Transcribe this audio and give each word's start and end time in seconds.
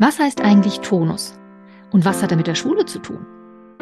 Was 0.00 0.18
heißt 0.18 0.40
eigentlich 0.40 0.80
Tonus? 0.80 1.38
Und 1.90 2.06
was 2.06 2.22
hat 2.22 2.30
er 2.30 2.38
mit 2.38 2.46
der 2.46 2.54
Schule 2.54 2.86
zu 2.86 3.00
tun? 3.00 3.26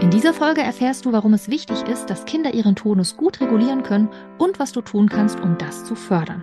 In 0.01 0.11
dieser 0.11 0.35
Folge 0.35 0.63
erfährst 0.63 1.05
du, 1.05 1.13
warum 1.13 1.33
es 1.33 1.49
wichtig 1.49 1.87
ist, 1.87 2.07
dass 2.07 2.25
Kinder 2.25 2.53
ihren 2.55 2.75
Tonus 2.75 3.17
gut 3.17 3.41
regulieren 3.41 3.85
können 3.85 4.09
und 4.37 4.59
was 4.59 4.73
du 4.73 4.81
tun 4.81 5.09
kannst, 5.09 5.39
um 5.39 5.57
das 5.59 5.85
zu 5.85 5.95
fördern. 5.95 6.43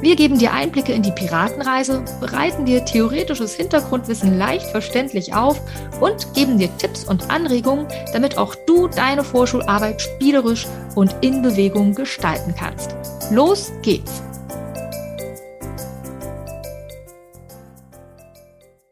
Wir 0.00 0.14
geben 0.14 0.38
dir 0.38 0.52
Einblicke 0.52 0.92
in 0.92 1.02
die 1.02 1.10
Piratenreise, 1.10 2.04
bereiten 2.20 2.64
dir 2.64 2.84
theoretisches 2.84 3.54
Hintergrundwissen 3.54 4.38
leicht 4.38 4.66
verständlich 4.66 5.34
auf 5.34 5.60
und 6.00 6.34
geben 6.34 6.56
dir 6.58 6.68
Tipps 6.78 7.04
und 7.04 7.30
Anregungen, 7.30 7.88
damit 8.12 8.38
auch 8.38 8.54
du 8.54 8.86
deine 8.86 9.24
Vorschularbeit 9.24 10.00
spielerisch 10.00 10.68
und 10.94 11.16
in 11.20 11.42
Bewegung 11.42 11.94
gestalten 11.94 12.54
kannst. 12.56 12.94
Los 13.32 13.72
geht's! 13.82 14.27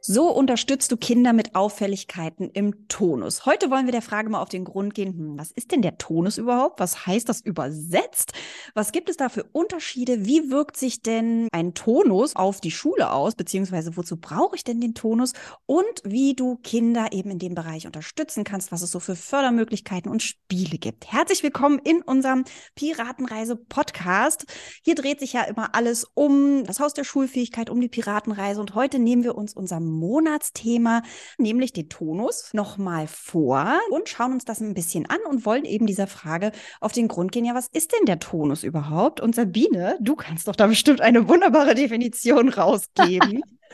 So 0.09 0.31
unterstützt 0.31 0.93
du 0.93 0.97
Kinder 0.97 1.33
mit 1.33 1.57
Auffälligkeiten 1.57 2.49
im 2.53 2.87
Tonus. 2.87 3.45
Heute 3.45 3.73
wollen 3.73 3.87
wir 3.87 3.93
der 3.93 4.03
Frage 4.03 4.31
mal 4.31 4.41
auf 4.41 4.49
den 4.49 4.65
Grund 4.65 4.95
gehen, 4.95 5.19
hm, 5.19 5.37
was 5.37 5.51
ist 5.51 5.73
denn 5.73 5.83
der 5.83 5.99
Tonus 5.99 6.39
überhaupt? 6.39 6.79
Was 6.79 7.09
heißt 7.09 7.29
das 7.29 7.41
übersetzt? 7.41 8.33
Was 8.75 8.93
gibt 8.93 9.11
es 9.11 9.17
da 9.17 9.29
für 9.29 9.43
Unterschiede? 9.51 10.25
Wie 10.25 10.49
wirkt 10.49 10.77
sich 10.77 11.03
denn 11.03 11.49
ein 11.51 11.75
Tonus 11.75 12.37
auf 12.37 12.61
die 12.61 12.71
Schule 12.71 13.11
aus? 13.11 13.35
Beziehungsweise 13.35 13.97
wozu 13.97 14.17
brauche 14.17 14.55
ich 14.55 14.63
denn 14.63 14.81
den 14.81 14.95
Tonus? 14.95 15.33
Und 15.67 15.85
wie 16.05 16.35
du 16.35 16.55
Kinder 16.55 17.09
eben 17.11 17.33
in 17.33 17.41
dem 17.41 17.57
Bereich 17.57 17.85
unterstützen 17.85 18.45
kannst, 18.45 18.71
was 18.71 18.83
es 18.83 18.93
so 18.93 19.01
für 19.01 19.17
Fördermöglichkeiten 19.17 20.09
und 20.09 20.23
Spiele 20.23 20.79
gibt. 20.79 21.11
Herzlich 21.11 21.43
willkommen 21.43 21.81
in 21.81 22.03
unserem 22.03 22.45
Piratenreise-Podcast. 22.77 24.47
Hier 24.85 24.95
dreht 24.95 25.19
sich 25.19 25.33
ja 25.33 25.43
immer 25.43 25.75
alles 25.75 26.07
um 26.15 26.63
das 26.63 26.79
Haus 26.79 26.95
der 26.95 27.03
Schulfähigkeit, 27.03 27.71
um 27.71 27.81
die 27.81 27.89
Piratenreise. 27.89 28.61
Und 28.61 28.77
heute 28.77 29.01
nehmen 29.01 29.25
wir 29.25 29.35
uns 29.35 29.53
unserem 29.53 29.96
Monatsthema, 29.97 31.03
nämlich 31.39 31.73
den 31.73 31.89
Tonus, 31.89 32.53
nochmal 32.53 33.07
vor 33.07 33.79
und 33.91 34.09
schauen 34.09 34.33
uns 34.33 34.45
das 34.45 34.61
ein 34.61 34.75
bisschen 34.75 35.07
an 35.07 35.19
und 35.29 35.47
wollen 35.47 35.65
eben 35.65 35.87
dieser 35.87 36.07
Frage 36.07 36.53
auf 36.81 36.93
den 36.93 37.09
Grund 37.09 37.33
gehen. 37.33 37.45
Ja, 37.45 37.55
was 37.55 37.69
ist 37.69 37.93
denn 37.93 38.07
der 38.07 38.19
Tonus 38.19 38.63
überhaupt? 38.63 39.21
Und 39.21 39.35
Sabine, 39.35 39.99
du 40.01 40.17
kannst 40.17 40.49
doch 40.49 40.57
da 40.57 40.67
bestimmt 40.67 41.01
eine 41.01 41.29
wunderbare 41.29 41.75
Definition 41.75 42.49
rausgeben. 42.49 43.43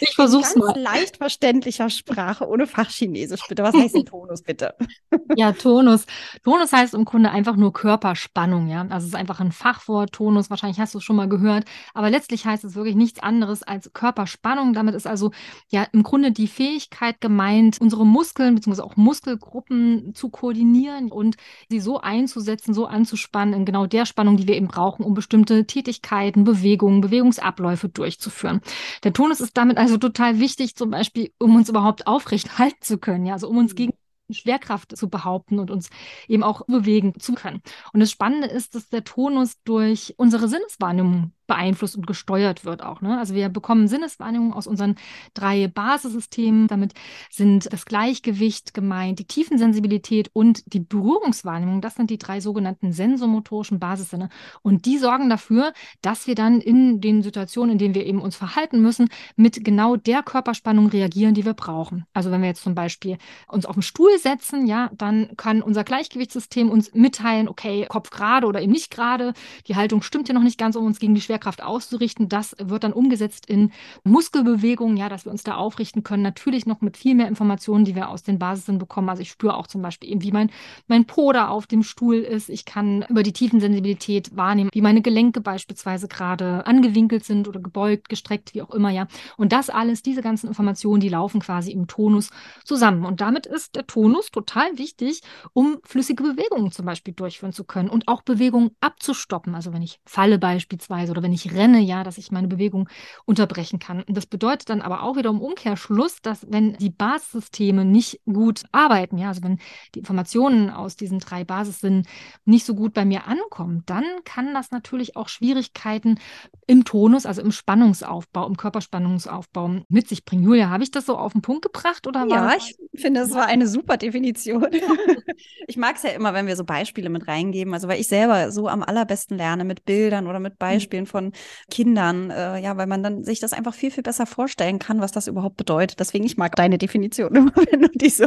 Ich 0.00 0.14
versuch's 0.14 0.56
mal. 0.56 0.78
leicht 0.78 1.18
verständlicher 1.18 1.90
Sprache 1.90 2.48
ohne 2.48 2.66
Fachchinesisch, 2.66 3.42
bitte. 3.48 3.62
Was 3.62 3.74
heißt 3.74 3.94
denn 3.94 4.06
Tonus, 4.06 4.42
bitte? 4.42 4.74
Ja, 5.36 5.52
Tonus. 5.52 6.04
Tonus 6.44 6.72
heißt 6.72 6.94
im 6.94 7.04
Grunde 7.04 7.30
einfach 7.30 7.56
nur 7.56 7.72
Körperspannung, 7.72 8.68
ja. 8.68 8.82
Also 8.82 9.06
es 9.06 9.12
ist 9.12 9.14
einfach 9.14 9.40
ein 9.40 9.52
Fachwort, 9.52 10.12
Tonus. 10.12 10.50
Wahrscheinlich 10.50 10.78
hast 10.78 10.94
du 10.94 10.98
es 10.98 11.04
schon 11.04 11.16
mal 11.16 11.28
gehört. 11.28 11.64
Aber 11.94 12.10
letztlich 12.10 12.44
heißt 12.44 12.64
es 12.64 12.74
wirklich 12.74 12.96
nichts 12.96 13.22
anderes 13.22 13.62
als 13.62 13.92
Körperspannung. 13.92 14.74
Damit 14.74 14.94
ist 14.94 15.06
also 15.06 15.30
ja 15.68 15.86
im 15.92 16.02
Grunde 16.02 16.32
die 16.32 16.48
Fähigkeit 16.48 17.20
gemeint, 17.20 17.80
unsere 17.80 18.04
Muskeln 18.04 18.54
bzw. 18.54 18.82
auch 18.82 18.96
Muskelgruppen 18.96 20.14
zu 20.14 20.28
koordinieren 20.28 21.10
und 21.10 21.36
sie 21.68 21.80
so 21.80 22.00
einzusetzen, 22.00 22.74
so 22.74 22.86
anzuspannen 22.86 23.54
in 23.54 23.64
genau 23.64 23.86
der 23.86 24.06
Spannung, 24.06 24.36
die 24.36 24.46
wir 24.46 24.56
eben 24.56 24.68
brauchen, 24.68 25.04
um 25.04 25.14
bestimmte 25.14 25.66
Tätigkeiten, 25.66 26.44
Bewegungen, 26.44 27.00
Bewegungsabläufe 27.00 27.88
durchzuführen. 27.88 28.60
Der 29.04 29.12
Tonus 29.12 29.40
ist 29.42 29.56
damit 29.56 29.78
also 29.78 29.98
total 29.98 30.40
wichtig, 30.40 30.76
zum 30.76 30.90
Beispiel, 30.90 31.32
um 31.38 31.56
uns 31.56 31.68
überhaupt 31.68 32.06
aufrecht 32.06 32.58
halten 32.58 32.82
zu 32.82 32.98
können, 32.98 33.26
ja, 33.26 33.34
also 33.34 33.48
um 33.48 33.58
uns 33.58 33.72
mhm. 33.72 33.76
gegen 33.76 33.92
Schwerkraft 34.30 34.96
zu 34.96 35.10
behaupten 35.10 35.58
und 35.58 35.70
uns 35.70 35.90
eben 36.28 36.42
auch 36.42 36.64
bewegen 36.66 37.18
zu 37.18 37.34
können. 37.34 37.60
Und 37.92 38.00
das 38.00 38.10
Spannende 38.10 38.46
ist, 38.48 38.74
dass 38.74 38.88
der 38.88 39.04
Tonus 39.04 39.62
durch 39.64 40.14
unsere 40.16 40.48
Sinneswahrnehmung 40.48 41.32
beeinflusst 41.46 41.96
und 41.96 42.06
gesteuert 42.06 42.64
wird 42.64 42.82
auch. 42.82 43.00
Ne? 43.00 43.18
Also 43.18 43.34
wir 43.34 43.48
bekommen 43.48 43.88
Sinneswahrnehmung 43.88 44.52
aus 44.52 44.66
unseren 44.66 44.96
drei 45.34 45.68
Basissystemen. 45.68 46.68
Damit 46.68 46.94
sind 47.30 47.72
das 47.72 47.84
Gleichgewicht 47.84 48.74
gemeint, 48.74 49.18
die 49.18 49.26
Tiefensensibilität 49.26 50.30
und 50.32 50.62
die 50.72 50.80
Berührungswahrnehmung. 50.80 51.80
Das 51.80 51.96
sind 51.96 52.10
die 52.10 52.18
drei 52.18 52.40
sogenannten 52.40 52.92
sensomotorischen 52.92 53.78
Basissinne. 53.78 54.28
Und 54.62 54.86
die 54.86 54.98
sorgen 54.98 55.28
dafür, 55.28 55.72
dass 56.00 56.26
wir 56.26 56.34
dann 56.34 56.60
in 56.60 57.00
den 57.00 57.22
Situationen, 57.22 57.72
in 57.72 57.78
denen 57.78 57.94
wir 57.94 58.06
eben 58.06 58.20
uns 58.20 58.36
verhalten 58.36 58.80
müssen, 58.80 59.08
mit 59.36 59.64
genau 59.64 59.96
der 59.96 60.22
Körperspannung 60.22 60.88
reagieren, 60.88 61.34
die 61.34 61.44
wir 61.44 61.54
brauchen. 61.54 62.06
Also 62.12 62.30
wenn 62.30 62.40
wir 62.40 62.48
jetzt 62.48 62.62
zum 62.62 62.74
Beispiel 62.74 63.18
uns 63.48 63.66
auf 63.66 63.74
den 63.74 63.82
Stuhl 63.82 64.18
setzen, 64.18 64.66
ja, 64.66 64.90
dann 64.96 65.30
kann 65.36 65.62
unser 65.62 65.84
Gleichgewichtssystem 65.84 66.70
uns 66.70 66.94
mitteilen, 66.94 67.48
okay, 67.48 67.86
Kopf 67.88 68.10
gerade 68.10 68.46
oder 68.46 68.62
eben 68.62 68.72
nicht 68.72 68.90
gerade. 68.90 69.34
Die 69.66 69.76
Haltung 69.76 70.02
stimmt 70.02 70.28
ja 70.28 70.34
noch 70.34 70.42
nicht 70.42 70.58
ganz, 70.58 70.76
um 70.76 70.86
uns 70.86 70.98
gegen 70.98 71.14
die 71.14 71.20
Schwerkraft 71.20 71.31
Schwerkraft 71.32 71.62
auszurichten. 71.62 72.28
Das 72.28 72.54
wird 72.58 72.84
dann 72.84 72.92
umgesetzt 72.92 73.46
in 73.46 73.72
Muskelbewegungen, 74.04 74.98
ja, 74.98 75.08
dass 75.08 75.24
wir 75.24 75.32
uns 75.32 75.42
da 75.42 75.54
aufrichten 75.54 76.02
können. 76.02 76.22
Natürlich 76.22 76.66
noch 76.66 76.82
mit 76.82 76.98
viel 76.98 77.14
mehr 77.14 77.26
Informationen, 77.26 77.86
die 77.86 77.94
wir 77.94 78.10
aus 78.10 78.22
den 78.22 78.38
Basisen 78.38 78.76
bekommen. 78.76 79.08
Also 79.08 79.22
ich 79.22 79.30
spüre 79.30 79.56
auch 79.56 79.66
zum 79.66 79.80
Beispiel 79.80 80.10
eben, 80.10 80.22
wie 80.22 80.30
mein, 80.30 80.50
mein 80.88 81.06
Po 81.06 81.32
da 81.32 81.48
auf 81.48 81.66
dem 81.66 81.82
Stuhl 81.82 82.16
ist. 82.16 82.50
Ich 82.50 82.66
kann 82.66 83.06
über 83.08 83.22
die 83.22 83.32
Tiefensensibilität 83.32 84.36
wahrnehmen, 84.36 84.68
wie 84.74 84.82
meine 84.82 85.00
Gelenke 85.00 85.40
beispielsweise 85.40 86.06
gerade 86.06 86.66
angewinkelt 86.66 87.24
sind 87.24 87.48
oder 87.48 87.60
gebeugt, 87.60 88.10
gestreckt, 88.10 88.52
wie 88.52 88.60
auch 88.60 88.70
immer, 88.70 88.90
ja. 88.90 89.06
Und 89.38 89.52
das 89.52 89.70
alles, 89.70 90.02
diese 90.02 90.20
ganzen 90.20 90.48
Informationen, 90.48 91.00
die 91.00 91.08
laufen 91.08 91.40
quasi 91.40 91.72
im 91.72 91.86
Tonus 91.86 92.28
zusammen. 92.64 93.06
Und 93.06 93.22
damit 93.22 93.46
ist 93.46 93.74
der 93.74 93.86
Tonus 93.86 94.30
total 94.30 94.76
wichtig, 94.76 95.22
um 95.54 95.78
flüssige 95.82 96.22
Bewegungen 96.22 96.72
zum 96.72 96.84
Beispiel 96.84 97.14
durchführen 97.14 97.54
zu 97.54 97.64
können 97.64 97.88
und 97.88 98.06
auch 98.06 98.20
Bewegungen 98.20 98.72
abzustoppen. 98.82 99.54
Also 99.54 99.72
wenn 99.72 99.82
ich 99.82 99.98
falle 100.04 100.38
beispielsweise 100.38 101.12
oder 101.12 101.21
wenn 101.22 101.32
wenn 101.32 101.36
ich 101.36 101.54
renne, 101.54 101.80
ja, 101.80 102.04
dass 102.04 102.18
ich 102.18 102.30
meine 102.30 102.46
Bewegung 102.46 102.90
unterbrechen 103.24 103.78
kann. 103.78 104.02
Und 104.02 104.14
das 104.14 104.26
bedeutet 104.26 104.68
dann 104.68 104.82
aber 104.82 105.02
auch 105.02 105.16
wieder 105.16 105.30
im 105.30 105.40
Umkehrschluss, 105.40 106.20
dass 106.20 106.46
wenn 106.50 106.74
die 106.74 106.90
Basissysteme 106.90 107.86
nicht 107.86 108.20
gut 108.26 108.64
arbeiten, 108.70 109.16
ja, 109.16 109.28
also 109.28 109.42
wenn 109.42 109.58
die 109.94 110.00
Informationen 110.00 110.68
aus 110.68 110.96
diesen 110.96 111.20
drei 111.20 111.42
Basissinnen 111.44 112.06
nicht 112.44 112.66
so 112.66 112.74
gut 112.74 112.92
bei 112.92 113.06
mir 113.06 113.26
ankommen, 113.26 113.82
dann 113.86 114.04
kann 114.24 114.52
das 114.52 114.72
natürlich 114.72 115.16
auch 115.16 115.28
Schwierigkeiten 115.28 116.18
im 116.66 116.84
Tonus, 116.84 117.24
also 117.24 117.40
im 117.40 117.50
Spannungsaufbau, 117.50 118.46
im 118.46 118.58
Körperspannungsaufbau 118.58 119.84
mit 119.88 120.08
sich 120.08 120.26
bringen. 120.26 120.42
Julia, 120.42 120.68
habe 120.68 120.84
ich 120.84 120.90
das 120.90 121.06
so 121.06 121.16
auf 121.16 121.32
den 121.32 121.40
Punkt 121.40 121.62
gebracht 121.62 122.06
oder 122.06 122.26
Ja, 122.28 122.54
ich 122.56 122.76
finde, 123.00 123.20
das 123.20 123.32
war 123.32 123.46
eine 123.46 123.66
super 123.66 123.96
Definition. 123.96 124.66
ich 125.66 125.78
mag 125.78 125.96
es 125.96 126.02
ja 126.02 126.10
immer, 126.10 126.34
wenn 126.34 126.46
wir 126.46 126.56
so 126.56 126.64
Beispiele 126.64 127.08
mit 127.08 127.26
reingeben, 127.26 127.72
also 127.72 127.88
weil 127.88 128.00
ich 128.00 128.08
selber 128.08 128.52
so 128.52 128.68
am 128.68 128.82
allerbesten 128.82 129.38
lerne 129.38 129.64
mit 129.64 129.86
Bildern 129.86 130.26
oder 130.26 130.42
mit 130.42 130.54
mhm. 130.54 130.58
Beispielen 130.58 131.06
von 131.12 131.32
Kindern, 131.70 132.30
äh, 132.30 132.58
ja, 132.58 132.76
weil 132.76 132.88
man 132.88 133.02
dann 133.02 133.22
sich 133.22 133.38
das 133.38 133.52
einfach 133.52 133.74
viel, 133.74 133.90
viel 133.92 134.02
besser 134.02 134.26
vorstellen 134.26 134.78
kann, 134.80 135.00
was 135.00 135.12
das 135.12 135.28
überhaupt 135.28 135.56
bedeutet. 135.56 136.00
Deswegen, 136.00 136.24
ich 136.24 136.36
mag 136.36 136.56
deine 136.56 136.78
Definition 136.78 137.34
immer, 137.36 137.52
wenn 137.70 137.82
du 137.82 137.88
die 137.94 138.10
so 138.10 138.26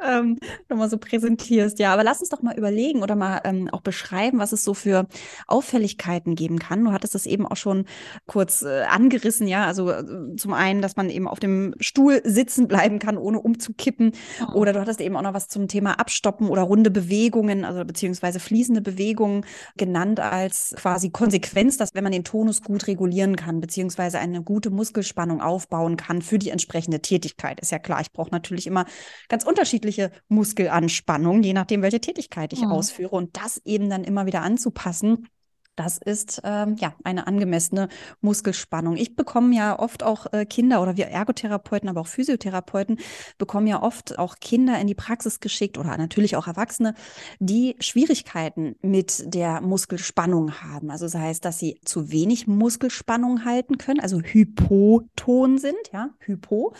ähm, 0.00 0.38
nochmal 0.68 0.90
so 0.90 0.98
präsentierst. 0.98 1.78
Ja, 1.78 1.92
aber 1.92 2.04
lass 2.04 2.20
uns 2.20 2.28
doch 2.28 2.42
mal 2.42 2.56
überlegen 2.56 3.02
oder 3.02 3.16
mal 3.16 3.40
ähm, 3.44 3.68
auch 3.72 3.80
beschreiben, 3.80 4.38
was 4.38 4.52
es 4.52 4.62
so 4.62 4.74
für 4.74 5.06
Auffälligkeiten 5.46 6.34
geben 6.34 6.58
kann. 6.58 6.84
Du 6.84 6.92
hattest 6.92 7.14
das 7.14 7.26
eben 7.26 7.46
auch 7.46 7.56
schon 7.56 7.86
kurz 8.26 8.62
äh, 8.62 8.82
angerissen, 8.82 9.48
ja, 9.48 9.64
also 9.64 9.90
äh, 9.90 10.36
zum 10.36 10.52
einen, 10.52 10.82
dass 10.82 10.96
man 10.96 11.10
eben 11.10 11.26
auf 11.26 11.40
dem 11.40 11.74
Stuhl 11.80 12.20
sitzen 12.24 12.68
bleiben 12.68 12.98
kann, 12.98 13.16
ohne 13.16 13.40
umzukippen. 13.40 14.12
Oh. 14.40 14.58
Oder 14.58 14.74
du 14.74 14.80
hattest 14.80 15.00
eben 15.00 15.16
auch 15.16 15.22
noch 15.22 15.34
was 15.34 15.48
zum 15.48 15.68
Thema 15.68 15.98
Abstoppen 15.98 16.48
oder 16.48 16.62
runde 16.62 16.90
Bewegungen, 16.90 17.64
also 17.64 17.84
beziehungsweise 17.84 18.40
fließende 18.40 18.80
Bewegungen 18.80 19.44
genannt 19.76 20.20
als 20.20 20.74
quasi 20.76 21.10
Konsequenz, 21.10 21.76
dass 21.76 21.93
wenn 21.94 22.04
man 22.04 22.12
den 22.12 22.24
Tonus 22.24 22.62
gut 22.62 22.86
regulieren 22.86 23.36
kann, 23.36 23.60
beziehungsweise 23.60 24.18
eine 24.18 24.42
gute 24.42 24.70
Muskelspannung 24.70 25.40
aufbauen 25.40 25.96
kann 25.96 26.20
für 26.20 26.38
die 26.38 26.50
entsprechende 26.50 27.00
Tätigkeit. 27.00 27.60
Ist 27.60 27.72
ja 27.72 27.78
klar, 27.78 28.00
ich 28.00 28.12
brauche 28.12 28.30
natürlich 28.30 28.66
immer 28.66 28.84
ganz 29.28 29.44
unterschiedliche 29.44 30.10
Muskelanspannungen, 30.28 31.42
je 31.42 31.52
nachdem, 31.52 31.82
welche 31.82 32.00
Tätigkeit 32.00 32.52
ich 32.52 32.60
ja. 32.60 32.68
ausführe. 32.68 33.14
Und 33.14 33.36
das 33.36 33.62
eben 33.64 33.88
dann 33.88 34.04
immer 34.04 34.26
wieder 34.26 34.42
anzupassen 34.42 35.28
das 35.76 35.98
ist 35.98 36.40
ähm, 36.44 36.76
ja 36.78 36.94
eine 37.04 37.26
angemessene 37.26 37.88
Muskelspannung. 38.20 38.96
Ich 38.96 39.16
bekomme 39.16 39.54
ja 39.54 39.78
oft 39.78 40.02
auch 40.02 40.32
äh, 40.32 40.46
Kinder 40.46 40.80
oder 40.82 40.96
wir 40.96 41.06
Ergotherapeuten, 41.06 41.88
aber 41.88 42.00
auch 42.00 42.06
Physiotherapeuten 42.06 42.98
bekommen 43.38 43.66
ja 43.66 43.82
oft 43.82 44.18
auch 44.18 44.36
Kinder 44.40 44.78
in 44.78 44.86
die 44.86 44.94
Praxis 44.94 45.40
geschickt 45.40 45.78
oder 45.78 45.96
natürlich 45.96 46.36
auch 46.36 46.46
Erwachsene, 46.46 46.94
die 47.38 47.76
Schwierigkeiten 47.80 48.76
mit 48.82 49.22
der 49.34 49.60
Muskelspannung 49.60 50.62
haben. 50.62 50.90
Also 50.90 51.06
das 51.06 51.14
heißt, 51.14 51.44
dass 51.44 51.58
sie 51.58 51.80
zu 51.84 52.10
wenig 52.10 52.46
Muskelspannung 52.46 53.44
halten 53.44 53.78
können, 53.78 54.00
also 54.00 54.20
hypoton 54.20 55.58
sind, 55.58 55.74
ja, 55.92 56.10
hypo, 56.20 56.74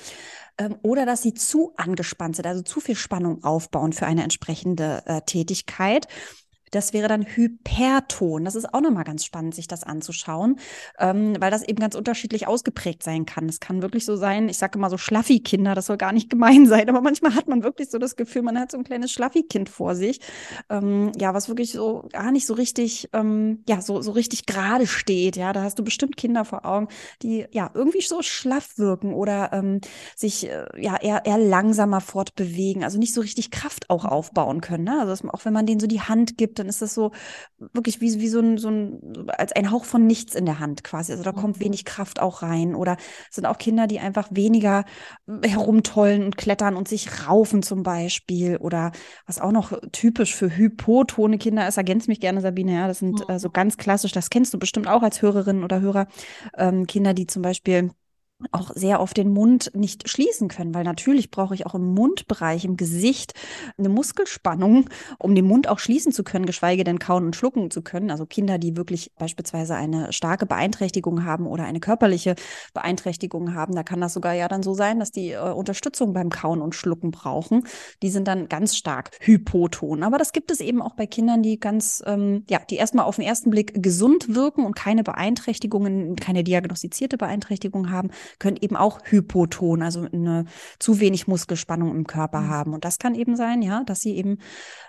ähm, 0.58 0.76
oder 0.82 1.06
dass 1.06 1.23
sie 1.23 1.35
zu 1.35 1.73
angespannt 1.76 2.37
sind, 2.37 2.46
also 2.46 2.62
zu 2.62 2.81
viel 2.81 2.96
Spannung 2.96 3.43
aufbauen 3.43 3.93
für 3.93 4.06
eine 4.06 4.23
entsprechende 4.23 5.02
äh, 5.06 5.20
Tätigkeit 5.23 6.06
Das 6.75 6.93
wäre 6.93 7.09
dann 7.09 7.25
Hyperton. 7.25 8.44
Das 8.44 8.56
ist 8.56 8.73
auch 8.75 8.81
nochmal 8.81 9.05
ganz 9.05 9.25
spannend, 9.25 9.55
sich 9.55 9.69
das 9.69 9.85
anzuschauen, 9.85 10.59
ähm, 10.99 11.37
weil 11.38 11.50
das 11.50 11.62
eben 11.62 11.79
ganz 11.79 11.94
unterschiedlich 11.94 12.49
ausgeprägt 12.49 13.03
sein 13.03 13.26
kann. 13.26 13.49
Es 13.49 13.61
kann 13.61 13.82
wirklich 13.82 14.05
so 14.05 14.17
sein, 14.17 14.49
ich 14.49 14.59
sage 14.59 14.79
immer 14.79 14.91
so 14.91 14.99
Schlaffi-Kinder, 14.99 15.75
das 15.75 15.87
soll 15.87 15.97
gar 15.97 16.12
nicht 16.12 16.31
gemein 16.31 16.67
sein, 16.69 16.88
aber 16.88 17.00
manchmal 17.00 17.35
hat 17.35 17.47
man 17.47 17.62
wirklich 17.62 17.91
so 17.91 17.99
das 17.99 18.17
Gefühl, 18.17 18.43
man 18.43 18.59
hat 18.59 18.73
so 18.73 18.79
ein 18.79 18.85
kleines 18.85 19.12
Schlaffi-Kind 19.12 19.69
vor 19.69 19.94
sich, 19.94 20.21
ähm, 20.69 21.12
ja, 21.17 21.32
was 21.32 21.49
wirklich 21.49 21.73
so 21.73 22.09
gar 22.11 22.32
nicht 22.32 22.47
so 22.47 22.55
richtig, 22.55 23.09
ähm, 23.12 23.62
ja, 23.69 23.81
so, 23.81 24.03
so 24.03 24.11
richtig 24.11 24.47
gerade 24.47 24.87
steht. 24.87 25.37
Ja, 25.37 25.53
da 25.53 25.62
hast 25.62 25.79
du 25.79 25.85
bestimmt 25.85 26.17
Kinder 26.17 26.44
vor 26.44 26.65
Augen, 26.65 26.88
die 27.23 27.47
ja 27.53 27.70
irgendwie 27.75 28.00
so 28.03 28.23
schlaff 28.23 28.79
wirken 28.79 29.15
oder 29.15 29.53
ähm, 29.53 29.81
sich 30.17 30.49
äh, 30.49 30.67
ja 30.77 30.97
eher, 30.97 31.25
eher 31.25 31.38
langsamer 31.38 32.00
fortbewegen, 32.00 32.82
also 32.82 32.99
nicht 32.99 33.15
so 33.15 33.20
richtig 33.20 33.50
Kraft 33.50 33.91
auch 33.91 34.05
aufbauen 34.05 34.61
können. 34.61 34.85
Ne? 34.85 34.99
Also 35.00 35.29
auch 35.29 35.44
wenn 35.44 35.53
man 35.53 35.67
denen 35.67 35.81
so 35.81 35.87
die 35.87 36.00
Hand 36.00 36.37
gibt, 36.37 36.59
dann 36.65 36.71
ist 36.71 36.83
das 36.83 36.95
so 36.95 37.13
wirklich 37.59 38.01
wie, 38.01 38.21
wie 38.21 38.29
so 38.29 38.41
ein, 38.41 38.59
so 38.59 38.69
ein, 38.69 39.29
als 39.29 39.53
ein 39.53 39.71
Hauch 39.71 39.85
von 39.85 40.07
nichts 40.07 40.35
in 40.35 40.47
der 40.47 40.59
Hand 40.59 40.83
quasi. 40.83 41.13
Also 41.13 41.25
da 41.25 41.33
kommt 41.33 41.59
mhm. 41.59 41.65
wenig 41.65 41.85
Kraft 41.85 42.21
auch 42.21 42.43
rein. 42.43 42.75
Oder 42.75 42.97
es 43.29 43.37
sind 43.37 43.47
auch 43.47 43.59
Kinder, 43.59 43.87
die 43.87 44.01
einfach 44.01 44.29
weniger 44.31 44.85
herumtollen 45.43 46.25
und 46.25 46.37
klettern 46.37 46.77
und 46.77 46.89
sich 46.89 47.29
raufen 47.29 47.63
zum 47.63 47.83
Beispiel. 47.83 48.57
Oder 48.57 48.93
was 49.27 49.41
auch 49.41 49.53
noch 49.53 49.79
typisch 49.93 50.35
für 50.35 50.57
hypotone 50.57 51.39
Kinder 51.39 51.69
ist, 51.69 51.77
ergänzt 51.77 52.09
mich 52.09 52.21
gerne, 52.21 52.41
Sabine, 52.41 52.75
ja, 52.75 52.89
das 52.89 53.01
sind 53.01 53.29
äh, 53.29 53.39
so 53.39 53.51
ganz 53.51 53.77
klassisch, 53.77 54.13
das 54.13 54.31
kennst 54.31 54.55
du 54.55 54.59
bestimmt 54.59 54.89
auch 54.89 55.03
als 55.03 55.21
Hörerin 55.21 55.63
oder 55.63 55.81
Hörer, 55.81 56.07
ähm, 56.57 56.87
Kinder, 56.87 57.13
die 57.13 57.27
zum 57.27 57.43
Beispiel 57.43 57.91
auch 58.51 58.71
sehr 58.75 59.01
auf 59.01 59.15
den 59.15 59.31
Mund 59.31 59.71
nicht 59.75 60.09
schließen 60.09 60.49
können, 60.49 60.75
weil 60.75 60.85
natürlich 60.85 61.31
brauche 61.31 61.55
ich 61.55 61.67
auch 61.67 61.75
im 61.75 61.95
Mundbereich, 61.95 62.65
im 62.65 62.77
Gesicht 62.77 63.35
eine 63.79 63.89
Muskelspannung, 63.89 64.91
um 65.19 65.35
den 65.35 65.47
Mund 65.47 65.69
auch 65.69 65.79
schließen 65.79 66.13
zu 66.13 66.25
können, 66.25 66.45
geschweige 66.47 66.85
denn 66.85 66.99
kauen 66.99 67.25
und 67.25 67.37
schlucken 67.37 67.71
zu 67.71 67.83
können. 67.83 68.11
Also 68.11 68.27
Kinder, 68.27 68.59
die 68.59 68.77
wirklich 68.77 69.13
beispielsweise 69.19 69.77
eine 69.77 70.13
starke 70.13 70.47
Beeinträchtigung 70.47 71.25
haben 71.25 71.47
oder 71.47 71.65
eine 71.65 71.81
körperliche 71.81 72.35
Beeinträchtigung 72.75 73.55
haben, 73.55 73.75
da 73.75 73.83
kann 73.83 74.01
das 74.01 74.15
sogar 74.15 74.35
ja 74.35 74.49
dann 74.49 74.63
so 74.63 74.75
sein, 74.75 74.99
dass 74.99 75.13
die 75.13 75.31
äh, 75.31 75.39
Unterstützung 75.39 76.13
beim 76.13 76.31
Kauen 76.31 76.61
und 76.61 76.75
Schlucken 76.75 77.13
brauchen. 77.13 77.65
Die 78.03 78.11
sind 78.11 78.29
dann 78.29 78.49
ganz 78.49 78.77
stark 78.77 79.11
hypoton. 79.21 80.03
Aber 80.03 80.19
das 80.19 80.33
gibt 80.33 80.51
es 80.51 80.61
eben 80.61 80.83
auch 80.83 80.95
bei 80.95 81.07
Kindern, 81.07 81.43
die 81.43 81.59
ganz, 81.59 82.03
ähm, 82.07 82.45
ja, 82.51 82.61
die 82.69 82.77
erstmal 82.77 83.07
auf 83.07 83.17
den 83.17 83.25
ersten 83.25 83.51
Blick 83.51 83.83
gesund 83.83 84.35
wirken 84.35 84.67
und 84.67 84.75
keine 84.75 85.05
Beeinträchtigungen, 85.05 86.17
keine 86.17 86.45
diagnostizierte 86.45 87.17
Beeinträchtigung 87.17 87.91
haben 87.91 88.11
können 88.38 88.56
eben 88.61 88.76
auch 88.76 89.00
Hypoton, 89.05 89.82
also 89.82 90.06
eine 90.12 90.44
zu 90.79 91.00
wenig 91.00 91.26
Muskelspannung 91.26 91.94
im 91.94 92.06
Körper 92.06 92.41
mhm. 92.41 92.49
haben. 92.49 92.75
Und 92.75 92.85
das 92.85 92.99
kann 92.99 93.15
eben 93.15 93.37
sein, 93.37 93.62
ja, 93.62 93.85
dass 93.85 94.00
sie 94.00 94.17
eben 94.17 94.38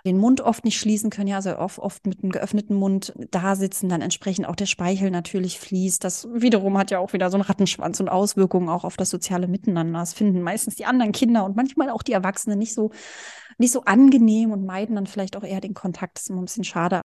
den 0.05 0.17
Mund 0.17 0.41
oft 0.41 0.65
nicht 0.65 0.79
schließen 0.79 1.09
können, 1.09 1.27
ja, 1.27 1.37
also 1.37 1.57
oft, 1.57 1.79
oft 1.79 2.05
mit 2.07 2.23
einem 2.23 2.31
geöffneten 2.31 2.75
Mund 2.75 3.13
da 3.31 3.55
sitzen, 3.55 3.89
dann 3.89 4.01
entsprechend 4.01 4.47
auch 4.47 4.55
der 4.55 4.65
Speichel 4.65 5.11
natürlich 5.11 5.59
fließt. 5.59 6.03
Das 6.03 6.27
wiederum 6.33 6.77
hat 6.77 6.91
ja 6.91 6.99
auch 6.99 7.13
wieder 7.13 7.29
so 7.29 7.37
einen 7.37 7.43
Rattenschwanz 7.43 7.99
und 7.99 8.09
Auswirkungen 8.09 8.69
auch 8.69 8.83
auf 8.83 8.97
das 8.97 9.09
soziale 9.09 9.47
Miteinander. 9.47 9.99
Das 9.99 10.13
finden 10.13 10.41
meistens 10.41 10.75
die 10.75 10.85
anderen 10.85 11.11
Kinder 11.11 11.45
und 11.45 11.55
manchmal 11.55 11.89
auch 11.89 12.03
die 12.03 12.13
Erwachsenen 12.13 12.59
nicht 12.59 12.73
so 12.73 12.91
nicht 13.57 13.71
so 13.71 13.83
angenehm 13.83 14.51
und 14.51 14.65
meiden 14.65 14.95
dann 14.95 15.07
vielleicht 15.07 15.37
auch 15.37 15.43
eher 15.43 15.61
den 15.61 15.73
Kontakt. 15.73 16.17
Das 16.17 16.23
ist 16.23 16.29
immer 16.29 16.41
ein 16.41 16.45
bisschen 16.45 16.63
schade. 16.63 17.01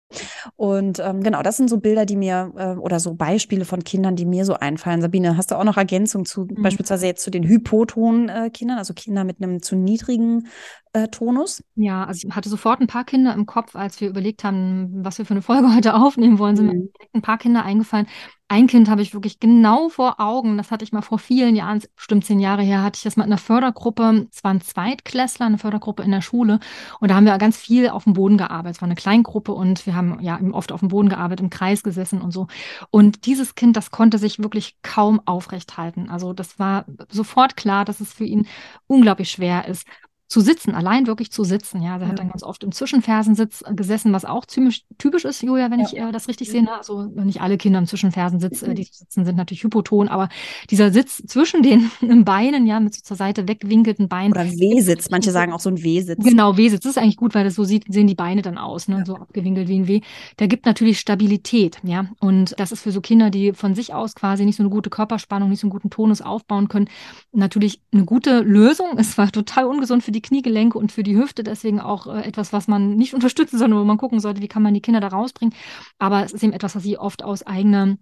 Und 0.56 0.98
ähm, 0.98 1.22
genau, 1.22 1.42
das 1.42 1.56
sind 1.56 1.70
so 1.70 1.78
Bilder, 1.78 2.06
die 2.06 2.16
mir 2.16 2.52
äh, 2.56 2.78
oder 2.78 3.00
so 3.00 3.14
Beispiele 3.14 3.64
von 3.64 3.84
Kindern, 3.84 4.16
die 4.16 4.24
mir 4.24 4.44
so 4.44 4.54
einfallen. 4.54 5.00
Sabine, 5.00 5.36
hast 5.36 5.50
du 5.50 5.56
auch 5.56 5.64
noch 5.64 5.76
Ergänzung 5.76 6.24
zu 6.24 6.42
mhm. 6.42 6.62
beispielsweise 6.62 7.06
jetzt 7.06 7.22
zu 7.22 7.30
den 7.30 7.44
Hypoton-Kindern, 7.44 8.76
äh, 8.76 8.78
also 8.78 8.94
Kinder 8.94 9.24
mit 9.24 9.42
einem 9.42 9.62
zu 9.62 9.76
niedrigen 9.76 10.48
äh, 10.92 11.08
Tonus? 11.08 11.62
Ja, 11.76 12.04
also 12.04 12.26
ich 12.26 12.34
hatte 12.34 12.48
sofort 12.48 12.80
ein 12.80 12.86
paar 12.86 13.04
Kinder 13.04 13.34
im 13.34 13.46
Kopf, 13.46 13.76
als 13.76 14.00
wir 14.00 14.08
überlegt 14.08 14.44
haben, 14.44 15.04
was 15.04 15.18
wir 15.18 15.24
für 15.24 15.34
eine 15.34 15.42
Folge 15.42 15.74
heute 15.74 15.94
aufnehmen 15.94 16.38
wollen, 16.38 16.56
sind 16.56 16.66
mhm. 16.66 16.72
mir 16.72 16.88
ein 17.12 17.22
paar 17.22 17.38
Kinder 17.38 17.64
eingefallen. 17.64 18.06
Ein 18.52 18.66
Kind 18.66 18.90
habe 18.90 19.00
ich 19.00 19.14
wirklich 19.14 19.38
genau 19.38 19.90
vor 19.90 20.18
Augen. 20.18 20.56
Das 20.56 20.72
hatte 20.72 20.82
ich 20.82 20.90
mal 20.90 21.02
vor 21.02 21.20
vielen 21.20 21.54
Jahren, 21.54 21.82
bestimmt 21.94 22.24
zehn 22.24 22.40
Jahre 22.40 22.62
her, 22.62 22.82
hatte 22.82 22.96
ich 22.96 23.04
das 23.04 23.16
mal 23.16 23.22
in 23.22 23.30
einer 23.30 23.38
Fördergruppe. 23.38 24.26
Es 24.32 24.42
war 24.42 24.52
ein 24.52 24.60
Zweitklässler, 24.60 25.46
eine 25.46 25.58
Fördergruppe 25.58 26.02
in 26.02 26.10
der 26.10 26.20
Schule. 26.20 26.58
Und 26.98 27.12
da 27.12 27.14
haben 27.14 27.26
wir 27.26 27.38
ganz 27.38 27.56
viel 27.56 27.88
auf 27.90 28.02
dem 28.04 28.14
Boden 28.14 28.38
gearbeitet. 28.38 28.78
Es 28.78 28.82
war 28.82 28.88
eine 28.88 28.96
Kleingruppe 28.96 29.52
und 29.52 29.86
wir 29.86 29.94
haben 29.94 29.99
ja 30.20 30.38
oft 30.52 30.72
auf 30.72 30.80
dem 30.80 30.88
Boden 30.88 31.08
gearbeitet, 31.08 31.44
im 31.44 31.50
Kreis 31.50 31.82
gesessen 31.82 32.20
und 32.20 32.32
so. 32.32 32.46
Und 32.90 33.26
dieses 33.26 33.54
Kind, 33.54 33.76
das 33.76 33.90
konnte 33.90 34.18
sich 34.18 34.38
wirklich 34.38 34.76
kaum 34.82 35.20
aufrecht 35.26 35.76
halten. 35.76 36.10
Also 36.10 36.32
das 36.32 36.58
war 36.58 36.84
sofort 37.10 37.56
klar, 37.56 37.84
dass 37.84 38.00
es 38.00 38.12
für 38.12 38.24
ihn 38.24 38.46
unglaublich 38.86 39.30
schwer 39.30 39.66
ist, 39.68 39.86
zu 40.30 40.40
sitzen, 40.40 40.76
allein 40.76 41.08
wirklich 41.08 41.32
zu 41.32 41.42
sitzen. 41.42 41.82
Ja, 41.82 41.98
der 41.98 42.06
ja. 42.06 42.12
hat 42.12 42.20
dann 42.20 42.28
ganz 42.28 42.44
oft 42.44 42.62
im 42.62 42.70
Zwischenfersensitz 42.70 43.64
gesessen, 43.74 44.12
was 44.12 44.24
auch 44.24 44.46
ziemlich 44.46 44.86
typisch 44.96 45.24
ist, 45.24 45.42
Julia, 45.42 45.72
wenn 45.72 45.80
ja. 45.80 45.86
ich 45.86 45.96
äh, 45.96 46.12
das 46.12 46.28
richtig 46.28 46.48
sehe. 46.48 46.62
Ne? 46.62 46.72
Also 46.72 47.02
nicht 47.02 47.40
alle 47.40 47.58
Kinder 47.58 47.80
im 47.80 47.86
Zwischenfersensitz, 47.86 48.62
äh, 48.62 48.72
die 48.74 48.84
sitzen, 48.84 49.24
sind 49.24 49.36
natürlich 49.36 49.64
hypoton, 49.64 50.06
aber 50.06 50.28
dieser 50.70 50.92
Sitz 50.92 51.20
zwischen 51.26 51.64
den 51.64 51.90
Beinen, 52.24 52.64
ja, 52.68 52.78
mit 52.78 52.94
so 52.94 53.00
zur 53.02 53.16
Seite 53.16 53.48
weggewinkelten 53.48 54.08
Beinen. 54.08 54.30
Oder 54.30 54.44
W-Sitz, 54.46 55.10
manche 55.10 55.32
sagen 55.32 55.52
auch 55.52 55.58
so 55.58 55.68
ein 55.68 55.82
W-Sitz. 55.82 56.22
Genau, 56.22 56.56
W-Sitz. 56.56 56.84
Das 56.84 56.92
ist 56.92 56.98
eigentlich 57.02 57.16
gut, 57.16 57.34
weil 57.34 57.42
das 57.42 57.56
so 57.56 57.64
sieht, 57.64 57.92
sehen 57.92 58.06
die 58.06 58.14
Beine 58.14 58.42
dann 58.42 58.56
aus, 58.56 58.86
ne? 58.86 58.98
Ja. 58.98 59.04
so 59.04 59.16
abgewinkelt 59.16 59.66
wie 59.66 59.80
ein 59.80 59.88
W. 59.88 60.00
Der 60.38 60.46
gibt 60.46 60.64
natürlich 60.64 61.00
Stabilität, 61.00 61.78
ja. 61.82 62.06
Und 62.20 62.54
das 62.56 62.70
ist 62.70 62.82
für 62.82 62.92
so 62.92 63.00
Kinder, 63.00 63.30
die 63.30 63.52
von 63.52 63.74
sich 63.74 63.94
aus 63.94 64.14
quasi 64.14 64.44
nicht 64.44 64.56
so 64.56 64.62
eine 64.62 64.70
gute 64.70 64.90
Körperspannung, 64.90 65.50
nicht 65.50 65.60
so 65.60 65.66
einen 65.66 65.72
guten 65.72 65.90
Tonus 65.90 66.22
aufbauen 66.22 66.68
können, 66.68 66.88
natürlich 67.32 67.80
eine 67.92 68.04
gute 68.04 68.42
Lösung. 68.42 68.90
Es 68.96 69.18
war 69.18 69.32
total 69.32 69.64
ungesund 69.64 70.04
für 70.04 70.12
die 70.12 70.19
die 70.20 70.28
Kniegelenke 70.28 70.78
und 70.78 70.92
für 70.92 71.02
die 71.02 71.16
Hüfte. 71.16 71.42
Deswegen 71.42 71.80
auch 71.80 72.06
äh, 72.06 72.22
etwas, 72.22 72.52
was 72.52 72.68
man 72.68 72.96
nicht 72.96 73.14
unterstützen, 73.20 73.58
sondern 73.58 73.80
wo 73.80 73.84
man 73.84 73.96
gucken 73.96 74.20
sollte, 74.20 74.42
wie 74.42 74.48
kann 74.48 74.62
man 74.62 74.74
die 74.74 74.82
Kinder 74.82 75.00
da 75.00 75.08
rausbringen. 75.08 75.54
Aber 75.98 76.24
es 76.24 76.32
ist 76.32 76.42
eben 76.42 76.52
etwas, 76.52 76.76
was 76.76 76.82
sie 76.82 76.98
oft 76.98 77.22
aus 77.22 77.46
eigener 77.46 77.96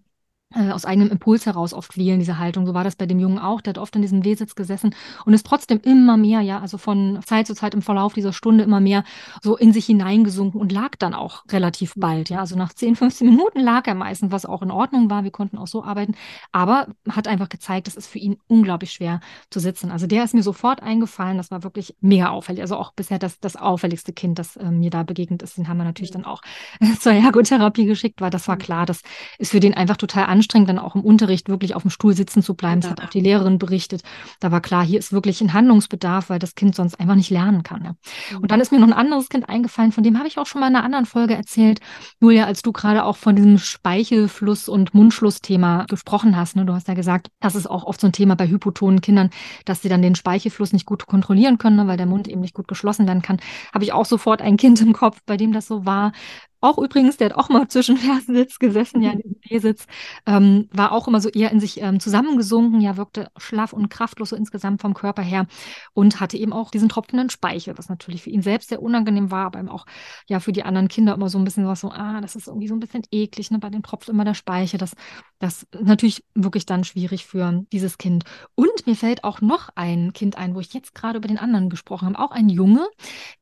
äh, 0.55 0.71
aus 0.71 0.87
eigenem 0.87 1.11
Impuls 1.11 1.45
heraus 1.45 1.75
oft 1.75 1.99
wählen, 1.99 2.19
diese 2.19 2.39
Haltung. 2.39 2.67
So 2.67 2.73
war 2.73 2.83
das 2.83 2.97
bei 2.97 3.05
dem 3.05 3.19
Jungen 3.19 3.39
auch. 3.39 3.61
Der 3.61 3.73
hat 3.73 3.79
oft 3.79 3.95
in 3.97 4.03
diesem 4.03 4.25
Wehsitz 4.25 4.55
gesessen 4.55 4.95
und 5.27 5.35
ist 5.35 5.45
trotzdem 5.45 5.79
immer 5.83 6.17
mehr, 6.17 6.41
ja, 6.41 6.59
also 6.59 6.79
von 6.79 7.21
Zeit 7.27 7.47
zu 7.47 7.55
Zeit 7.55 7.75
im 7.75 7.83
Verlauf 7.83 8.15
dieser 8.15 8.33
Stunde 8.33 8.65
immer 8.65 8.81
mehr 8.81 9.05
so 9.43 9.59
in 9.59 9.75
sich 9.75 9.85
hineingesunken 9.85 10.59
und 10.59 10.73
lag 10.73 10.97
dann 10.99 11.13
auch 11.13 11.45
relativ 11.51 11.93
bald, 11.97 12.31
ja. 12.31 12.41
Also 12.41 12.57
nach 12.57 12.73
10, 12.73 12.97
15 12.97 13.29
Minuten 13.29 13.61
lag 13.61 13.87
er 13.87 13.95
meistens, 13.95 14.33
was 14.33 14.47
auch 14.47 14.63
in 14.63 14.71
Ordnung 14.71 15.11
war. 15.11 15.23
Wir 15.23 15.31
konnten 15.31 15.59
auch 15.59 15.67
so 15.67 15.85
arbeiten. 15.85 16.15
Aber 16.51 16.89
hat 17.11 17.29
einfach 17.29 17.51
gezeigt, 17.51 17.87
es 17.87 17.97
ist 17.97 18.07
für 18.07 18.19
ihn 18.19 18.39
unglaublich 18.47 18.93
schwer 18.93 19.21
zu 19.51 19.61
sitzen. 19.61 19.91
Also 19.91 20.07
der 20.07 20.25
ist 20.25 20.33
mir 20.33 20.43
sofort 20.43 20.83
eingefallen. 20.83 21.37
Das 21.37 21.51
war 21.51 21.63
wirklich 21.63 21.95
mega 22.01 22.31
auffällig. 22.31 22.63
Also 22.63 22.77
auch 22.77 22.93
bisher 22.93 23.19
das, 23.19 23.39
das 23.41 23.57
auffälligste 23.57 24.15
Kind, 24.15 24.39
das 24.39 24.57
äh, 24.57 24.71
mir 24.71 24.89
da 24.89 25.03
begegnet 25.03 25.43
ist. 25.43 25.59
Den 25.59 25.69
haben 25.69 25.77
wir 25.77 25.85
natürlich 25.85 26.11
dann 26.11 26.25
auch 26.25 26.41
zur 27.01 27.13
Ergotherapie 27.13 27.85
geschickt, 27.85 28.23
weil 28.23 28.31
das 28.31 28.49
war 28.49 28.57
klar, 28.57 28.87
das 28.87 29.03
ist 29.39 29.51
für 29.51 29.61
den 29.61 29.75
einfach 29.75 29.99
total 29.99 30.38
anstrengend, 30.39 30.69
dann 30.69 30.79
auch 30.79 30.95
im 30.95 31.03
Unterricht 31.03 31.49
wirklich 31.49 31.75
auf 31.75 31.83
dem 31.83 31.91
Stuhl 31.91 32.15
sitzen 32.15 32.43
zu 32.43 32.55
bleiben. 32.55 32.81
Das 32.81 32.91
hat 32.91 33.03
auch 33.03 33.11
die 33.11 33.21
Lehrerin 33.21 33.59
berichtet. 33.59 34.03
Da 34.39 34.53
war 34.53 34.61
klar, 34.61 34.85
hier 34.85 34.99
ist 34.99 35.13
wirklich 35.13 35.41
ein 35.41 35.53
Handlungsbedarf, 35.53 36.31
weil 36.31 36.39
das 36.39 36.55
Kind 36.55 36.77
sonst 36.77 37.01
einfach 37.01 37.17
nicht 37.17 37.31
lernen 37.31 37.65
kann. 37.65 37.83
Mhm. 37.83 38.39
Und 38.39 38.51
dann 38.51 38.61
ist 38.61 38.71
mir 38.71 38.79
noch 38.79 38.87
ein 38.87 38.93
anderes 38.93 39.29
Kind 39.29 39.49
eingefallen, 39.49 39.93
von 39.93 40.05
dem 40.05 40.19
habe 40.19 40.29
ich 40.29 40.39
auch 40.39 40.47
schon 40.47 40.61
mal 40.61 40.69
in 40.69 40.77
einer 40.77 40.85
anderen 40.85 41.07
Folge 41.07 41.35
erzählt. 41.35 41.81
Julia, 42.21 42.45
als 42.45 42.63
du 42.63 42.73
gerade 42.73 43.05
auch 43.05 43.17
von 43.17 43.35
diesem 43.35 43.59
Speichelfluss- 43.59 44.69
und 44.69 44.95
Mundschlussthema 44.95 45.87
gesprochen 45.89 46.37
hast. 46.37 46.57
Ne? 46.57 46.65
Du 46.65 46.75
hast 46.75 46.89
ja 46.89 46.95
gesagt, 46.95 47.29
das 47.41 47.55
ist 47.55 47.69
auch 47.69 47.85
oft 47.85 48.01
so 48.01 48.07
ein 48.07 48.13
Thema 48.13 48.37
bei 48.37 48.47
hypotonen 48.47 49.01
Kindern, 49.01 49.31
dass 49.65 49.83
sie 49.83 49.89
dann 49.89 50.03
den 50.03 50.15
Speichelfluss 50.15 50.73
nicht 50.73 50.87
gut 50.87 51.07
kontrollieren 51.07 51.59
können, 51.59 51.77
ne? 51.77 51.87
weil 51.87 51.97
der 51.97 52.07
Mund 52.07 52.29
eben 52.29 52.41
nicht 52.41 52.55
gut 52.55 52.69
geschlossen 52.69 53.07
werden 53.07 53.23
kann. 53.23 53.41
Habe 53.75 53.85
ich 53.85 53.93
auch 53.93 54.07
sofort 54.07 54.43
ein 54.43 54.57
Kind 54.57 54.81
im 54.81 54.93
Kopf, 54.93 55.19
bei 55.27 55.37
dem 55.37 55.53
das 55.53 55.67
so 55.67 55.85
war. 55.85 56.13
Auch 56.61 56.79
übrigens, 56.79 57.17
der 57.17 57.31
hat 57.31 57.37
auch 57.37 57.49
mal 57.49 57.69
zwischen 57.69 57.97
Fersensitz 57.99 58.59
gesessen, 58.59 59.03
ja, 59.03 59.13
im 59.13 59.37
B-Sitz, 59.49 59.87
ähm, 60.27 60.69
war 60.73 60.93
auch 60.93 61.09
immer 61.09 61.21
so 61.21 61.29
eher 61.29 61.51
in 61.53 61.61
sich 61.61 61.81
ähm, 61.81 62.01
zusammengesunken, 62.01 62.81
ja, 62.81 62.97
wirkte 62.97 63.31
schlaff 63.37 63.73
und 63.73 63.89
kraftlos 63.89 64.31
so 64.31 64.37
insgesamt 64.37 64.81
vom 64.81 64.95
Körper 64.95 65.23
her 65.23 65.47
und 65.95 66.21
hatte 66.21 66.37
eben 66.37 66.53
auch 66.53 66.71
diesen 66.71 66.89
tropfenden 66.89 67.31
Speichel, 67.31 67.79
was 67.79 67.89
natürlich 67.89 68.23
für 68.23 68.31
ihn 68.31 68.43
selbst 68.43 68.69
sehr 68.69 68.83
unangenehm 68.83 69.31
war, 69.31 69.47
aber 69.47 69.61
eben 69.61 69.69
auch 69.69 69.87
ja 70.27 70.41
für 70.41 70.53
die 70.53 70.65
anderen 70.65 70.89
Kinder 70.89 71.15
immer 71.15 71.29
so 71.29 71.39
ein 71.39 71.45
bisschen 71.45 71.67
was 71.67 71.81
so, 71.81 71.91
ah, 71.91 72.21
das 72.21 72.37
ist 72.37 72.49
irgendwie 72.49 72.69
so 72.69 72.75
ein 72.75 72.81
bisschen 72.81 73.03
eklig, 73.11 73.51
ne, 73.51 73.59
bei 73.59 73.71
dem 73.71 73.83
tropft 73.83 74.09
immer 74.09 74.25
der 74.25 74.35
Speichel, 74.35 74.79
das, 74.79 74.95
das 75.39 75.63
ist 75.63 75.83
natürlich 75.83 76.25
wirklich 76.35 76.67
dann 76.67 76.85
schwierig 76.85 77.27
für 77.27 77.65
dieses 77.73 77.99
Kind. 77.99 78.25
Und 78.55 78.87
mir 78.87 78.97
fällt 78.97 79.25
auch 79.25 79.41
noch 79.41 79.71
ein 79.75 80.13
Kind 80.13 80.37
ein, 80.37 80.55
wo 80.55 80.61
ich 80.61 80.73
jetzt 80.75 80.95
gerade 80.95 81.19
über 81.19 81.29
den 81.29 81.39
anderen 81.39 81.71
gesprochen 81.71 82.09
habe, 82.09 82.19
auch 82.19 82.33
ein 82.33 82.49
Junge, 82.49 82.87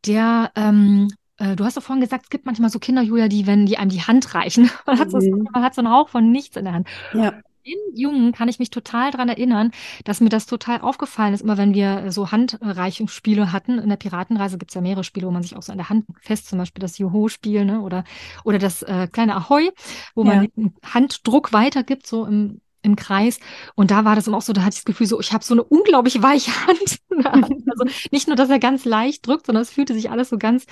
der 0.05 0.53
ähm, 0.55 1.09
äh, 1.11 1.26
du 1.39 1.65
hast 1.65 1.77
doch 1.77 1.83
vorhin 1.83 2.03
gesagt, 2.03 2.25
es 2.25 2.31
gibt 2.31 2.47
manchmal 2.47 2.71
so 2.71 2.79
Kinder, 2.79 3.03
Julia, 3.03 3.29
die, 3.29 3.47
wenn 3.47 3.67
die 3.67 3.79
einem 3.79 3.91
die 3.91 4.03
Hand 4.03 4.35
reichen, 4.35 4.71
man 4.87 4.99
hat, 4.99 5.11
so, 5.11 5.19
mhm. 5.19 5.49
man 5.53 5.63
hat 5.63 5.75
so 5.75 5.81
einen 5.81 5.91
Hauch 5.91 6.09
von 6.09 6.31
nichts 6.31 6.57
in 6.57 6.65
der 6.65 6.75
Hand. 6.75 6.89
Ja. 7.13 7.33
Den 7.67 7.79
Jungen 7.97 8.31
kann 8.31 8.49
ich 8.49 8.61
mich 8.61 8.71
total 8.71 9.11
daran 9.11 9.29
erinnern, 9.29 9.73
dass 10.05 10.21
mir 10.21 10.29
das 10.29 10.47
total 10.47 10.81
aufgefallen 10.83 11.35
ist, 11.35 11.41
immer 11.41 11.59
wenn 11.59 11.75
wir 11.75 12.13
so 12.13 12.31
Handreichungsspiele 12.31 13.51
hatten. 13.51 13.81
In 13.81 13.89
der 13.89 13.97
Piratenreise 13.97 14.57
gibt 14.57 14.71
es 14.71 14.77
ja 14.77 14.81
mehrere 14.81 15.03
Spiele, 15.03 15.27
wo 15.27 15.33
man 15.33 15.43
sich 15.43 15.57
auch 15.57 15.63
so 15.63 15.73
an 15.73 15.79
der 15.79 15.89
Hand 15.89 16.05
fest, 16.21 16.47
zum 16.47 16.61
Beispiel 16.61 16.81
das 16.81 16.99
Joho-Spiel, 16.99 17.65
ne? 17.65 17.81
oder, 17.81 18.05
oder 18.45 18.61
das 18.61 18.83
äh, 18.83 19.09
kleine 19.11 19.35
Ahoi, 19.35 19.73
wo 20.15 20.23
ja. 20.23 20.37
man 20.37 20.49
einen 20.57 20.75
Handdruck 20.85 21.53
weitergibt, 21.53 22.07
so 22.07 22.25
im, 22.25 22.61
im 22.87 22.97
Kreis. 22.97 23.39
Und 23.75 23.91
da 23.91 24.05
war 24.05 24.17
das 24.17 24.27
immer 24.27 24.39
auch 24.39 24.43
so, 24.43 24.53
da 24.53 24.63
hatte 24.63 24.75
ich 24.75 24.81
das 24.81 24.85
Gefühl, 24.85 25.07
so, 25.07 25.21
ich 25.21 25.33
habe 25.33 25.45
so 25.45 25.55
eine 25.55 25.65
unglaublich 25.65 26.23
weiche 26.23 26.53
Hand. 26.67 26.99
also 27.25 27.85
nicht 28.11 28.27
nur, 28.27 28.37
dass 28.37 28.49
er 28.49 28.59
ganz 28.59 28.85
leicht 28.85 29.27
drückt, 29.27 29.47
sondern 29.47 29.63
es 29.63 29.71
fühlte 29.71 29.95
sich 29.95 30.11
alles 30.11 30.31
so 30.31 30.39
ganz 30.39 30.65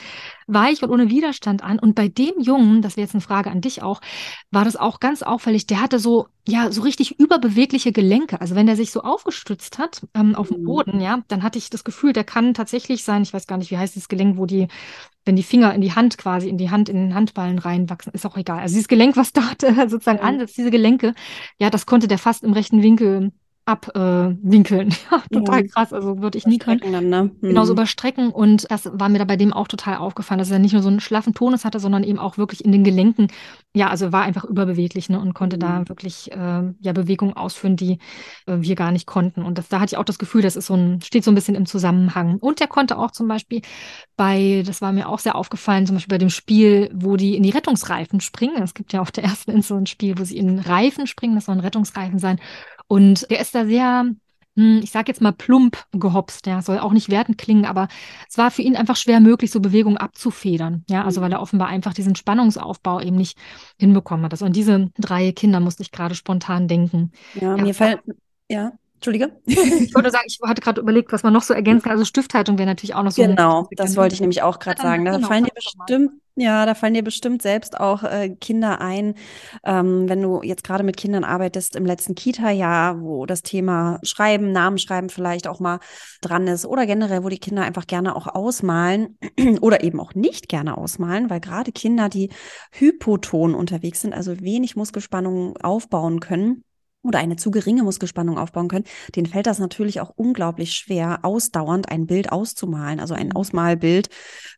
weich 0.47 0.83
und 0.83 0.91
ohne 0.91 1.11
Widerstand 1.11 1.63
an. 1.63 1.79
Und 1.79 1.95
bei 1.95 2.09
dem 2.09 2.41
Jungen, 2.41 2.81
das 2.81 2.97
wäre 2.97 3.05
jetzt 3.05 3.15
eine 3.15 3.21
Frage 3.21 3.51
an 3.51 3.61
dich 3.61 3.83
auch, 3.83 4.01
war 4.51 4.65
das 4.65 4.77
auch 4.77 5.01
ganz 5.01 5.23
auffällig. 5.23 5.67
Der 5.67 5.81
hatte 5.81 5.99
so, 5.99 6.29
ja, 6.47 6.71
so 6.71 6.83
richtig 6.83 7.19
überbewegliche 7.19 7.93
Gelenke. 7.93 8.41
Also 8.41 8.55
wenn 8.55 8.67
der 8.67 8.77
sich 8.77 8.91
so 8.91 9.03
aufgestützt 9.03 9.79
hat 9.79 10.07
ähm, 10.15 10.35
auf 10.35 10.49
dem 10.49 10.61
mhm. 10.61 10.65
Boden, 10.65 11.01
ja, 11.01 11.23
dann 11.29 11.43
hatte 11.43 11.59
ich 11.59 11.71
das 11.71 11.85
Gefühl, 11.85 12.13
der 12.13 12.25
kann 12.25 12.53
tatsächlich 12.53 13.03
sein, 13.03 13.23
ich 13.23 13.33
weiß 13.33 13.47
gar 13.47 13.57
nicht, 13.57 13.71
wie 13.71 13.79
heißt 13.79 13.97
das 13.97 14.09
Gelenk, 14.09 14.37
wo 14.37 14.47
die 14.47 14.69
wenn 15.25 15.37
die 15.37 15.43
Finger 15.43 15.73
in 15.75 15.81
die 15.81 15.93
Hand 15.93 16.19
quasi, 16.19 16.49
in 16.49 16.59
die 16.59 16.71
Hand, 16.71 16.89
in 16.89 16.97
den 16.97 17.15
Handballen 17.15 17.59
reinwachsen, 17.59 18.13
ist 18.13 18.27
auch 18.27 18.37
egal. 18.37 18.61
Also 18.61 18.75
dieses 18.75 18.89
Gelenk, 18.89 19.17
was 19.17 19.33
dort 19.33 19.63
äh, 19.63 19.89
sozusagen 19.89 20.19
ja. 20.19 20.25
ansetzt, 20.25 20.57
diese 20.57 20.71
Gelenke, 20.71 21.15
ja, 21.59 21.71
das 21.71 21.87
konnte 21.87 22.09
der 22.09 22.19
fast 22.19 22.45
im 22.45 22.53
rechten 22.53 22.83
Winkel 22.83 23.33
abwinkeln. 23.67 24.91
Äh, 24.91 24.95
ja, 25.11 25.23
total 25.33 25.63
ja. 25.63 25.69
krass. 25.69 25.93
Also 25.93 26.21
würde 26.21 26.37
ich 26.37 26.47
nie 26.47 26.59
können. 26.59 26.81
Dann, 26.93 27.09
ne? 27.09 27.25
mhm. 27.25 27.49
Genau, 27.49 27.65
so 27.65 27.73
überstrecken. 27.73 28.31
Und 28.31 28.71
das 28.71 28.91
war 28.93 29.09
mir 29.09 29.19
da 29.19 29.25
bei 29.25 29.37
dem 29.37 29.53
auch 29.53 29.69
total 29.69 29.97
aufgefallen, 29.97 30.39
dass 30.39 30.51
er 30.51 30.59
nicht 30.59 30.73
nur 30.73 30.83
so 30.83 30.89
einen 30.89 31.01
schlaffen 31.01 31.35
Tonus 31.35 31.65
hatte, 31.65 31.81
sondern 31.81 32.05
eben 32.05 32.19
auch 32.19 32.37
wirklich 32.37 32.65
in 32.65 32.73
den 32.73 32.85
Gelenken. 32.85 33.29
Ja, 33.75 33.89
also 33.89 34.13
war 34.13 34.23
einfach 34.23 34.45
überbeweglich 34.45 35.09
ne, 35.09 35.19
und 35.19 35.35
konnte 35.35 35.57
mhm. 35.57 35.61
da 35.61 35.89
wirklich 35.89 36.31
äh, 36.33 36.63
ja 36.81 36.93
Bewegungen 36.93 37.37
ausführen, 37.37 37.77
die 37.77 37.99
äh, 38.47 38.57
wir 38.59 38.75
gar 38.75 38.93
nicht 38.93 39.07
konnten. 39.07 39.43
Und 39.43 39.59
das, 39.59 39.69
da 39.69 39.81
hatte 39.81 39.95
ich 39.95 39.99
auch 39.99 40.05
das 40.05 40.19
Gefühl, 40.19 40.43
das 40.43 40.57
ist 40.57 40.67
so 40.67 40.75
ein, 40.75 41.01
steht 41.01 41.25
so 41.25 41.31
ein 41.31 41.35
bisschen 41.35 41.55
im 41.55 41.67
Zusammenhang. 41.67 42.37
Und 42.39 42.61
der 42.61 42.69
konnte 42.69 42.99
auch 42.99 43.13
zum 43.13 43.29
Beispiel 43.29 43.63
bei, 44.17 44.63
das 44.67 44.83
war 44.83 44.93
mir 44.93 45.09
auch 45.09 45.19
sehr 45.19 45.37
aufgefallen, 45.37 45.87
zum 45.87 45.97
Beispiel 45.97 46.15
bei 46.15 46.19
dem 46.19 46.31
Spiel, 46.31 46.91
wo 46.95 47.17
die 47.17 47.37
in 47.37 47.43
die 47.43 47.51
Rettungsreifen 47.51 48.21
springen. 48.21 48.63
Es 48.63 48.75
gibt 48.75 48.93
ja 48.93 49.01
auf 49.01 49.11
der 49.11 49.25
ersten 49.25 49.51
Insel 49.51 49.79
ein 49.79 49.87
Spiel, 49.87 50.19
wo 50.19 50.25
sie 50.25 50.37
in 50.37 50.59
Reifen 50.59 51.07
springen, 51.07 51.35
das 51.35 51.47
sollen 51.47 51.61
Rettungsreifen 51.61 52.19
sein. 52.19 52.39
Und 52.87 53.31
der 53.31 53.41
ist 53.41 53.55
da 53.55 53.65
sehr, 53.65 54.07
hm, 54.57 54.81
ich 54.83 54.91
sage 54.91 55.09
jetzt 55.09 55.21
mal 55.21 55.33
plump 55.33 55.85
gehopst, 55.93 56.47
ja, 56.47 56.63
soll 56.63 56.79
auch 56.79 56.93
nicht 56.93 57.11
wertend 57.11 57.39
klingen, 57.39 57.65
aber 57.65 57.89
es 58.29 58.39
war 58.39 58.51
für 58.51 58.63
ihn 58.63 58.77
einfach 58.77 58.97
schwer 58.97 59.21
möglich, 59.21 59.51
so 59.51 59.61
Bewegungen 59.61 59.97
abzufedern, 59.97 60.85
ja, 60.89 61.05
also 61.05 61.21
weil 61.21 61.33
er 61.33 61.41
offenbar 61.41 61.69
einfach 61.69 61.95
diesen 61.95 62.15
Spannungsaufbau 62.15 63.01
eben 63.01 63.17
nicht 63.17 63.39
hinbekommen 63.79 64.25
hat. 64.25 64.33
Also 64.33 64.45
an 64.45 64.53
diese 64.53 64.91
drei 64.99 65.33
Kinder 65.33 65.61
musste 65.61 65.83
ich 65.83 65.93
gerade 65.93 66.15
spontan 66.15 66.69
denken. 66.69 67.13
Ja, 67.35 67.57
ja 67.57 67.63
mir 67.63 67.75
fällt, 67.75 68.01
ja. 68.49 68.73
Entschuldige. 68.95 69.37
Ich 69.45 69.95
wollte 69.95 70.11
sagen, 70.11 70.25
ich 70.27 70.39
hatte 70.43 70.63
gerade 70.63 70.81
überlegt, 70.81 71.13
was 71.13 71.23
man 71.23 71.35
noch 71.35 71.43
so 71.43 71.53
ergänzen 71.53 71.83
kann. 71.83 71.93
Also 71.93 72.07
Stifthaltung 72.07 72.57
wäre 72.57 72.67
natürlich 72.67 72.95
auch 72.95 73.03
noch 73.03 73.11
so. 73.11 73.23
Genau, 73.23 73.69
das 73.73 73.97
wollte 73.97 74.15
ich 74.15 74.21
nämlich 74.23 74.41
auch 74.41 74.59
gerade 74.59 74.81
sagen. 74.81 75.05
Da 75.05 75.17
genau, 75.17 75.29
fallen 75.29 75.45
dir 75.45 75.53
bestimmt, 75.55 76.13
ja, 76.37 76.67
da 76.67 76.75
fallen 76.75 76.95
dir 76.95 77.05
bestimmt 77.05 77.43
selbst 77.43 77.79
auch 77.79 78.03
äh, 78.03 78.31
Kinder 78.31 78.81
ein, 78.81 79.15
ähm, 79.65 80.09
wenn 80.09 80.21
du 80.21 80.43
jetzt 80.43 80.65
gerade 80.65 80.83
mit 80.83 80.97
Kindern 80.97 81.23
arbeitest 81.23 81.77
im 81.77 81.87
letzten 81.87 82.17
Kita-Jahr, 82.17 83.01
wo 83.01 83.25
das 83.25 83.43
Thema 83.43 84.01
Schreiben, 84.03 84.51
Namen 84.51 84.79
schreiben 84.79 85.11
vielleicht 85.11 85.47
auch 85.47 85.61
mal 85.61 85.79
dran 86.23 86.49
ist 86.49 86.67
oder 86.67 86.87
generell, 86.87 87.23
wo 87.23 87.29
die 87.29 87.39
Kinder 87.39 87.63
einfach 87.63 87.87
gerne 87.87 88.17
auch 88.17 88.27
ausmalen 88.27 89.17
oder 89.61 89.85
eben 89.85 90.01
auch 90.01 90.15
nicht 90.15 90.49
gerne 90.49 90.77
ausmalen, 90.77 91.31
weil 91.31 91.41
gerade 91.41 91.71
Kinder, 91.71 92.09
die 92.09 92.31
hypoton 92.73 93.55
unterwegs 93.55 94.01
sind, 94.01 94.13
also 94.13 94.41
wenig 94.41 94.75
Muskelspannung 94.75 95.57
aufbauen 95.59 96.19
können, 96.19 96.65
oder 97.05 97.19
eine 97.19 97.37
zu 97.37 97.51
geringe 97.51 97.83
Muskelspannung 97.83 98.39
aufbauen 98.39 98.69
können, 98.69 98.87
denen 99.15 99.27
fällt 99.27 99.47
das 99.47 99.59
natürlich 99.59 100.01
auch 100.01 100.11
unglaublich 100.17 100.73
schwer, 100.73 101.19
ausdauernd 101.23 101.91
ein 101.91 102.07
Bild 102.07 102.33
auszumalen, 102.33 102.99
also 102.99 103.13
ein 103.13 103.27
mhm. 103.27 103.37
Ausmalbild 103.37 104.09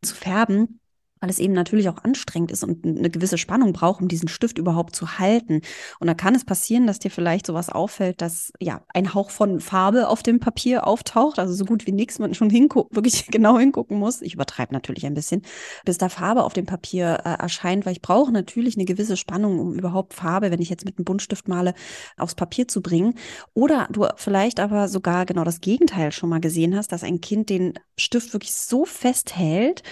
zu 0.00 0.14
färben 0.14 0.80
weil 1.20 1.30
es 1.30 1.38
eben 1.38 1.54
natürlich 1.54 1.88
auch 1.88 2.04
anstrengend 2.04 2.50
ist 2.50 2.62
und 2.62 2.85
eine 2.85 3.11
gewisse 3.11 3.38
Spannung 3.38 3.73
braucht, 3.73 4.02
um 4.02 4.08
diesen 4.08 4.28
Stift 4.28 4.58
überhaupt 4.58 4.94
zu 4.94 5.18
halten. 5.18 5.62
Und 5.99 6.06
da 6.06 6.14
kann 6.14 6.35
es 6.35 6.44
passieren, 6.44 6.87
dass 6.87 6.99
dir 6.99 7.11
vielleicht 7.11 7.46
sowas 7.46 7.70
auffällt, 7.70 8.20
dass 8.20 8.52
ja 8.61 8.82
ein 8.92 9.14
Hauch 9.14 9.30
von 9.30 9.61
Farbe 9.61 10.08
auf 10.08 10.23
dem 10.23 10.40
Papier 10.40 10.87
auftaucht, 10.87 11.38
also 11.38 11.54
so 11.54 11.64
gut 11.64 11.87
wie 11.87 11.92
nichts, 11.92 12.18
man 12.18 12.35
schon 12.35 12.50
wirklich 12.90 13.28
genau 13.28 13.58
hingucken 13.58 13.99
muss. 13.99 14.23
Ich 14.23 14.35
übertreibe 14.35 14.75
natürlich 14.75 15.06
ein 15.06 15.14
bisschen, 15.14 15.42
bis 15.85 15.99
da 15.99 16.08
Farbe 16.08 16.44
auf 16.44 16.52
dem 16.52 16.66
Papier 16.66 17.20
äh, 17.25 17.42
erscheint, 17.42 17.87
weil 17.87 17.92
ich 17.92 18.02
brauche 18.02 18.32
natürlich 18.32 18.76
eine 18.76 18.85
gewisse 18.85 19.16
Spannung, 19.16 19.58
um 19.58 19.75
überhaupt 19.75 20.14
Farbe, 20.14 20.50
wenn 20.50 20.61
ich 20.61 20.70
jetzt 20.70 20.85
mit 20.85 20.99
einem 20.99 21.04
Buntstift 21.04 21.49
male, 21.49 21.75
aufs 22.16 22.35
Papier 22.35 22.68
zu 22.68 22.82
bringen. 22.82 23.14
Oder 23.54 23.88
du 23.90 24.06
vielleicht 24.16 24.61
aber 24.61 24.88
sogar 24.88 25.25
genau 25.26 25.44
das 25.44 25.61
Gegenteil 25.61 26.12
schon 26.12 26.28
mal 26.28 26.40
gesehen 26.40 26.76
hast, 26.76 26.92
dass 26.92 27.02
ein 27.02 27.20
Kind 27.20 27.49
den 27.49 27.75
Stift 27.99 28.32
wirklich 28.32 28.52
so 28.52 28.85
festhält, 28.85 29.82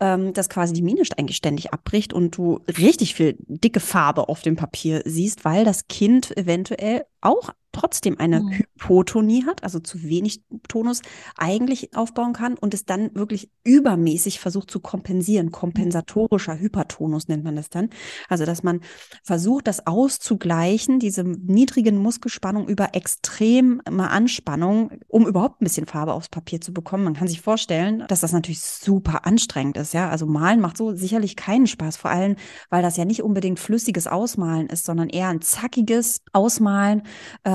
ähm, 0.00 0.32
dass 0.32 0.48
quasi 0.48 0.69
die 0.74 0.82
Mine 0.82 1.02
eigentlich 1.18 1.36
ständig 1.36 1.72
abbricht 1.72 2.12
und 2.12 2.36
du 2.36 2.60
richtig 2.66 3.14
viel 3.14 3.36
dicke 3.46 3.80
Farbe 3.80 4.28
auf 4.28 4.42
dem 4.42 4.56
Papier 4.56 5.02
siehst, 5.04 5.44
weil 5.44 5.64
das 5.64 5.88
Kind 5.88 6.36
eventuell 6.36 7.04
auch 7.20 7.50
trotzdem 7.72 8.18
eine 8.18 8.40
mhm. 8.40 8.52
Hypotonie 8.52 9.44
hat, 9.46 9.62
also 9.62 9.78
zu 9.78 10.02
wenig 10.02 10.42
Tonus 10.68 11.02
eigentlich 11.36 11.96
aufbauen 11.96 12.32
kann 12.32 12.54
und 12.54 12.74
es 12.74 12.84
dann 12.84 13.14
wirklich 13.14 13.50
übermäßig 13.64 14.40
versucht 14.40 14.70
zu 14.70 14.80
kompensieren. 14.80 15.50
Kompensatorischer 15.50 16.58
Hypertonus 16.58 17.28
nennt 17.28 17.44
man 17.44 17.56
das 17.56 17.70
dann. 17.70 17.90
Also, 18.28 18.44
dass 18.44 18.62
man 18.62 18.80
versucht, 19.22 19.66
das 19.66 19.86
auszugleichen, 19.86 20.98
diese 20.98 21.24
niedrigen 21.24 21.98
Muskelspannung 21.98 22.68
über 22.68 22.94
extreme 22.94 23.80
Anspannung, 23.86 24.90
um 25.08 25.26
überhaupt 25.26 25.60
ein 25.60 25.64
bisschen 25.64 25.86
Farbe 25.86 26.12
aufs 26.14 26.28
Papier 26.28 26.60
zu 26.60 26.72
bekommen. 26.72 27.04
Man 27.04 27.14
kann 27.14 27.28
sich 27.28 27.40
vorstellen, 27.40 28.04
dass 28.08 28.20
das 28.20 28.32
natürlich 28.32 28.60
super 28.60 29.26
anstrengend 29.26 29.76
ist. 29.76 29.94
Ja, 29.94 30.08
also 30.08 30.26
malen 30.26 30.60
macht 30.60 30.76
so 30.76 30.94
sicherlich 30.94 31.36
keinen 31.36 31.66
Spaß, 31.66 31.96
vor 31.96 32.10
allem, 32.10 32.36
weil 32.68 32.82
das 32.82 32.96
ja 32.96 33.04
nicht 33.04 33.22
unbedingt 33.22 33.60
flüssiges 33.60 34.06
Ausmalen 34.06 34.66
ist, 34.68 34.84
sondern 34.84 35.08
eher 35.08 35.28
ein 35.28 35.40
zackiges 35.40 36.22
Ausmalen 36.32 37.02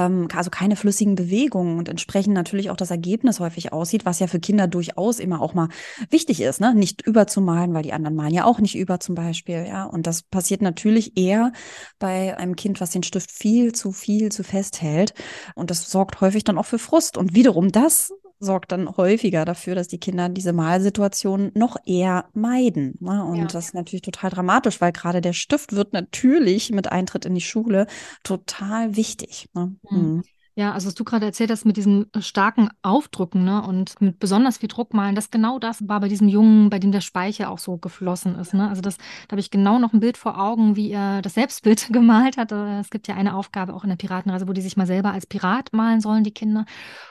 ähm, 0.05 0.27
also 0.35 0.49
keine 0.49 0.75
flüssigen 0.75 1.15
Bewegungen 1.15 1.77
und 1.77 1.89
entsprechend 1.89 2.33
natürlich 2.33 2.69
auch 2.69 2.75
das 2.75 2.91
Ergebnis 2.91 3.39
häufig 3.39 3.73
aussieht, 3.73 4.05
was 4.05 4.19
ja 4.19 4.27
für 4.27 4.39
Kinder 4.39 4.67
durchaus 4.67 5.19
immer 5.19 5.41
auch 5.41 5.53
mal 5.53 5.69
wichtig 6.09 6.41
ist, 6.41 6.61
ne? 6.61 6.73
Nicht 6.75 7.01
überzumalen, 7.01 7.73
weil 7.73 7.83
die 7.83 7.93
anderen 7.93 8.15
malen 8.15 8.33
ja 8.33 8.45
auch 8.45 8.59
nicht 8.59 8.75
über 8.75 8.99
zum 8.99 9.15
Beispiel, 9.15 9.65
ja. 9.67 9.85
Und 9.85 10.07
das 10.07 10.23
passiert 10.23 10.61
natürlich 10.61 11.17
eher 11.17 11.51
bei 11.99 12.37
einem 12.37 12.55
Kind, 12.55 12.81
was 12.81 12.91
den 12.91 13.03
Stift 13.03 13.31
viel 13.31 13.73
zu 13.73 13.91
viel 13.91 14.31
zu 14.31 14.43
festhält. 14.43 15.13
Und 15.55 15.71
das 15.71 15.89
sorgt 15.89 16.21
häufig 16.21 16.43
dann 16.43 16.57
auch 16.57 16.65
für 16.65 16.79
Frust. 16.79 17.17
Und 17.17 17.35
wiederum 17.35 17.71
das 17.71 18.11
sorgt 18.45 18.71
dann 18.71 18.95
häufiger 18.95 19.43
dafür, 19.43 19.75
dass 19.75 19.87
die 19.87 19.99
Kinder 19.99 20.29
diese 20.29 20.53
Malsituation 20.53 21.51
noch 21.55 21.75
eher 21.85 22.25
meiden. 22.33 22.97
Ne? 22.99 23.23
Und 23.23 23.37
ja. 23.37 23.45
das 23.45 23.65
ist 23.65 23.73
natürlich 23.73 24.03
total 24.03 24.29
dramatisch, 24.29 24.79
weil 24.79 24.91
gerade 24.91 25.21
der 25.21 25.33
Stift 25.33 25.73
wird 25.73 25.93
natürlich 25.93 26.71
mit 26.71 26.91
Eintritt 26.91 27.25
in 27.25 27.35
die 27.35 27.41
Schule 27.41 27.87
total 28.23 28.95
wichtig. 28.95 29.49
Ne? 29.53 29.75
Mhm. 29.89 30.23
Ja, 30.57 30.71
also 30.71 30.87
was 30.87 30.95
du 30.95 31.03
gerade 31.03 31.25
erzählt 31.25 31.51
hast 31.51 31.65
mit 31.65 31.75
diesem 31.75 32.07
äh, 32.13 32.21
starken 32.21 32.69
Aufdrücken 32.81 33.43
ne, 33.43 33.61
und 33.61 33.99
mit 33.99 34.19
besonders 34.19 34.59
viel 34.59 34.69
Druck 34.69 34.93
malen, 34.93 35.13
das 35.13 35.29
genau 35.29 35.59
das 35.59 35.85
war 35.89 35.99
bei 35.99 36.07
diesem 36.07 36.29
Jungen, 36.29 36.69
bei 36.69 36.79
dem 36.79 36.93
der 36.93 37.01
Speicher 37.01 37.49
auch 37.49 37.59
so 37.59 37.77
geflossen 37.77 38.35
ist. 38.35 38.53
Ne? 38.53 38.69
Also 38.69 38.81
das, 38.81 38.97
da 38.97 39.31
habe 39.31 39.41
ich 39.41 39.51
genau 39.51 39.79
noch 39.79 39.91
ein 39.91 39.99
Bild 39.99 40.15
vor 40.15 40.39
Augen, 40.39 40.77
wie 40.77 40.91
er 40.91 41.21
das 41.21 41.33
Selbstbild 41.33 41.89
gemalt 41.91 42.37
hat. 42.37 42.53
Äh, 42.53 42.79
es 42.79 42.89
gibt 42.89 43.09
ja 43.09 43.15
eine 43.15 43.35
Aufgabe 43.35 43.73
auch 43.73 43.83
in 43.83 43.89
der 43.89 43.97
Piratenreise, 43.97 44.47
wo 44.47 44.53
die 44.53 44.61
sich 44.61 44.77
mal 44.77 44.87
selber 44.87 45.11
als 45.11 45.25
Pirat 45.25 45.73
malen 45.73 45.99
sollen, 45.99 46.23
die 46.23 46.33
Kinder. 46.33 46.65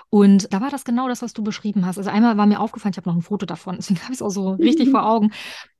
Und 0.09 0.53
da 0.55 0.63
war 0.63 0.71
das 0.71 0.85
genau 0.85 1.09
das, 1.09 1.21
was 1.21 1.35
du 1.35 1.43
beschrieben 1.43 1.85
hast. 1.85 1.99
Also 1.99 2.09
einmal 2.09 2.39
war 2.39 2.47
mir 2.47 2.61
aufgefallen, 2.61 2.93
ich 2.93 2.99
habe 2.99 3.11
noch 3.11 3.17
ein 3.17 3.23
Foto 3.23 3.45
davon, 3.45 3.77
deswegen 3.79 4.01
habe 4.01 4.13
ich 4.13 4.19
es 4.21 4.23
auch 4.23 4.31
so 4.31 4.53
richtig 4.53 4.89
vor 4.93 5.05
Augen, 5.05 5.33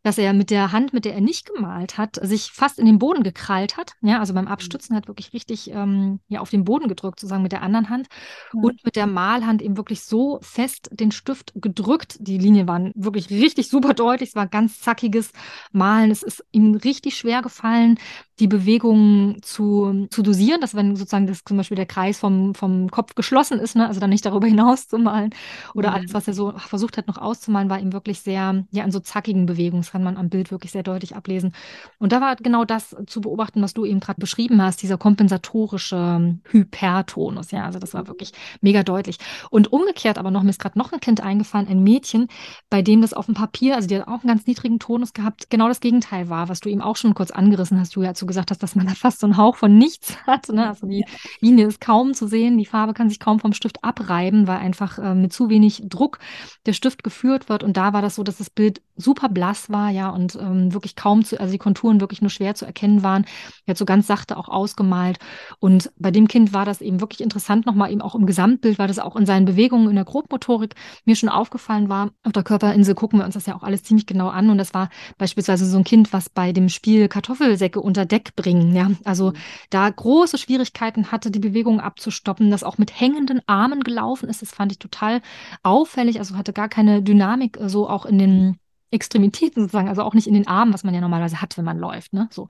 dass 0.04 0.18
er 0.18 0.34
mit 0.34 0.50
der 0.50 0.70
Hand, 0.70 0.92
mit 0.92 1.06
der 1.06 1.14
er 1.14 1.23
nicht 1.23 1.46
gemalt 1.46 1.96
hat, 1.96 2.20
sich 2.23 2.50
fast 2.52 2.78
in 2.78 2.84
den 2.84 2.99
Boden 2.99 3.23
gekrallt 3.23 3.78
hat. 3.78 3.94
Ja, 4.02 4.20
also 4.20 4.34
beim 4.34 4.46
Abstützen 4.46 4.94
hat 4.94 5.08
wirklich 5.08 5.32
richtig 5.32 5.70
ähm, 5.70 6.20
ja, 6.28 6.40
auf 6.40 6.50
den 6.50 6.64
Boden 6.64 6.88
gedrückt, 6.88 7.18
sozusagen 7.18 7.42
mit 7.42 7.52
der 7.52 7.62
anderen 7.62 7.88
Hand. 7.88 8.08
Ja. 8.52 8.61
Und 8.61 8.84
mit 8.84 8.96
der 8.96 9.06
Malhand 9.06 9.62
eben 9.62 9.78
wirklich 9.78 10.02
so 10.02 10.38
fest 10.42 10.90
den 10.92 11.11
Stift 11.11 11.54
gedrückt. 11.56 12.18
Die 12.20 12.37
Linien 12.37 12.68
waren 12.68 12.92
wirklich 12.94 13.30
richtig 13.30 13.68
super 13.68 13.94
deutlich. 13.94 14.28
Es 14.28 14.37
war 14.37 14.46
ganz 14.46 14.78
zackiges 14.80 15.32
Malen. 15.73 16.11
Es 16.11 16.23
ist 16.23 16.44
ihm 16.52 16.75
richtig 16.75 17.16
schwer 17.16 17.40
gefallen, 17.40 17.99
die 18.40 18.49
Bewegungen 18.49 19.40
zu, 19.42 20.08
zu 20.11 20.23
dosieren, 20.23 20.61
dass 20.61 20.75
wenn 20.75 20.96
sozusagen 20.96 21.26
das 21.26 21.44
zum 21.44 21.56
Beispiel 21.56 21.76
der 21.76 21.87
Kreis 21.87 22.18
vom, 22.18 22.54
vom 22.54 22.90
Kopf 22.90 23.14
geschlossen 23.14 23.61
ist, 23.61 23.76
ne, 23.76 23.87
also 23.87 24.00
dann 24.00 24.11
nicht 24.11 24.26
darüber 24.26 24.46
hinaus 24.54 24.88
zu 24.88 24.99
malen. 24.99 25.30
Oder 25.75 25.90
mhm. 25.90 25.94
alles, 25.96 26.14
was 26.14 26.26
er 26.26 26.34
so 26.34 26.52
versucht 26.58 26.99
hat 26.99 27.06
noch 27.06 27.18
auszumalen, 27.18 27.70
war 27.70 27.78
ihm 27.78 27.92
wirklich 27.92 28.20
sehr, 28.20 28.64
ja, 28.70 28.84
an 28.84 28.90
so 28.90 29.00
zackigen 29.00 29.46
Bewegungen. 29.46 29.84
Kann 29.94 30.02
man 30.02 30.16
am 30.16 30.28
Bild 30.28 30.50
wirklich 30.50 30.72
sehr 30.72 30.82
deutlich 30.82 31.14
ablesen. 31.14 31.54
Und 32.00 32.10
da 32.10 32.20
war 32.20 32.34
genau 32.34 32.64
das 32.64 32.96
zu 33.06 33.20
beobachten, 33.20 33.62
was 33.62 33.74
du 33.74 33.84
eben 33.84 34.00
gerade 34.00 34.20
beschrieben 34.20 34.60
hast, 34.60 34.82
dieser 34.82 34.98
kompensatorische 34.98 36.36
Hypertonus. 36.50 37.52
Ja, 37.52 37.64
also 37.64 37.78
das 37.78 37.94
war 37.94 38.08
wirklich 38.08 38.32
mega 38.60 38.82
deutlich. 38.82 39.18
Und 39.50 39.72
umgekehrt 39.72 40.18
aber 40.18 40.32
noch, 40.32 40.42
mir 40.42 40.50
ist 40.50 40.60
gerade 40.60 40.76
noch 40.76 40.92
ein 40.92 40.98
Kind 40.98 41.20
eingefallen, 41.20 41.68
ein 41.68 41.84
Mädchen, 41.84 42.26
bei 42.70 42.82
dem 42.82 43.02
das 43.02 43.14
auf 43.14 43.26
dem 43.26 43.36
Papier, 43.36 43.76
also 43.76 43.86
die 43.86 43.96
hat 43.96 44.08
auch 44.08 44.24
einen 44.24 44.26
ganz 44.26 44.48
niedrigen 44.48 44.80
Tonus 44.80 45.12
gehabt, 45.12 45.48
genau 45.48 45.68
das 45.68 45.78
Gegenteil 45.78 46.28
war, 46.28 46.48
was 46.48 46.58
du 46.58 46.68
eben 46.68 46.80
auch 46.80 46.96
schon 46.96 47.14
kurz 47.14 47.30
angerissen 47.30 47.78
hast, 47.78 47.94
Julia, 47.94 48.14
zu 48.14 48.26
gesagt 48.26 48.50
hast, 48.50 48.64
dass 48.64 48.74
man 48.74 48.88
da 48.88 48.94
fast 48.94 49.20
so 49.20 49.28
einen 49.28 49.36
Hauch 49.36 49.54
von 49.54 49.78
nichts 49.78 50.16
hat. 50.26 50.48
Ne? 50.48 50.66
Also 50.66 50.88
die 50.88 51.04
Linie 51.38 51.68
ist 51.68 51.80
kaum 51.80 52.14
zu 52.14 52.26
sehen, 52.26 52.58
die 52.58 52.66
Farbe 52.66 52.94
kann 52.94 53.08
sich 53.08 53.20
kaum 53.20 53.38
vom 53.38 53.52
Stift 53.52 53.84
abreiben, 53.84 54.48
weil 54.48 54.58
einfach 54.58 54.98
äh, 54.98 55.14
mit 55.14 55.32
zu 55.32 55.48
wenig 55.48 55.84
Druck 55.88 56.18
der 56.66 56.72
Stift 56.72 57.04
geführt 57.04 57.48
wird. 57.48 57.62
Und 57.62 57.76
da 57.76 57.92
war 57.92 58.02
das 58.02 58.16
so, 58.16 58.24
dass 58.24 58.38
das 58.38 58.50
Bild 58.50 58.82
super 58.96 59.28
blass 59.28 59.70
war 59.70 59.83
war, 59.84 59.90
ja, 59.90 60.08
und 60.08 60.36
ähm, 60.36 60.72
wirklich 60.72 60.96
kaum 60.96 61.24
zu, 61.24 61.38
also 61.38 61.52
die 61.52 61.58
Konturen 61.58 62.00
wirklich 62.00 62.22
nur 62.22 62.30
schwer 62.30 62.54
zu 62.54 62.64
erkennen 62.64 63.02
waren. 63.02 63.24
Er 63.66 63.72
hat 63.72 63.78
so 63.78 63.84
ganz 63.84 64.06
sachte 64.06 64.36
auch 64.36 64.48
ausgemalt. 64.48 65.18
Und 65.58 65.90
bei 65.98 66.10
dem 66.10 66.26
Kind 66.26 66.52
war 66.52 66.64
das 66.64 66.80
eben 66.80 67.00
wirklich 67.00 67.20
interessant, 67.20 67.66
nochmal 67.66 67.92
eben 67.92 68.00
auch 68.00 68.14
im 68.14 68.26
Gesamtbild, 68.26 68.78
weil 68.78 68.88
das 68.88 68.98
auch 68.98 69.16
in 69.16 69.26
seinen 69.26 69.44
Bewegungen 69.44 69.88
in 69.88 69.94
der 69.94 70.04
Grobmotorik 70.04 70.74
mir 71.04 71.16
schon 71.16 71.28
aufgefallen 71.28 71.88
war. 71.88 72.10
Auf 72.22 72.32
der 72.32 72.42
Körperinsel 72.42 72.94
gucken 72.94 73.18
wir 73.18 73.26
uns 73.26 73.34
das 73.34 73.46
ja 73.46 73.54
auch 73.54 73.62
alles 73.62 73.82
ziemlich 73.82 74.06
genau 74.06 74.28
an. 74.28 74.50
Und 74.50 74.58
das 74.58 74.72
war 74.72 74.88
beispielsweise 75.18 75.66
so 75.66 75.76
ein 75.76 75.84
Kind, 75.84 76.12
was 76.12 76.28
bei 76.30 76.52
dem 76.52 76.68
Spiel 76.68 77.08
Kartoffelsäcke 77.08 77.80
unter 77.80 78.06
Deck 78.06 78.34
bringen, 78.36 78.74
ja, 78.74 78.90
also 79.04 79.30
mhm. 79.30 79.36
da 79.70 79.90
große 79.90 80.38
Schwierigkeiten 80.38 81.12
hatte, 81.12 81.30
die 81.30 81.38
Bewegung 81.38 81.80
abzustoppen, 81.80 82.50
das 82.50 82.64
auch 82.64 82.78
mit 82.78 82.98
hängenden 82.98 83.40
Armen 83.46 83.82
gelaufen 83.82 84.28
ist. 84.28 84.42
Das 84.42 84.52
fand 84.52 84.72
ich 84.72 84.78
total 84.78 85.20
auffällig, 85.62 86.18
also 86.18 86.36
hatte 86.36 86.52
gar 86.52 86.68
keine 86.68 87.02
Dynamik 87.02 87.58
äh, 87.60 87.68
so 87.68 87.88
auch 87.88 88.06
in 88.06 88.18
den 88.18 88.56
Extremitäten 88.94 89.62
sozusagen, 89.62 89.88
also 89.88 90.02
auch 90.02 90.14
nicht 90.14 90.26
in 90.26 90.34
den 90.34 90.46
Armen, 90.46 90.72
was 90.72 90.84
man 90.84 90.94
ja 90.94 91.00
normalerweise 91.00 91.42
hat, 91.42 91.58
wenn 91.58 91.64
man 91.64 91.78
läuft, 91.78 92.12
ne? 92.12 92.28
So. 92.30 92.48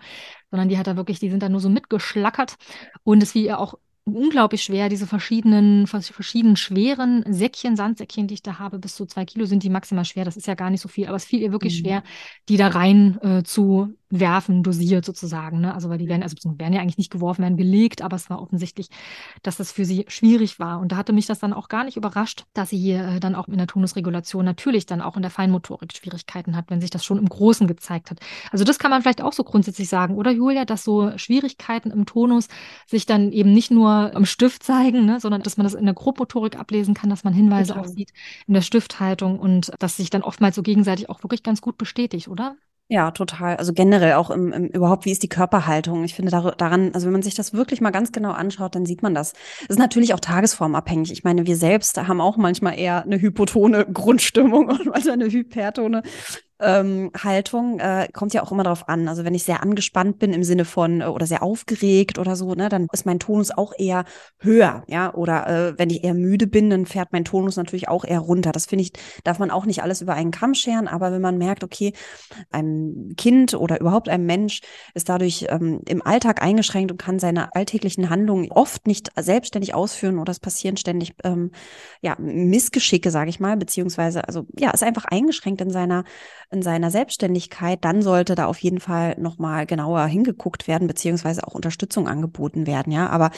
Sondern 0.51 0.69
die 0.69 0.79
hat 0.79 0.87
da 0.87 0.97
wirklich, 0.97 1.19
die 1.19 1.31
sind 1.31 1.43
da 1.43 1.49
nur 1.49 1.61
so 1.61 1.69
mitgeschlackert 1.69 2.57
und 3.03 3.23
es 3.23 3.33
fiel 3.33 3.45
ihr 3.45 3.59
auch 3.59 3.75
unglaublich 4.05 4.63
schwer, 4.63 4.91
diese 4.91 5.07
verschiedenen, 5.07 5.87
verschiedenen 5.87 6.57
schweren 6.57 7.25
Säckchen, 7.27 7.75
Sandsäckchen, 7.75 8.27
die 8.27 8.35
ich 8.35 8.43
da 8.43 8.59
habe, 8.59 8.79
bis 8.79 8.97
zu 8.97 9.07
zwei 9.07 9.25
Kilo 9.25 9.47
sind 9.47 9.63
die 9.63 9.71
maximal 9.71 10.05
schwer. 10.05 10.27
Das 10.27 10.37
ist 10.37 10.47
ja 10.47 10.55
gar 10.55 10.71
nicht 10.71 10.83
so 10.83 10.89
viel, 10.89 11.07
aber 11.07 11.17
es 11.17 11.25
fiel 11.25 11.41
ihr 11.41 11.53
wirklich 11.53 11.81
mhm. 11.81 11.85
schwer, 11.85 12.03
die 12.49 12.59
da 12.59 12.69
rein 12.69 13.19
äh, 13.23 13.43
zu 13.45 13.95
werfen, 14.21 14.63
dosiert 14.63 15.05
sozusagen. 15.05 15.61
Ne? 15.61 15.75
Also 15.75 15.89
weil 15.89 15.99
die 15.99 16.09
werden, 16.09 16.23
also 16.23 16.37
werden 16.59 16.73
ja 16.73 16.81
eigentlich 16.81 16.99
nicht 16.99 17.11
geworfen, 17.11 17.43
werden 17.43 17.57
gelegt, 17.57 18.03
aber 18.03 18.17
es 18.17 18.31
war 18.31 18.41
offensichtlich, 18.41 18.89
dass 19.43 19.57
das 19.57 19.73
für 19.73 19.85
sie 19.85 20.05
schwierig 20.09 20.59
war. 20.59 20.81
Und 20.81 20.93
da 20.93 20.97
hatte 20.97 21.13
mich 21.13 21.27
das 21.27 21.39
dann 21.39 21.53
auch 21.53 21.69
gar 21.69 21.85
nicht 21.85 21.97
überrascht, 21.97 22.45
dass 22.55 22.71
sie 22.71 22.79
hier 22.79 23.05
äh, 23.05 23.21
dann 23.21 23.35
auch 23.35 23.49
in 23.49 23.59
der 23.59 23.67
Tonusregulation 23.67 24.45
natürlich 24.45 24.87
dann 24.87 25.01
auch 25.01 25.17
in 25.17 25.23
der 25.23 25.31
Feinmotorik 25.31 25.93
Schwierigkeiten 25.95 26.57
hat, 26.57 26.67
wenn 26.69 26.81
sich 26.81 26.91
das 26.91 27.05
schon 27.05 27.19
im 27.19 27.29
Großen 27.29 27.67
gezeigt 27.67 28.11
hat. 28.11 28.21
Also 28.51 28.65
das 28.65 28.79
kann 28.79 28.91
man 28.91 29.03
vielleicht 29.03 29.23
auch 29.23 29.33
so 29.33 29.45
grundsätzlich 29.45 29.89
sagen, 29.89 30.17
oder 30.17 30.31
Julia, 30.31 30.65
dass 30.65 30.85
so 30.85 31.17
Schwierigkeiten 31.17 31.91
im 31.91 32.07
Tonus 32.07 32.49
sich 32.87 33.07
dann 33.07 33.33
eben 33.33 33.53
nicht 33.53 33.71
nur 33.71 34.13
im 34.15 34.27
Stift 34.27 34.63
zeigen, 34.63 35.05
ne, 35.05 35.21
sondern 35.21 35.43
dass 35.43 35.57
man 35.57 35.65
das 35.65 35.75
in 35.75 35.85
der 35.85 35.95
Grobmotorik 35.95 36.59
ablesen 36.59 36.95
kann, 36.95 37.11
dass 37.11 37.25
man 37.25 37.33
Hinweise 37.33 37.73
Total. 37.73 37.85
auch 37.85 37.89
sieht 37.89 38.13
in 38.47 38.55
der 38.55 38.63
Stifthaltung 38.63 39.39
und 39.39 39.73
dass 39.79 39.97
sich 39.97 40.11
dann 40.11 40.23
oftmals 40.23 40.57
so 40.57 40.63
gegenseitig 40.63 41.09
auch 41.09 41.23
wirklich 41.23 41.43
ganz 41.43 41.61
gut 41.61 41.79
bestätigt, 41.79 42.29
oder? 42.29 42.57
Ja, 42.89 43.11
total. 43.13 43.57
Also 43.57 43.73
generell 43.73 44.13
auch 44.15 44.31
im, 44.31 44.53
im 44.53 44.67
überhaupt, 44.67 45.07
wie 45.07 45.11
ist 45.11 45.23
die 45.23 45.29
Körperhaltung? 45.29 46.05
Ich 46.05 46.15
finde 46.15 46.31
dar 46.31 46.53
daran, 46.53 46.93
also 46.93 47.07
wenn 47.07 47.15
man 47.15 47.23
sich 47.23 47.35
das 47.35 47.55
wirklich 47.55 47.81
mal 47.81 47.91
ganz 47.91 48.13
genau 48.13 48.33
anschaut, 48.33 48.75
dann 48.75 48.85
sieht 48.85 49.03
man 49.03 49.15
das. 49.15 49.33
Es 49.63 49.71
ist 49.71 49.79
natürlich 49.79 50.13
auch 50.13 50.21
tagesformabhängig. 50.21 51.11
Ich 51.11 51.25
meine, 51.25 51.47
wir 51.47 51.57
selbst 51.57 51.97
haben 51.97 52.21
auch 52.21 52.37
manchmal 52.37 52.79
eher 52.79 53.03
eine 53.03 53.19
hypotone 53.19 53.87
Grundstimmung 53.87 54.69
und 54.69 54.85
manchmal 54.85 55.15
eine 55.15 55.31
hypertone 55.31 56.03
ähm, 56.61 57.11
Haltung 57.23 57.81
äh, 57.81 58.09
kommt 58.13 58.33
ja 58.33 58.43
auch 58.43 58.53
immer 58.53 58.63
darauf 58.63 58.89
an. 58.89 59.09
Also 59.09 59.25
wenn 59.25 59.35
ich 59.35 59.45
sehr 59.45 59.63
angespannt 59.63 60.19
bin 60.19 60.33
im 60.33 60.45
Sinne 60.45 60.65
von 60.65 61.01
äh, 61.01 61.07
oder 61.07 61.27
sehr 61.27 61.43
aufgeregt 61.43 62.19
oder 62.19 62.37
so, 62.37 62.55
ne, 62.55 62.69
dann 62.69 62.87
ist 62.93 63.07
mein 63.07 63.19
Tonus 63.19 63.51
auch 63.51 63.73
eher 63.77 64.05
höher, 64.39 64.85
ja. 64.87 65.13
Oder 65.15 65.47
äh, 65.49 65.79
wenn 65.79 65.91
ich 65.91 66.05
eher 66.05 66.15
müde 66.15 66.47
bin, 66.47 66.71
dann 66.71 66.87
fährt 66.87 67.13
mein 67.13 67.25
Tonus 67.25 67.57
natürlich 67.57 67.89
auch 67.89 68.05
eher 68.05 68.21
runter. 68.21 68.53
Das 68.53 68.67
finde 68.67 68.83
ich, 68.83 68.93
darf 69.25 69.39
man 69.39 69.51
auch 69.51 69.67
nicht 69.67 69.83
alles 69.83 70.01
über 70.01 70.15
einen 70.15 70.31
Kamm 70.31 70.55
scheren, 70.55 70.87
aber 70.87 71.13
wenn 71.13 71.23
man 71.23 71.39
merkt, 71.39 71.65
okay, 71.65 71.93
ein 72.51 73.15
Kind 73.17 73.55
oder 73.55 73.81
überhaupt 73.81 74.09
ein 74.09 74.25
Mensch 74.25 74.61
ist 74.95 75.09
dadurch 75.09 75.47
ähm, 75.49 75.81
im 75.89 76.03
Alltag 76.07 76.43
eingeschränkt 76.43 76.93
und 76.93 76.99
kann 76.99 77.19
seine 77.19 77.55
alltäglichen 77.55 78.11
Handlungen 78.11 78.51
oft 78.53 78.87
nicht 78.87 79.11
selbstständig 79.19 79.75
ausführen 79.75 80.19
oder 80.19 80.31
es 80.31 80.41
passieren 80.41 80.77
ständig 80.77 81.15
ähm, 81.25 81.51
ja 82.01 82.17
Missgeschicke, 82.19 83.11
sage 83.11 83.31
ich 83.31 83.41
mal, 83.41 83.57
beziehungsweise 83.57 84.27
also 84.27 84.47
ja, 84.57 84.71
ist 84.71 84.83
einfach 84.85 85.05
eingeschränkt 85.07 85.61
in 85.61 85.71
seiner 85.71 86.05
in 86.55 86.63
seiner 86.63 86.91
Selbstständigkeit, 86.91 87.85
dann 87.85 88.01
sollte 88.01 88.35
da 88.35 88.47
auf 88.47 88.59
jeden 88.59 88.81
Fall 88.81 89.17
nochmal 89.19 89.67
genauer 89.67 90.07
hingeguckt 90.07 90.69
werden, 90.69 90.87
beziehungsweise 90.87 91.47
auch 91.47 91.55
Unterstützung 91.55 92.09
angeboten 92.09 92.67
werden, 92.67 92.93
ja. 92.93 93.09
Aber 93.09 93.31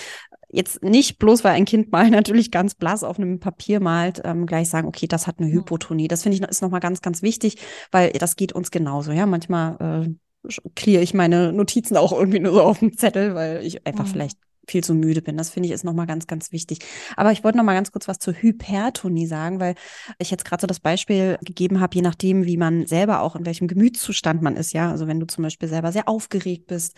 jetzt 0.49 0.83
nicht 0.83 1.19
bloß, 1.19 1.43
weil 1.43 1.53
ein 1.53 1.65
Kind 1.65 1.91
mal 1.91 2.11
natürlich 2.11 2.51
ganz 2.51 2.75
blass 2.75 3.03
auf 3.03 3.19
einem 3.19 3.41
Papier 3.41 3.81
malt, 3.81 4.21
ähm, 4.25 4.47
gleich 4.47 4.69
sagen, 4.69 4.87
okay, 4.87 5.07
das 5.07 5.27
hat 5.27 5.41
eine 5.41 5.51
Hypotonie. 5.51 6.09
Das 6.09 6.23
finde 6.23 6.37
ich 6.37 6.43
ist 6.43 6.63
nochmal 6.63 6.81
ganz, 6.81 7.01
ganz 7.01 7.23
wichtig, 7.23 7.57
weil 7.91 8.11
das 8.13 8.37
geht 8.37 8.53
uns 8.53 8.71
genauso, 8.71 9.13
ja. 9.13 9.27
Manchmal 9.27 10.07
äh, 10.47 10.49
clear 10.75 11.03
ich 11.03 11.15
meine 11.15 11.53
Notizen 11.53 11.97
auch 11.97 12.13
irgendwie 12.13 12.41
nur 12.41 12.53
so 12.53 12.63
auf 12.63 12.79
dem 12.79 12.97
Zettel, 12.97 13.35
weil 13.35 13.65
ich 13.65 13.87
einfach 13.87 14.05
mhm. 14.05 14.11
vielleicht 14.11 14.39
viel 14.67 14.83
zu 14.85 14.95
müde 14.95 15.23
bin. 15.23 15.37
Das 15.37 15.51
finde 15.51 15.69
ich 15.69 15.73
ist 15.73 15.85
nochmal 15.85 16.07
ganz, 16.07 16.27
ganz 16.27 16.53
wichtig. 16.53 16.81
Aber 17.17 17.33
ich 17.33 17.45
wollte 17.45 17.59
nochmal 17.59 17.75
ganz 17.75 17.93
kurz 17.93 18.09
was 18.09 18.19
zur 18.19 18.35
Hypertonie 18.35 19.27
sagen, 19.27 19.61
weil 19.61 19.75
ich 20.19 20.31
jetzt 20.31 20.45
gerade 20.45 20.61
so 20.61 20.67
das 20.67 20.81
Beispiel 20.81 21.39
gegeben 21.43 21.81
habe, 21.81 21.95
je 21.95 22.03
nachdem, 22.03 22.47
wie 22.47 22.57
man 22.57 22.87
selber 22.87 23.21
auch 23.21 23.37
in 23.37 23.47
welchem 23.47 23.69
Gemütszustand 23.69 24.43
man 24.43 24.57
ist, 24.57 24.73
ja. 24.73 24.91
Also 24.91 25.07
wenn 25.07 25.21
du 25.21 25.27
zum 25.27 25.43
Beispiel 25.43 25.69
selber 25.69 25.93
sehr 25.93 26.09
aufgeregt 26.09 26.67
bist, 26.67 26.97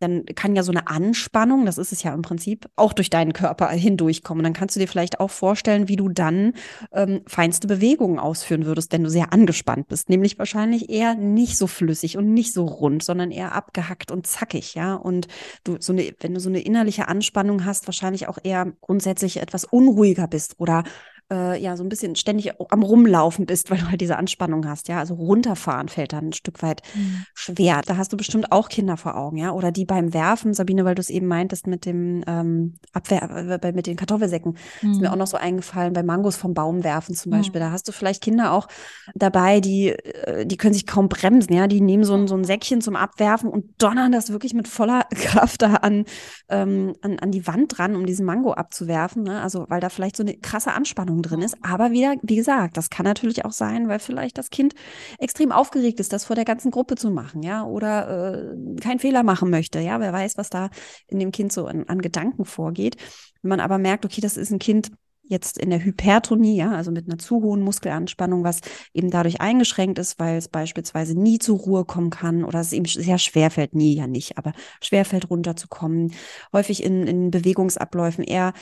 dann 0.00 0.24
kann 0.26 0.54
ja 0.54 0.62
so 0.62 0.72
eine 0.72 0.86
Anspannung, 0.86 1.66
das 1.66 1.78
ist 1.78 1.92
es 1.92 2.02
ja 2.02 2.14
im 2.14 2.22
Prinzip, 2.22 2.68
auch 2.76 2.92
durch 2.92 3.10
deinen 3.10 3.32
Körper 3.32 3.68
hindurchkommen. 3.68 4.44
Dann 4.44 4.52
kannst 4.52 4.76
du 4.76 4.80
dir 4.80 4.88
vielleicht 4.88 5.20
auch 5.20 5.30
vorstellen, 5.30 5.88
wie 5.88 5.96
du 5.96 6.08
dann 6.08 6.52
ähm, 6.92 7.22
feinste 7.26 7.66
Bewegungen 7.66 8.18
ausführen 8.18 8.66
würdest, 8.66 8.92
wenn 8.92 9.04
du 9.04 9.10
sehr 9.10 9.32
angespannt 9.32 9.88
bist. 9.88 10.08
Nämlich 10.08 10.38
wahrscheinlich 10.38 10.90
eher 10.90 11.14
nicht 11.14 11.56
so 11.56 11.66
flüssig 11.66 12.16
und 12.16 12.32
nicht 12.32 12.52
so 12.52 12.64
rund, 12.64 13.02
sondern 13.02 13.30
eher 13.30 13.54
abgehackt 13.54 14.10
und 14.10 14.26
zackig, 14.26 14.74
ja. 14.74 14.94
Und 14.94 15.26
du 15.64 15.76
so 15.80 15.92
eine, 15.92 16.12
wenn 16.20 16.34
du 16.34 16.40
so 16.40 16.48
eine 16.48 16.60
innerliche 16.60 17.08
Anspannung 17.08 17.64
hast, 17.64 17.86
wahrscheinlich 17.86 18.28
auch 18.28 18.38
eher 18.42 18.72
grundsätzlich 18.80 19.38
etwas 19.38 19.64
unruhiger 19.64 20.28
bist 20.28 20.54
oder 20.58 20.84
äh, 21.30 21.60
ja 21.60 21.76
so 21.76 21.84
ein 21.84 21.88
bisschen 21.88 22.16
ständig 22.16 22.52
am 22.70 22.82
Rumlaufen 22.82 23.46
bist, 23.46 23.70
weil 23.70 23.78
du 23.78 23.88
halt 23.88 24.00
diese 24.00 24.16
Anspannung 24.16 24.66
hast, 24.66 24.88
ja. 24.88 24.98
Also 24.98 25.14
runterfahren 25.14 25.88
fällt 25.88 26.12
dann 26.12 26.28
ein 26.28 26.32
Stück 26.32 26.62
weit 26.62 26.82
mhm. 26.94 27.24
schwer. 27.34 27.82
Da 27.84 27.96
hast 27.96 28.12
du 28.12 28.16
bestimmt 28.16 28.50
auch 28.52 28.68
Kinder 28.68 28.96
vor 28.96 29.16
Augen, 29.16 29.36
ja. 29.36 29.52
Oder 29.52 29.70
die 29.70 29.84
beim 29.84 30.14
Werfen, 30.14 30.54
Sabine, 30.54 30.84
weil 30.84 30.94
du 30.94 31.00
es 31.00 31.10
eben 31.10 31.26
meintest 31.26 31.66
mit 31.66 31.84
dem 31.84 32.24
ähm, 32.26 32.74
Abwehr, 32.92 33.60
äh, 33.62 33.72
mit 33.72 33.86
den 33.86 33.96
Kartoffelsäcken, 33.96 34.56
mhm. 34.82 34.90
ist 34.90 35.00
mir 35.00 35.08
mhm. 35.08 35.14
auch 35.14 35.18
noch 35.18 35.26
so 35.26 35.36
eingefallen, 35.36 35.92
bei 35.92 36.02
Mangos 36.02 36.36
vom 36.36 36.54
Baum 36.54 36.84
werfen 36.84 37.14
zum 37.14 37.30
Beispiel. 37.30 37.60
Mhm. 37.60 37.66
Da 37.66 37.70
hast 37.72 37.88
du 37.88 37.92
vielleicht 37.92 38.22
Kinder 38.22 38.52
auch 38.52 38.68
dabei, 39.14 39.60
die, 39.60 39.90
äh, 39.90 40.46
die 40.46 40.56
können 40.56 40.74
sich 40.74 40.86
kaum 40.86 41.08
bremsen, 41.08 41.52
ja. 41.52 41.66
Die 41.66 41.80
nehmen 41.80 42.04
so 42.04 42.14
ein, 42.14 42.28
so 42.28 42.36
ein 42.36 42.44
Säckchen 42.44 42.80
zum 42.80 42.96
Abwerfen 42.96 43.50
und 43.50 43.66
donnern 43.78 44.12
das 44.12 44.30
wirklich 44.30 44.54
mit 44.54 44.68
voller 44.68 45.04
Kraft 45.14 45.62
da 45.62 45.74
an, 45.74 46.04
ähm, 46.48 46.94
an, 47.02 47.18
an 47.18 47.30
die 47.30 47.46
Wand 47.46 47.76
dran, 47.76 47.96
um 47.96 48.06
diesen 48.06 48.24
Mango 48.24 48.52
abzuwerfen. 48.52 49.24
Ne? 49.24 49.42
Also, 49.42 49.66
weil 49.68 49.80
da 49.80 49.90
vielleicht 49.90 50.16
so 50.16 50.22
eine 50.22 50.34
krasse 50.34 50.72
Anspannung 50.72 51.17
Spannung 51.18 51.22
drin 51.22 51.42
ist. 51.42 51.56
Aber 51.62 51.90
wieder, 51.90 52.16
wie 52.22 52.36
gesagt, 52.36 52.76
das 52.76 52.90
kann 52.90 53.04
natürlich 53.04 53.44
auch 53.44 53.52
sein, 53.52 53.88
weil 53.88 53.98
vielleicht 53.98 54.38
das 54.38 54.50
Kind 54.50 54.74
extrem 55.18 55.52
aufgeregt 55.52 56.00
ist, 56.00 56.12
das 56.12 56.24
vor 56.24 56.36
der 56.36 56.44
ganzen 56.44 56.70
Gruppe 56.70 56.96
zu 56.96 57.10
machen, 57.10 57.42
ja, 57.42 57.64
oder 57.64 58.34
äh, 58.34 58.80
keinen 58.80 58.98
Fehler 58.98 59.22
machen 59.22 59.50
möchte, 59.50 59.80
ja, 59.80 60.00
wer 60.00 60.12
weiß, 60.12 60.36
was 60.36 60.50
da 60.50 60.70
in 61.08 61.18
dem 61.18 61.32
Kind 61.32 61.52
so 61.52 61.66
an, 61.66 61.84
an 61.88 62.00
Gedanken 62.00 62.44
vorgeht. 62.44 62.96
Wenn 63.42 63.50
man 63.50 63.60
aber 63.60 63.78
merkt, 63.78 64.04
okay, 64.04 64.20
das 64.20 64.36
ist 64.36 64.50
ein 64.50 64.58
Kind, 64.58 64.90
jetzt 65.30 65.58
in 65.58 65.68
der 65.68 65.84
Hypertonie, 65.84 66.56
ja, 66.56 66.72
also 66.72 66.90
mit 66.90 67.06
einer 67.06 67.18
zu 67.18 67.42
hohen 67.42 67.60
Muskelanspannung, 67.60 68.44
was 68.44 68.60
eben 68.94 69.10
dadurch 69.10 69.42
eingeschränkt 69.42 69.98
ist, 69.98 70.18
weil 70.18 70.38
es 70.38 70.48
beispielsweise 70.48 71.18
nie 71.20 71.38
zur 71.38 71.58
Ruhe 71.58 71.84
kommen 71.84 72.08
kann 72.08 72.44
oder 72.44 72.60
es 72.60 72.72
ihm 72.72 72.86
sehr 72.86 73.18
schwer 73.18 73.50
fällt, 73.50 73.74
nie 73.74 73.94
ja 73.94 74.06
nicht, 74.06 74.38
aber 74.38 74.54
schwer 74.82 75.04
fällt 75.04 75.28
runterzukommen, 75.28 76.14
häufig 76.54 76.82
in, 76.82 77.06
in 77.06 77.30
Bewegungsabläufen 77.30 78.24
eher 78.24 78.54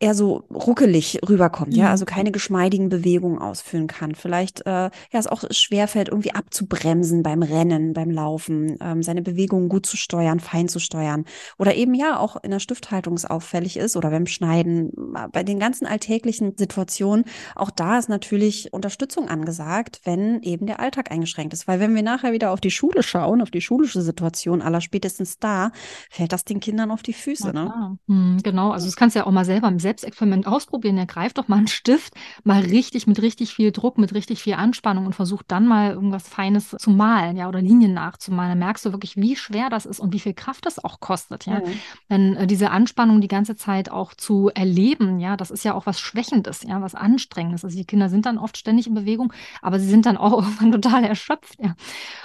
eher 0.00 0.14
so 0.14 0.44
ruckelig 0.50 1.20
rüberkommt, 1.28 1.74
ja, 1.74 1.90
also 1.90 2.04
mhm. 2.04 2.08
keine 2.08 2.32
geschmeidigen 2.32 2.88
Bewegungen 2.88 3.38
ausführen 3.38 3.86
kann. 3.86 4.14
Vielleicht 4.14 4.64
äh, 4.66 4.70
ja 4.70 4.90
es 5.12 5.26
auch 5.26 5.44
schwerfällt, 5.50 6.08
irgendwie 6.08 6.34
abzubremsen 6.34 7.22
beim 7.22 7.42
Rennen, 7.42 7.92
beim 7.92 8.10
Laufen, 8.10 8.78
ähm, 8.80 9.02
seine 9.02 9.22
Bewegungen 9.22 9.68
gut 9.68 9.84
zu 9.84 9.96
steuern, 9.96 10.40
fein 10.40 10.68
zu 10.68 10.78
steuern. 10.78 11.24
Oder 11.58 11.74
eben 11.74 11.94
ja 11.94 12.18
auch 12.18 12.36
in 12.42 12.50
der 12.50 12.60
Stifthaltung 12.60 13.18
auffällig 13.24 13.76
ist 13.76 13.96
oder 13.96 14.10
beim 14.10 14.26
Schneiden. 14.26 14.92
Bei 15.32 15.42
den 15.42 15.58
ganzen 15.58 15.86
alltäglichen 15.86 16.56
Situationen, 16.56 17.24
auch 17.54 17.70
da 17.70 17.98
ist 17.98 18.08
natürlich 18.08 18.72
Unterstützung 18.72 19.28
angesagt, 19.28 20.00
wenn 20.04 20.42
eben 20.42 20.66
der 20.66 20.80
Alltag 20.80 21.10
eingeschränkt 21.10 21.52
ist. 21.52 21.66
Weil 21.66 21.80
wenn 21.80 21.94
wir 21.94 22.02
nachher 22.02 22.32
wieder 22.32 22.52
auf 22.52 22.60
die 22.60 22.70
Schule 22.70 23.02
schauen, 23.02 23.42
auf 23.42 23.50
die 23.50 23.60
schulische 23.60 24.02
Situation 24.02 24.62
aller 24.62 24.80
spätestens 24.80 25.38
da, 25.38 25.72
fällt 26.10 26.32
das 26.32 26.44
den 26.44 26.60
Kindern 26.60 26.90
auf 26.90 27.02
die 27.02 27.12
Füße. 27.12 27.52
ne? 27.52 27.98
Hm, 28.06 28.40
genau, 28.42 28.70
also 28.70 28.86
das 28.86 28.96
kannst 28.96 29.16
du 29.16 29.20
ja 29.20 29.26
auch 29.26 29.32
mal 29.32 29.44
selber 29.58 29.68
im 29.68 29.80
Selbstexperiment 29.80 30.46
ausprobieren. 30.46 30.98
Ergreift 30.98 31.36
doch 31.38 31.48
mal 31.48 31.56
einen 31.56 31.66
Stift, 31.66 32.14
mal 32.44 32.60
richtig 32.60 33.08
mit 33.08 33.20
richtig 33.20 33.54
viel 33.54 33.72
Druck, 33.72 33.98
mit 33.98 34.14
richtig 34.14 34.40
viel 34.40 34.54
Anspannung 34.54 35.04
und 35.06 35.14
versucht 35.14 35.46
dann 35.48 35.66
mal 35.66 35.90
irgendwas 35.90 36.28
Feines 36.28 36.70
zu 36.78 36.90
malen, 36.90 37.36
ja, 37.36 37.48
oder 37.48 37.60
Linien 37.60 37.92
nachzumalen. 37.92 38.50
Dann 38.50 38.58
merkst 38.60 38.86
du 38.86 38.92
wirklich, 38.92 39.16
wie 39.16 39.34
schwer 39.34 39.68
das 39.68 39.84
ist 39.84 39.98
und 39.98 40.12
wie 40.12 40.20
viel 40.20 40.34
Kraft 40.34 40.64
das 40.64 40.82
auch 40.82 41.00
kostet, 41.00 41.46
ja. 41.46 41.58
Mhm. 41.58 41.64
Denn 42.08 42.36
äh, 42.36 42.46
diese 42.46 42.70
Anspannung 42.70 43.20
die 43.20 43.28
ganze 43.28 43.56
Zeit 43.56 43.90
auch 43.90 44.14
zu 44.14 44.50
erleben, 44.54 45.18
ja, 45.18 45.36
das 45.36 45.50
ist 45.50 45.64
ja 45.64 45.74
auch 45.74 45.86
was 45.86 45.98
Schwächendes, 45.98 46.62
ja, 46.62 46.80
was 46.80 46.94
Anstrengendes. 46.94 47.64
Also 47.64 47.76
die 47.76 47.84
Kinder 47.84 48.08
sind 48.08 48.26
dann 48.26 48.38
oft 48.38 48.56
ständig 48.56 48.86
in 48.86 48.94
Bewegung, 48.94 49.32
aber 49.60 49.80
sie 49.80 49.88
sind 49.88 50.06
dann 50.06 50.16
auch 50.16 50.32
irgendwann 50.42 50.70
total 50.70 51.02
erschöpft, 51.02 51.56
ja. 51.60 51.74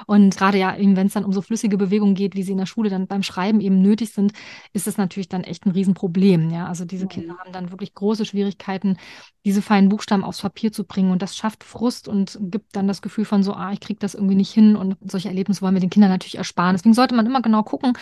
Und 0.05 0.37
gerade 0.37 0.59
ja, 0.59 0.75
wenn 0.77 1.07
es 1.07 1.13
dann 1.13 1.25
um 1.25 1.33
so 1.33 1.41
flüssige 1.41 1.77
Bewegungen 1.77 2.13
geht, 2.13 2.35
wie 2.35 2.43
sie 2.43 2.51
in 2.51 2.59
der 2.59 2.67
Schule 2.67 2.91
dann 2.91 3.07
beim 3.07 3.23
Schreiben 3.23 3.59
eben 3.59 3.81
nötig 3.81 4.11
sind, 4.11 4.33
ist 4.71 4.87
es 4.87 4.97
natürlich 4.97 5.29
dann 5.29 5.43
echt 5.43 5.65
ein 5.65 5.71
Riesenproblem, 5.71 6.51
ja. 6.51 6.67
Also 6.67 6.85
diese 6.85 7.07
Kinder 7.07 7.22
Kinder 7.23 7.39
haben 7.39 7.51
dann 7.51 7.71
wirklich 7.71 7.93
große 7.93 8.25
Schwierigkeiten, 8.25 8.97
diese 9.45 9.61
feinen 9.61 9.89
Buchstaben 9.89 10.23
aufs 10.23 10.41
Papier 10.41 10.71
zu 10.71 10.85
bringen. 10.85 11.11
Und 11.11 11.21
das 11.21 11.35
schafft 11.35 11.63
Frust 11.63 12.07
und 12.07 12.37
gibt 12.41 12.75
dann 12.75 12.87
das 12.87 13.01
Gefühl 13.01 13.25
von 13.25 13.43
so, 13.43 13.53
ah, 13.53 13.73
ich 13.73 13.81
kriege 13.81 13.99
das 13.99 14.15
irgendwie 14.15 14.35
nicht 14.35 14.51
hin. 14.51 14.75
Und 14.75 14.95
solche 15.01 15.27
Erlebnisse 15.27 15.61
wollen 15.61 15.73
wir 15.73 15.81
den 15.81 15.89
Kindern 15.89 16.11
natürlich 16.11 16.37
ersparen. 16.37 16.75
Deswegen 16.75 16.93
sollte 16.93 17.15
man 17.15 17.25
immer 17.25 17.41
genau 17.41 17.63
gucken, 17.63 17.93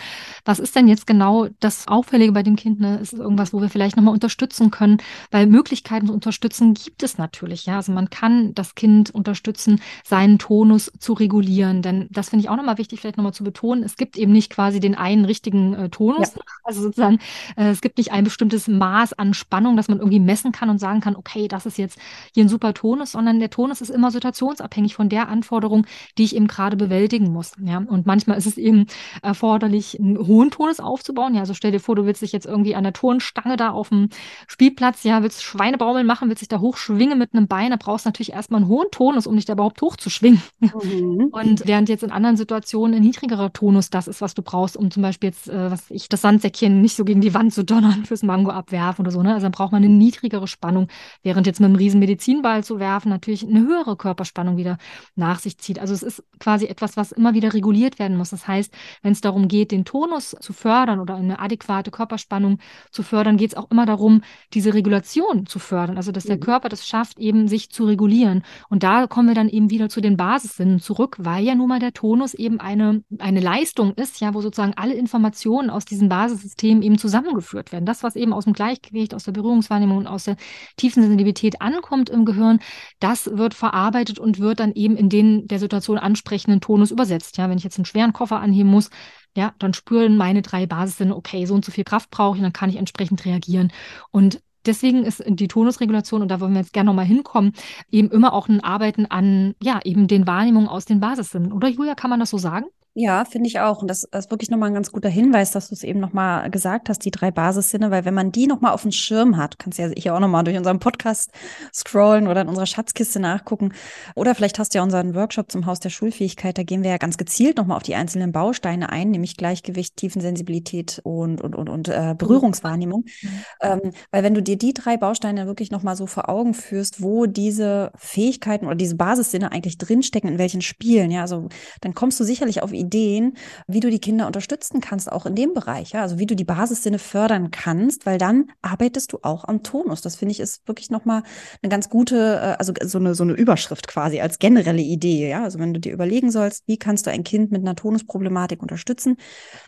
was 0.44 0.60
ist 0.60 0.76
denn 0.76 0.86
jetzt 0.86 1.06
genau 1.06 1.48
das 1.58 1.88
Auffällige 1.88 2.32
bei 2.32 2.42
dem 2.42 2.56
Kind? 2.56 2.80
Ne? 2.80 2.98
Ist 2.98 3.12
es 3.12 3.18
irgendwas, 3.18 3.52
wo 3.52 3.60
wir 3.60 3.70
vielleicht 3.70 3.96
nochmal 3.96 4.14
unterstützen 4.14 4.70
können? 4.70 4.98
Weil 5.30 5.46
Möglichkeiten 5.46 6.06
zu 6.06 6.12
unterstützen 6.12 6.74
gibt 6.74 7.02
es 7.02 7.18
natürlich. 7.18 7.66
Ja, 7.66 7.76
also 7.76 7.92
man 7.92 8.08
kann 8.08 8.54
das 8.54 8.76
Kind 8.76 9.10
unterstützen, 9.10 9.80
seinen 10.04 10.38
Tonus 10.38 10.92
zu 10.98 11.12
regulieren. 11.12 11.82
Denn 11.82 12.06
das 12.10 12.30
finde 12.30 12.44
ich 12.44 12.50
auch 12.50 12.56
nochmal 12.56 12.78
wichtig, 12.78 13.00
vielleicht 13.00 13.16
nochmal 13.16 13.34
zu 13.34 13.42
betonen. 13.42 13.82
Es 13.82 13.96
gibt 13.96 14.16
eben 14.16 14.32
nicht 14.32 14.50
quasi 14.50 14.78
den 14.78 14.94
einen 14.94 15.24
richtigen 15.24 15.74
äh, 15.74 15.88
Tonus. 15.88 16.34
Ja. 16.34 16.42
Also 16.62 16.82
sozusagen, 16.82 17.18
äh, 17.56 17.70
es 17.70 17.80
gibt 17.80 17.98
nicht 17.98 18.12
ein 18.12 18.22
bestimmtes 18.22 18.68
Maß 18.68 19.11
an 19.18 19.34
Spannung, 19.34 19.76
das 19.76 19.88
man 19.88 19.98
irgendwie 19.98 20.20
messen 20.20 20.52
kann 20.52 20.70
und 20.70 20.78
sagen 20.78 21.00
kann, 21.00 21.16
okay, 21.16 21.32
okay, 21.32 21.48
das 21.48 21.66
ist 21.66 21.78
jetzt 21.78 21.98
hier 22.34 22.44
ein 22.44 22.48
super 22.48 22.74
Tonus, 22.74 23.12
sondern 23.12 23.40
der 23.40 23.50
Tonus 23.50 23.80
ist 23.80 23.90
immer 23.90 24.10
situationsabhängig 24.10 24.94
von 24.94 25.08
der 25.08 25.28
Anforderung, 25.28 25.86
die 26.18 26.24
ich 26.24 26.36
eben 26.36 26.46
gerade 26.46 26.76
bewältigen 26.76 27.32
muss. 27.32 27.52
Ja, 27.64 27.78
und 27.78 28.06
manchmal 28.06 28.38
ist 28.38 28.46
es 28.46 28.58
eben 28.58 28.86
erforderlich, 29.22 29.98
einen 29.98 30.18
hohen 30.18 30.50
Tonus 30.50 30.80
aufzubauen. 30.80 31.34
Ja, 31.34 31.40
also 31.40 31.54
stell 31.54 31.72
dir 31.72 31.80
vor, 31.80 31.96
du 31.96 32.04
willst 32.04 32.22
dich 32.22 32.32
jetzt 32.32 32.46
irgendwie 32.46 32.74
an 32.74 32.84
der 32.84 32.92
Turnstange 32.92 33.56
da 33.56 33.70
auf 33.70 33.88
dem 33.88 34.08
Spielplatz, 34.46 35.04
ja, 35.04 35.22
willst 35.22 35.42
Schweinebaumeln 35.42 36.06
machen, 36.06 36.28
willst 36.28 36.42
dich 36.42 36.48
da 36.48 36.60
hochschwingen 36.60 37.18
mit 37.18 37.34
einem 37.34 37.48
Bein, 37.48 37.70
da 37.70 37.76
brauchst 37.76 38.04
du 38.04 38.08
natürlich 38.08 38.32
erstmal 38.32 38.60
einen 38.60 38.68
hohen 38.68 38.90
Tonus, 38.90 39.26
um 39.26 39.36
dich 39.36 39.44
da 39.44 39.54
überhaupt 39.54 39.80
hochzuschwingen. 39.82 40.42
Mhm. 40.60 41.28
Und 41.32 41.66
während 41.66 41.88
jetzt 41.88 42.02
in 42.02 42.10
anderen 42.10 42.36
Situationen 42.36 42.96
ein 42.96 43.02
niedrigerer 43.02 43.52
Tonus 43.52 43.90
das 43.90 44.08
ist, 44.08 44.20
was 44.20 44.34
du 44.34 44.42
brauchst, 44.42 44.76
um 44.76 44.90
zum 44.90 45.02
Beispiel 45.02 45.30
jetzt, 45.30 45.48
äh, 45.48 45.70
was 45.70 45.90
ich, 45.90 46.08
das 46.08 46.22
Sandsäckchen 46.22 46.80
nicht 46.80 46.96
so 46.96 47.04
gegen 47.04 47.20
die 47.20 47.34
Wand 47.34 47.52
zu 47.52 47.64
donnern 47.64 48.04
fürs 48.04 48.22
Mango 48.22 48.50
abwerfen 48.50 49.01
oder 49.02 49.10
so, 49.10 49.22
ne? 49.22 49.34
Also 49.34 49.44
dann 49.44 49.52
braucht 49.52 49.72
man 49.72 49.84
eine 49.84 49.92
niedrigere 49.92 50.48
Spannung, 50.48 50.88
Während 51.22 51.46
jetzt 51.46 51.60
mit 51.60 51.66
einem 51.66 51.76
riesen 51.76 52.00
Medizinball 52.00 52.64
zu 52.64 52.78
werfen 52.78 53.08
natürlich 53.08 53.46
eine 53.46 53.60
höhere 53.60 53.96
Körperspannung 53.96 54.56
wieder 54.56 54.78
nach 55.14 55.38
sich 55.38 55.58
zieht. 55.58 55.78
Also 55.78 55.94
es 55.94 56.02
ist 56.02 56.24
quasi 56.40 56.66
etwas, 56.66 56.96
was 56.96 57.12
immer 57.12 57.34
wieder 57.34 57.54
reguliert 57.54 57.98
werden 57.98 58.16
muss. 58.16 58.30
Das 58.30 58.48
heißt, 58.48 58.72
wenn 59.02 59.12
es 59.12 59.20
darum 59.20 59.48
geht, 59.48 59.70
den 59.70 59.84
Tonus 59.84 60.36
zu 60.40 60.52
fördern 60.52 61.00
oder 61.00 61.14
eine 61.14 61.38
adäquate 61.38 61.90
Körperspannung 61.90 62.58
zu 62.90 63.02
fördern, 63.02 63.36
geht 63.36 63.52
es 63.52 63.56
auch 63.56 63.70
immer 63.70 63.86
darum, 63.86 64.22
diese 64.52 64.74
Regulation 64.74 65.46
zu 65.46 65.58
fördern. 65.58 65.96
Also 65.96 66.12
dass 66.12 66.24
der 66.24 66.36
mhm. 66.36 66.40
Körper 66.40 66.68
das 66.68 66.86
schafft, 66.86 67.18
eben 67.18 67.48
sich 67.48 67.70
zu 67.70 67.84
regulieren. 67.84 68.42
Und 68.68 68.82
da 68.82 69.06
kommen 69.06 69.28
wir 69.28 69.34
dann 69.34 69.48
eben 69.48 69.70
wieder 69.70 69.88
zu 69.88 70.00
den 70.00 70.16
Basissinnen 70.16 70.80
zurück, 70.80 71.16
weil 71.20 71.44
ja 71.44 71.54
nun 71.54 71.68
mal 71.68 71.78
der 71.78 71.92
Tonus 71.92 72.34
eben 72.34 72.58
eine, 72.58 73.04
eine 73.18 73.40
Leistung 73.40 73.94
ist, 73.94 74.20
ja, 74.20 74.34
wo 74.34 74.40
sozusagen 74.40 74.74
alle 74.74 74.94
Informationen 74.94 75.70
aus 75.70 75.84
diesen 75.84 76.08
Basissystemen 76.08 76.82
eben 76.82 76.98
zusammengeführt 76.98 77.72
werden. 77.72 77.86
Das, 77.86 78.02
was 78.02 78.16
eben 78.16 78.32
aus 78.32 78.44
dem 78.44 78.54
Gleichgewicht, 78.92 79.14
aus 79.14 79.24
der 79.24 79.32
Berührungswahrnehmung 79.32 79.98
und 79.98 80.06
aus 80.06 80.24
der 80.24 80.36
tiefen 80.76 81.02
Sensibilität 81.02 81.60
ankommt 81.60 82.10
im 82.10 82.24
Gehirn, 82.24 82.60
das 83.00 83.30
wird 83.36 83.54
verarbeitet 83.54 84.18
und 84.18 84.38
wird 84.38 84.60
dann 84.60 84.72
eben 84.72 84.96
in 84.96 85.08
den 85.08 85.48
der 85.48 85.58
Situation 85.58 85.98
ansprechenden 85.98 86.60
Tonus 86.60 86.90
übersetzt. 86.90 87.38
Ja, 87.38 87.48
wenn 87.48 87.58
ich 87.58 87.64
jetzt 87.64 87.78
einen 87.78 87.86
schweren 87.86 88.12
Koffer 88.12 88.40
anheben 88.40 88.70
muss, 88.70 88.90
ja, 89.36 89.54
dann 89.58 89.74
spüren 89.74 90.16
meine 90.16 90.42
drei 90.42 90.66
Basissinne, 90.66 91.16
okay, 91.16 91.46
so 91.46 91.54
und 91.54 91.64
so 91.64 91.72
viel 91.72 91.84
Kraft 91.84 92.10
brauche 92.10 92.36
ich, 92.36 92.42
dann 92.42 92.52
kann 92.52 92.70
ich 92.70 92.76
entsprechend 92.76 93.24
reagieren. 93.24 93.72
Und 94.10 94.40
Deswegen 94.64 95.02
ist 95.02 95.24
die 95.26 95.48
Tonusregulation, 95.48 96.22
und 96.22 96.28
da 96.28 96.38
wollen 96.38 96.52
wir 96.52 96.60
jetzt 96.60 96.72
gerne 96.72 96.86
nochmal 96.86 97.04
hinkommen, 97.04 97.52
eben 97.90 98.12
immer 98.12 98.32
auch 98.32 98.48
ein 98.48 98.62
Arbeiten 98.62 99.06
an, 99.06 99.56
ja, 99.60 99.80
eben 99.82 100.06
den 100.06 100.24
Wahrnehmungen 100.24 100.68
aus 100.68 100.84
den 100.84 101.00
Basissinnen. 101.00 101.52
Oder 101.52 101.66
Julia, 101.66 101.96
kann 101.96 102.10
man 102.10 102.20
das 102.20 102.30
so 102.30 102.38
sagen? 102.38 102.66
Ja, 102.94 103.24
finde 103.24 103.48
ich 103.48 103.58
auch. 103.58 103.80
Und 103.80 103.88
das, 103.88 104.06
das 104.10 104.26
ist 104.26 104.30
wirklich 104.30 104.50
nochmal 104.50 104.68
ein 104.68 104.74
ganz 104.74 104.92
guter 104.92 105.08
Hinweis, 105.08 105.50
dass 105.50 105.70
du 105.70 105.74
es 105.74 105.82
eben 105.82 105.98
nochmal 105.98 106.50
gesagt 106.50 106.90
hast, 106.90 106.98
die 107.06 107.10
drei 107.10 107.30
Basissinne, 107.30 107.90
weil 107.90 108.04
wenn 108.04 108.12
man 108.12 108.32
die 108.32 108.46
nochmal 108.46 108.72
auf 108.72 108.82
dem 108.82 108.92
Schirm 108.92 109.38
hat, 109.38 109.58
kannst 109.58 109.78
du 109.78 109.82
ja 109.84 109.90
hier 109.96 110.14
auch 110.14 110.20
nochmal 110.20 110.44
durch 110.44 110.58
unseren 110.58 110.78
Podcast 110.78 111.30
scrollen 111.72 112.28
oder 112.28 112.42
in 112.42 112.48
unserer 112.48 112.66
Schatzkiste 112.66 113.18
nachgucken. 113.18 113.72
Oder 114.14 114.34
vielleicht 114.34 114.58
hast 114.58 114.74
du 114.74 114.78
ja 114.78 114.82
unseren 114.82 115.14
Workshop 115.14 115.50
zum 115.50 115.64
Haus 115.64 115.80
der 115.80 115.88
Schulfähigkeit, 115.88 116.58
da 116.58 116.64
gehen 116.64 116.82
wir 116.82 116.90
ja 116.90 116.98
ganz 116.98 117.16
gezielt 117.16 117.56
nochmal 117.56 117.78
auf 117.78 117.82
die 117.82 117.94
einzelnen 117.94 118.30
Bausteine 118.30 118.90
ein, 118.90 119.10
nämlich 119.10 119.38
Gleichgewicht, 119.38 119.96
Tiefensensibilität 119.96 121.00
und, 121.02 121.40
und, 121.40 121.54
und, 121.54 121.70
und 121.70 121.88
äh, 121.88 122.14
Berührungswahrnehmung. 122.16 123.06
Mhm. 123.22 123.28
Ähm, 123.62 123.80
weil 124.10 124.22
wenn 124.22 124.34
du 124.34 124.42
dir 124.42 124.58
die 124.58 124.74
drei 124.74 124.98
Bausteine 124.98 125.46
wirklich 125.46 125.70
nochmal 125.70 125.96
so 125.96 126.06
vor 126.06 126.28
Augen 126.28 126.52
führst, 126.52 127.02
wo 127.02 127.24
diese 127.24 127.90
Fähigkeiten 127.96 128.66
oder 128.66 128.74
diese 128.74 128.96
Basissinne 128.96 129.50
eigentlich 129.50 129.78
drinstecken, 129.78 130.28
in 130.28 130.38
welchen 130.38 130.60
Spielen, 130.60 131.10
ja, 131.10 131.22
also 131.22 131.48
dann 131.80 131.94
kommst 131.94 132.20
du 132.20 132.24
sicherlich 132.24 132.62
auf 132.62 132.74
Ideen, 132.82 133.36
wie 133.66 133.80
du 133.80 133.90
die 133.90 134.00
Kinder 134.00 134.26
unterstützen 134.26 134.80
kannst, 134.80 135.10
auch 135.10 135.26
in 135.26 135.34
dem 135.34 135.54
Bereich. 135.54 135.92
Ja? 135.92 136.02
Also 136.02 136.18
wie 136.18 136.26
du 136.26 136.36
die 136.36 136.44
Basissinne 136.44 136.98
fördern 136.98 137.50
kannst, 137.50 138.06
weil 138.06 138.18
dann 138.18 138.50
arbeitest 138.60 139.12
du 139.12 139.18
auch 139.22 139.44
am 139.44 139.62
Tonus. 139.62 140.00
Das 140.02 140.16
finde 140.16 140.32
ich 140.32 140.40
ist 140.40 140.66
wirklich 140.66 140.90
nochmal 140.90 141.22
eine 141.62 141.70
ganz 141.70 141.88
gute, 141.88 142.16
äh, 142.16 142.56
also 142.58 142.72
so 142.84 142.98
eine, 142.98 143.14
so 143.14 143.24
eine 143.24 143.34
Überschrift 143.34 143.88
quasi 143.88 144.20
als 144.20 144.38
generelle 144.38 144.82
Idee. 144.82 145.28
Ja? 145.30 145.44
Also 145.44 145.58
wenn 145.58 145.72
du 145.72 145.80
dir 145.80 145.92
überlegen 145.92 146.30
sollst, 146.30 146.64
wie 146.66 146.76
kannst 146.76 147.06
du 147.06 147.10
ein 147.10 147.24
Kind 147.24 147.52
mit 147.52 147.62
einer 147.62 147.76
Tonusproblematik 147.76 148.62
unterstützen, 148.62 149.16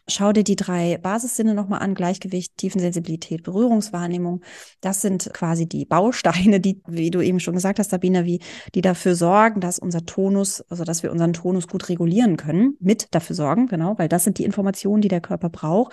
schau 0.09 0.33
dir 0.33 0.45
die 0.45 0.57
drei 0.57 0.99
Basissinne 0.99 1.55
nochmal 1.55 1.81
an, 1.81 1.95
Gleichgewicht, 1.95 2.57
Tiefensensibilität, 2.57 3.43
Berührungswahrnehmung. 3.43 4.43
Das 4.81 5.01
sind 5.01 5.31
quasi 5.33 5.67
die 5.67 5.85
Bausteine, 5.85 6.61
die, 6.61 6.83
wie 6.87 7.11
du 7.11 7.21
eben 7.21 7.41
schon 7.41 7.55
gesagt 7.55 7.79
hast, 7.79 7.91
Sabine, 7.91 8.25
wie 8.25 8.41
die 8.75 8.81
dafür 8.81 9.15
sorgen, 9.15 9.61
dass 9.61 9.79
unser 9.79 10.05
Tonus, 10.05 10.63
also 10.69 10.85
dass 10.85 11.03
wir 11.03 11.13
unseren 11.13 11.33
Tonus 11.33 11.69
gut 11.69 11.89
regulieren 11.89 12.37
können 12.37 12.77
mit 12.81 13.04
dafür 13.11 13.37
sorgen, 13.37 13.67
genau, 13.67 13.99
weil 13.99 14.09
das 14.09 14.25
sind 14.25 14.39
die 14.39 14.45
Informationen, 14.45 15.03
die 15.03 15.09
der 15.09 15.21
Körper 15.21 15.49
braucht. 15.49 15.93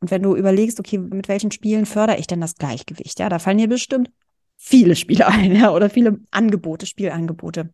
Und 0.00 0.10
wenn 0.10 0.22
du 0.22 0.36
überlegst, 0.36 0.80
okay, 0.80 0.98
mit 0.98 1.28
welchen 1.28 1.50
Spielen 1.50 1.86
fördere 1.86 2.18
ich 2.18 2.26
denn 2.26 2.40
das 2.40 2.56
Gleichgewicht? 2.56 3.18
Ja, 3.18 3.28
da 3.28 3.38
fallen 3.38 3.58
dir 3.58 3.68
bestimmt 3.68 4.10
viele 4.56 4.96
Spiele 4.96 5.26
ein, 5.28 5.54
ja, 5.54 5.72
oder 5.72 5.90
viele 5.90 6.20
Angebote, 6.30 6.86
Spielangebote. 6.86 7.70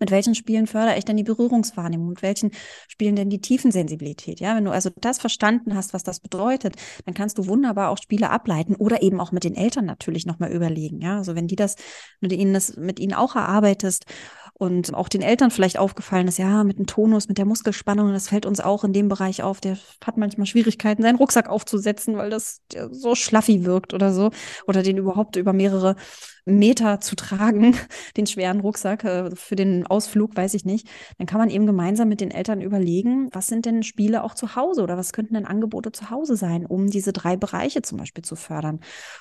Mit 0.00 0.10
welchen 0.10 0.34
Spielen 0.34 0.66
fördere 0.66 0.96
ich 0.96 1.04
denn 1.04 1.18
die 1.18 1.24
Berührungswahrnehmung? 1.24 2.08
Mit 2.08 2.22
welchen 2.22 2.52
Spielen 2.88 3.16
denn 3.16 3.28
die 3.28 3.42
Tiefensensibilität? 3.42 4.40
Ja, 4.40 4.56
wenn 4.56 4.64
du 4.64 4.70
also 4.70 4.88
das 4.96 5.18
verstanden 5.18 5.76
hast, 5.76 5.92
was 5.92 6.02
das 6.02 6.20
bedeutet, 6.20 6.76
dann 7.04 7.12
kannst 7.12 7.36
du 7.36 7.46
wunderbar 7.46 7.90
auch 7.90 7.98
Spiele 7.98 8.30
ableiten 8.30 8.74
oder 8.74 9.02
eben 9.02 9.20
auch 9.20 9.30
mit 9.30 9.44
den 9.44 9.54
Eltern 9.54 9.84
natürlich 9.84 10.24
nochmal 10.24 10.52
überlegen. 10.52 11.02
Ja, 11.02 11.18
also 11.18 11.34
wenn 11.34 11.48
die 11.48 11.56
das, 11.56 11.76
wenn 12.20 12.30
du 12.30 12.34
ihnen 12.34 12.54
das 12.54 12.76
mit 12.78 12.98
ihnen 12.98 13.12
auch 13.12 13.36
erarbeitest 13.36 14.06
und 14.54 14.94
auch 14.94 15.08
den 15.08 15.22
Eltern 15.22 15.50
vielleicht 15.50 15.78
aufgefallen 15.78 16.28
ist, 16.28 16.38
ja, 16.38 16.64
mit 16.64 16.78
dem 16.78 16.86
Tonus, 16.86 17.28
mit 17.28 17.38
der 17.38 17.44
Muskelspannung, 17.44 18.12
das 18.12 18.28
fällt 18.28 18.46
uns 18.46 18.60
auch 18.60 18.84
in 18.84 18.92
dem 18.92 19.08
Bereich 19.08 19.42
auf. 19.42 19.60
Der 19.60 19.78
hat 20.04 20.16
manchmal 20.16 20.46
Schwierigkeiten, 20.46 21.02
seinen 21.02 21.16
Rucksack 21.16 21.48
aufzusetzen, 21.48 22.16
weil 22.16 22.30
das 22.30 22.62
so 22.90 23.14
schlaffi 23.14 23.64
wirkt 23.64 23.94
oder 23.94 24.12
so. 24.12 24.30
Oder 24.66 24.82
den 24.82 24.98
überhaupt 24.98 25.36
über 25.36 25.52
mehrere 25.52 25.96
Meter 26.44 27.00
zu 27.00 27.16
tragen, 27.16 27.76
den 28.16 28.26
schweren 28.26 28.60
Rucksack 28.60 29.04
äh, 29.04 29.34
für 29.34 29.56
den 29.56 29.86
Ausflug, 29.86 30.36
weiß 30.36 30.54
ich 30.54 30.64
nicht. 30.64 30.88
Dann 31.18 31.26
kann 31.26 31.38
man 31.38 31.50
eben 31.50 31.66
gemeinsam 31.66 32.08
mit 32.08 32.20
den 32.20 32.30
Eltern 32.30 32.60
überlegen, 32.60 33.28
was 33.32 33.46
sind 33.46 33.66
denn 33.66 33.82
Spiele 33.82 34.24
auch 34.24 34.34
zu 34.34 34.56
Hause 34.56 34.82
oder 34.82 34.96
was 34.96 35.12
könnten 35.12 35.34
denn 35.34 35.46
Angebote 35.46 35.92
zu 35.92 36.10
Hause 36.10 36.36
sein, 36.36 36.66
um 36.66 36.88
diese 36.88 37.12
drei 37.12 37.36
Bereiche 37.36 37.82
zum 37.82 37.98
Beispiel 37.98 38.24
zu 38.24 38.36
fördern. 38.36 38.80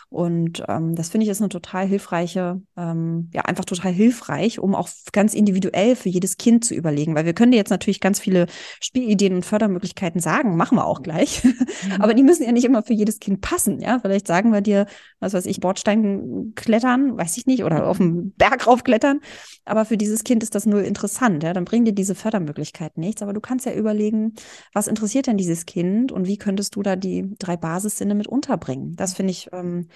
Und 0.10 0.63
ähm, 0.68 0.96
das 0.96 1.10
finde 1.10 1.26
ich 1.26 1.30
ist 1.30 1.42
eine 1.42 1.50
total 1.50 1.86
hilfreiche, 1.88 2.62
ähm, 2.78 3.30
ja, 3.34 3.44
einfach 3.44 3.65
total 3.65 3.92
hilfreich, 3.92 4.60
um 4.60 4.76
auch 4.76 4.89
ganz 5.19 5.34
individuell 5.34 5.97
für 5.97 6.08
jedes 6.08 6.38
Kind 6.38 6.63
zu 6.63 6.73
überlegen, 6.73 7.13
weil 7.13 7.25
wir 7.25 7.34
können 7.34 7.51
dir 7.51 7.58
jetzt 7.58 7.71
natürlich 7.71 7.99
ganz 7.99 8.21
viele 8.21 8.45
Spielideen 8.79 9.34
und 9.34 9.45
Fördermöglichkeiten 9.45 10.21
sagen, 10.21 10.55
machen 10.55 10.77
wir 10.77 10.86
auch 10.86 11.01
gleich, 11.01 11.43
mhm. 11.43 11.58
aber 11.99 12.13
die 12.13 12.23
müssen 12.23 12.43
ja 12.43 12.53
nicht 12.53 12.63
immer 12.63 12.84
für 12.84 12.93
jedes 12.93 13.19
Kind 13.19 13.41
passen, 13.41 13.82
ja, 13.82 13.99
vielleicht 13.99 14.27
sagen 14.27 14.53
wir 14.53 14.62
dir, 14.62 14.86
was 15.19 15.34
weiß 15.34 15.45
ich, 15.45 15.60
Bordstein 15.60 16.53
klettern, 16.55 17.17
weiß 17.17 17.36
ich 17.36 17.47
nicht, 17.47 17.65
oder 17.65 17.86
auf 17.86 17.97
dem 17.97 18.32
Berg 18.38 18.65
raufklettern, 18.65 19.19
aber 19.65 19.84
für 19.84 19.97
dieses 19.97 20.23
Kind 20.23 20.41
ist 20.41 20.55
das 20.55 20.65
null 20.65 20.84
interessant, 20.84 21.43
ja, 21.43 21.51
dann 21.51 21.65
bringen 21.65 21.84
dir 21.84 21.91
diese 21.91 22.15
Fördermöglichkeiten 22.15 23.01
nichts, 23.01 23.21
aber 23.21 23.34
du 23.34 23.41
kannst 23.41 23.65
ja 23.65 23.73
überlegen, 23.73 24.36
was 24.73 24.88
interessiert 24.88 25.27
denn 25.27 25.36
dieses 25.36 25.65
Kind 25.65 26.13
und 26.13 26.27
wie 26.27 26.38
könntest 26.38 26.77
du 26.77 26.82
da 26.82 26.95
die 26.95 27.36
drei 27.39 27.58
Basissinne 27.58 28.15
mit 28.15 28.27
unterbringen? 28.27 28.95
Das 28.95 29.15
finde 29.15 29.32
ich, 29.32 29.49
ähm, 29.51 29.89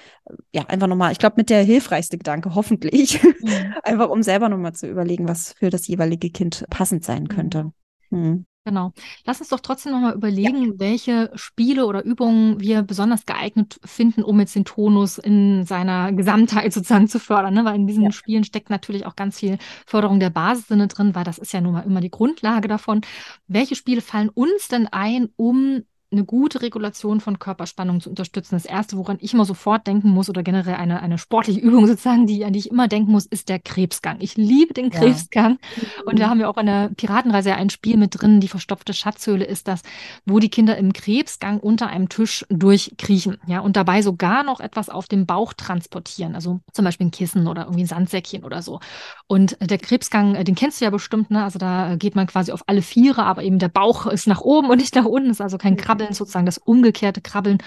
ja, 0.52 0.66
einfach 0.68 0.88
nochmal, 0.88 1.14
ich 1.14 1.20
glaube, 1.20 1.36
mit 1.38 1.50
der 1.50 1.64
hilfreichste 1.64 2.18
Gedanke, 2.18 2.56
hoffentlich, 2.56 3.24
mhm. 3.24 3.74
einfach 3.84 4.10
um 4.10 4.22
selber 4.22 4.50
nochmal 4.50 4.74
zu 4.74 4.88
überlegen, 4.88 5.13
überlegen, 5.14 5.28
was 5.28 5.54
für 5.54 5.70
das 5.70 5.88
jeweilige 5.88 6.30
Kind 6.30 6.66
passend 6.70 7.04
sein 7.04 7.28
könnte. 7.28 7.72
Mhm. 8.10 8.46
Genau. 8.66 8.94
Lass 9.26 9.42
uns 9.42 9.50
doch 9.50 9.60
trotzdem 9.60 9.92
nochmal 9.92 10.14
überlegen, 10.16 10.64
ja. 10.64 10.72
welche 10.78 11.32
Spiele 11.36 11.86
oder 11.86 12.02
Übungen 12.02 12.62
wir 12.62 12.82
besonders 12.82 13.26
geeignet 13.26 13.78
finden, 13.84 14.24
um 14.24 14.40
jetzt 14.40 14.56
den 14.56 14.64
Tonus 14.64 15.18
in 15.18 15.66
seiner 15.66 16.14
Gesamtheit 16.14 16.72
sozusagen 16.72 17.10
zu 17.10 17.20
fördern. 17.20 17.56
Ne? 17.56 17.66
Weil 17.66 17.76
in 17.76 17.88
diesen 17.88 18.06
ja. 18.06 18.12
Spielen 18.14 18.46
steckt 18.46 18.70
natürlich 18.70 19.06
auch 19.06 19.18
ganz 19.18 19.40
viel 19.40 19.58
Förderung 19.86 20.22
der 20.22 20.30
Basissinne 20.30 20.88
drin, 20.88 21.14
weil 21.14 21.26
das 21.26 21.40
ist 21.40 21.52
ja 21.52 21.60
nun 21.60 21.74
mal 21.74 21.82
immer 21.82 22.00
die 22.00 22.10
Grundlage 22.10 22.70
davon. 22.70 23.02
Welche 23.48 23.76
Spiele 23.76 24.00
fallen 24.00 24.30
uns 24.30 24.70
denn 24.70 24.88
ein, 24.88 25.28
um 25.36 25.84
eine 26.14 26.24
gute 26.26 26.62
Regulation 26.62 27.20
von 27.20 27.40
Körperspannung 27.40 28.00
zu 28.00 28.10
unterstützen. 28.10 28.56
Das 28.56 28.66
erste, 28.66 28.98
woran 28.98 29.18
ich 29.20 29.34
immer 29.34 29.46
sofort 29.46 29.86
denken 29.88 30.10
muss 30.10 30.30
oder 30.30 30.44
generell 30.44 30.76
eine, 30.76 31.02
eine 31.02 31.18
sportliche 31.18 31.60
Übung 31.62 31.88
sozusagen, 31.88 32.28
die, 32.28 32.46
an 32.46 32.54
die 32.54 32.60
ich 32.60 32.72
immer 32.72 32.88
denken 32.88 33.12
muss, 33.12 33.26
ist 33.26 33.50
der 33.50 33.60
Krebsgang. 33.60 34.18
Ich 34.20 34.38
liebe 34.38 34.74
den 34.74 34.90
Krebsgang. 34.90 35.60
Ja. 35.76 36.04
Und 36.06 36.20
wir 36.20 36.30
haben 36.30 36.40
ja 36.40 36.48
auch 36.48 36.58
in 36.58 36.68
der 36.68 36.90
Piratenreise 36.96 37.56
ein 37.56 37.70
Spiel 37.70 37.98
mit 37.98 38.22
drin, 38.22 38.40
die 38.40 38.48
verstopfte 38.48 38.94
Schatzhöhle 38.94 39.46
ist 39.46 39.68
das, 39.68 39.82
wo 40.26 40.40
die 40.40 40.50
Kinder 40.50 40.78
im 40.78 40.94
Krebsgang 40.94 41.60
unter 41.60 41.88
einem 41.88 42.10
Tisch 42.10 42.46
durchkriechen, 42.50 43.38
ja, 43.48 43.60
und 43.60 43.76
dabei 43.76 44.02
sogar 44.02 44.44
noch 44.44 44.60
etwas 44.60 44.90
auf 44.90 45.08
dem 45.08 45.26
Bauch 45.26 45.54
transportieren. 45.54 46.36
Also 46.36 46.62
zum 46.72 46.86
Beispiel 46.86 47.08
ein 47.08 47.12
Kissen 47.12 47.48
oder 47.48 47.64
irgendwie 47.64 47.84
ein 47.84 47.88
Sandsäckchen 47.88 48.44
oder 48.44 48.62
so. 48.62 48.80
Und 49.28 49.58
der 49.62 49.78
Krebsgang, 49.78 50.36
äh, 50.36 50.44
den 50.44 50.56
kennst 50.56 50.82
du 50.82 50.86
ja 50.86 50.92
bestimmt, 50.92 51.32
ne? 51.32 51.44
Also 51.44 51.58
da 51.58 51.96
geht 51.96 52.16
man 52.16 52.28
quasi 52.28 52.52
auf 52.52 52.64
alle 52.68 52.82
Viere, 52.82 53.24
aber 53.24 53.42
eben 53.44 53.58
der 53.58 53.70
Bauch 53.70 54.06
ist 54.06 54.28
nach 54.28 54.42
oben 54.42 54.70
und 54.70 54.78
nicht 54.78 54.96
nach 54.96 55.06
unten, 55.06 55.30
ist 55.30 55.42
also 55.42 55.58
kein 55.58 55.78
Krabbeln, 55.78 56.14
sozusagen 56.14 56.46
das 56.46 56.58
umgekehrte 56.58 57.22
Krabbeln. 57.22 57.60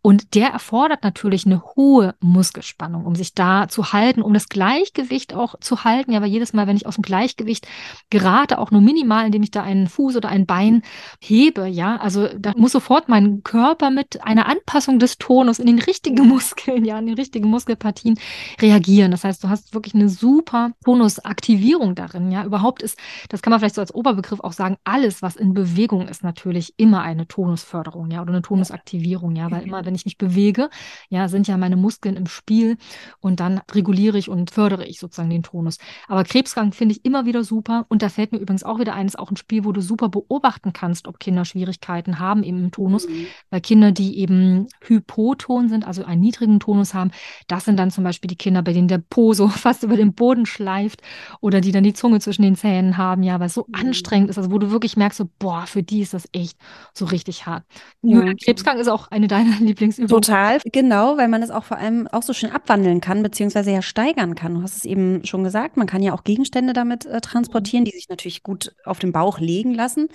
Und 0.00 0.34
der 0.34 0.48
erfordert 0.48 1.04
natürlich 1.04 1.46
eine 1.46 1.62
hohe 1.76 2.14
Muskelspannung, 2.20 3.04
um 3.04 3.14
sich 3.14 3.34
da 3.34 3.68
zu 3.68 3.92
halten, 3.92 4.22
um 4.22 4.32
das 4.32 4.48
Gleichgewicht 4.48 5.34
auch 5.34 5.54
zu 5.60 5.84
halten. 5.84 6.12
Ja, 6.12 6.22
weil 6.22 6.30
jedes 6.30 6.54
Mal, 6.54 6.66
wenn 6.66 6.76
ich 6.76 6.86
aus 6.86 6.96
dem 6.96 7.02
Gleichgewicht 7.02 7.68
gerate, 8.10 8.58
auch 8.58 8.70
nur 8.70 8.80
minimal, 8.80 9.26
indem 9.26 9.42
ich 9.42 9.50
da 9.50 9.62
einen 9.62 9.88
Fuß 9.88 10.16
oder 10.16 10.30
ein 10.30 10.46
Bein 10.46 10.82
hebe, 11.20 11.66
ja, 11.66 11.96
also 11.96 12.28
da 12.38 12.52
muss 12.56 12.72
sofort 12.72 13.08
mein 13.08 13.42
Körper 13.42 13.90
mit 13.90 14.24
einer 14.24 14.46
Anpassung 14.46 14.98
des 14.98 15.18
Tonus 15.18 15.58
in 15.58 15.66
den 15.66 15.78
richtigen 15.78 16.26
Muskeln, 16.26 16.84
ja, 16.84 16.98
in 16.98 17.06
den 17.06 17.16
richtigen 17.16 17.48
Muskelpartien 17.48 18.18
reagieren. 18.60 19.10
Das 19.10 19.24
heißt, 19.24 19.44
du 19.44 19.48
hast 19.50 19.74
wirklich 19.74 19.94
eine 19.94 20.08
super 20.08 20.72
Tonusaktivierung 21.12 21.94
darin, 21.94 22.30
ja. 22.30 22.44
Überhaupt 22.44 22.82
ist, 22.82 22.98
das 23.28 23.42
kann 23.42 23.50
man 23.50 23.60
vielleicht 23.60 23.74
so 23.74 23.80
als 23.80 23.94
Oberbegriff 23.94 24.40
auch 24.40 24.52
sagen, 24.52 24.76
alles, 24.84 25.22
was 25.22 25.36
in 25.36 25.54
Bewegung 25.54 26.08
ist, 26.08 26.22
natürlich 26.22 26.74
immer 26.76 27.02
eine 27.02 27.26
Tonusförderung, 27.26 28.10
ja, 28.10 28.22
oder 28.22 28.32
eine 28.32 28.42
Tonusaktivierung, 28.42 29.36
ja, 29.36 29.50
weil 29.50 29.62
immer, 29.62 29.84
wenn 29.84 29.94
ich 29.94 30.04
mich 30.04 30.18
bewege, 30.18 30.70
ja, 31.08 31.28
sind 31.28 31.48
ja 31.48 31.56
meine 31.56 31.76
Muskeln 31.76 32.16
im 32.16 32.26
Spiel 32.26 32.76
und 33.20 33.40
dann 33.40 33.60
reguliere 33.72 34.18
ich 34.18 34.28
und 34.28 34.50
fördere 34.50 34.86
ich 34.86 34.98
sozusagen 34.98 35.30
den 35.30 35.42
Tonus. 35.42 35.78
Aber 36.08 36.24
Krebsgang 36.24 36.72
finde 36.72 36.94
ich 36.94 37.04
immer 37.04 37.26
wieder 37.26 37.44
super 37.44 37.86
und 37.88 38.02
da 38.02 38.08
fällt 38.08 38.32
mir 38.32 38.38
übrigens 38.38 38.64
auch 38.64 38.78
wieder 38.78 38.94
ein, 38.94 39.06
ist 39.06 39.18
auch 39.18 39.30
ein 39.30 39.36
Spiel, 39.36 39.64
wo 39.64 39.72
du 39.72 39.80
super 39.80 40.08
beobachten 40.08 40.72
kannst, 40.72 41.08
ob 41.08 41.18
Kinder 41.18 41.44
Schwierigkeiten 41.44 42.18
haben 42.18 42.42
eben 42.42 42.58
im 42.58 42.70
Tonus, 42.70 43.08
mhm. 43.08 43.26
weil 43.50 43.60
Kinder, 43.60 43.92
die 43.92 44.18
eben 44.18 44.66
hypoton 44.80 45.68
sind, 45.68 45.86
also 45.86 46.04
einen 46.04 46.20
niedrigen 46.20 46.60
Tonus 46.60 46.94
haben, 46.94 47.10
das 47.48 47.64
sind 47.64 47.78
dann 47.78 47.90
zum 47.90 48.04
Beispiel 48.04 48.28
die 48.28 48.36
Kinder, 48.36 48.62
bei 48.62 48.72
denen 48.72 48.88
der 48.88 48.98
Po 48.98 49.32
so 49.32 49.48
fast 49.62 49.82
über 49.82 49.96
den 49.96 50.14
Boden 50.14 50.46
schleift 50.46 50.91
oder 51.40 51.60
die 51.60 51.72
dann 51.72 51.84
die 51.84 51.94
Zunge 51.94 52.20
zwischen 52.20 52.42
den 52.42 52.56
Zähnen 52.56 52.96
haben, 52.96 53.22
ja, 53.22 53.40
weil 53.40 53.46
es 53.46 53.54
so 53.54 53.66
mhm. 53.68 53.74
anstrengend 53.74 54.30
ist, 54.30 54.38
also 54.38 54.50
wo 54.50 54.58
du 54.58 54.70
wirklich 54.70 54.96
merkst, 54.96 55.18
so, 55.18 55.28
boah, 55.38 55.64
für 55.66 55.82
die 55.82 56.00
ist 56.00 56.14
das 56.14 56.28
echt 56.32 56.58
so 56.92 57.04
richtig 57.06 57.46
hart. 57.46 57.64
Ja. 58.02 58.32
Krebsgang 58.42 58.78
ist 58.78 58.88
auch 58.88 59.10
eine 59.10 59.28
deiner 59.28 59.56
Lieblingsübungen. 59.60 60.22
Total, 60.22 60.60
genau, 60.72 61.16
weil 61.16 61.28
man 61.28 61.42
es 61.42 61.50
auch 61.50 61.64
vor 61.64 61.78
allem 61.78 62.08
auch 62.08 62.22
so 62.22 62.32
schön 62.32 62.50
abwandeln 62.50 63.00
kann, 63.00 63.22
beziehungsweise 63.22 63.70
ja 63.70 63.82
steigern 63.82 64.34
kann. 64.34 64.54
Du 64.54 64.62
hast 64.62 64.76
es 64.76 64.84
eben 64.84 65.24
schon 65.24 65.44
gesagt, 65.44 65.76
man 65.76 65.86
kann 65.86 66.02
ja 66.02 66.12
auch 66.12 66.24
Gegenstände 66.24 66.72
damit 66.72 67.06
äh, 67.06 67.20
transportieren, 67.20 67.84
die 67.84 67.92
sich 67.92 68.08
natürlich 68.08 68.42
gut 68.42 68.74
auf 68.84 68.98
den 68.98 69.12
Bauch 69.12 69.38
legen 69.38 69.74
lassen. 69.74 70.08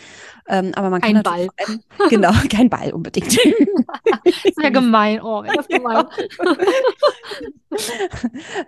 Ähm, 0.48 0.72
aber 0.76 0.90
man 0.90 1.02
kann 1.02 1.18
Ein 1.18 1.24
Ball. 1.24 1.48
Allem, 1.58 1.82
genau, 2.10 2.32
kein 2.50 2.70
Ball 2.70 2.92
unbedingt. 2.92 3.32
Sehr 4.56 4.72
gemein, 4.72 5.22
oh, 5.22 5.44
das 5.44 5.66
ist 5.66 5.70
gemein. 5.70 6.06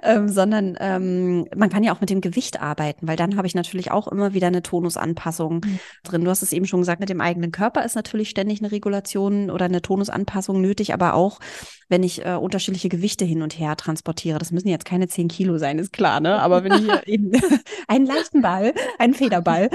ähm, 0.04 0.30
sondern 0.30 0.78
ähm, 0.80 1.48
man 1.56 1.70
kann 1.70 1.84
ja 1.84 1.94
auch 1.94 1.99
mit 2.02 2.10
dem 2.10 2.22
Gewicht 2.22 2.62
arbeiten, 2.62 3.08
weil 3.08 3.16
dann 3.16 3.38
habe 3.38 3.48
ich 3.48 3.56
natürlich 3.56 3.92
auch 3.92 4.08
immer 4.08 4.34
wieder 4.34 4.48
eine 4.48 4.64
Tonusanpassung 4.64 5.56
mhm. 5.56 5.80
drin. 6.04 6.24
Du 6.24 6.30
hast 6.30 6.42
es 6.42 6.54
eben 6.54 6.66
schon 6.66 6.82
gesagt, 6.82 7.00
mit 7.00 7.10
dem 7.10 7.22
eigenen 7.22 7.52
Körper 7.52 7.84
ist 7.84 7.96
natürlich 7.96 8.30
ständig 8.30 8.60
eine 8.60 8.72
Regulation 8.72 9.50
oder 9.50 9.66
eine 9.66 9.82
Tonusanpassung 9.82 10.62
nötig, 10.62 10.94
aber 10.94 11.14
auch 11.14 11.40
wenn 11.90 12.04
ich 12.04 12.24
äh, 12.24 12.36
unterschiedliche 12.36 12.88
Gewichte 12.88 13.26
hin 13.26 13.42
und 13.42 13.58
her 13.58 13.76
transportiere. 13.76 14.38
Das 14.38 14.52
müssen 14.52 14.70
jetzt 14.70 14.86
keine 14.86 15.08
10 15.08 15.28
Kilo 15.28 15.58
sein, 15.58 15.80
ist 15.80 15.92
klar, 15.92 16.20
ne? 16.20 16.40
Aber 16.40 16.64
wenn 16.64 16.74
ich 16.74 16.90
eben 17.08 17.32
einen 17.88 18.06
leichten 18.06 18.42
Ball, 18.42 18.74
einen 19.00 19.16
Federball 19.16 19.70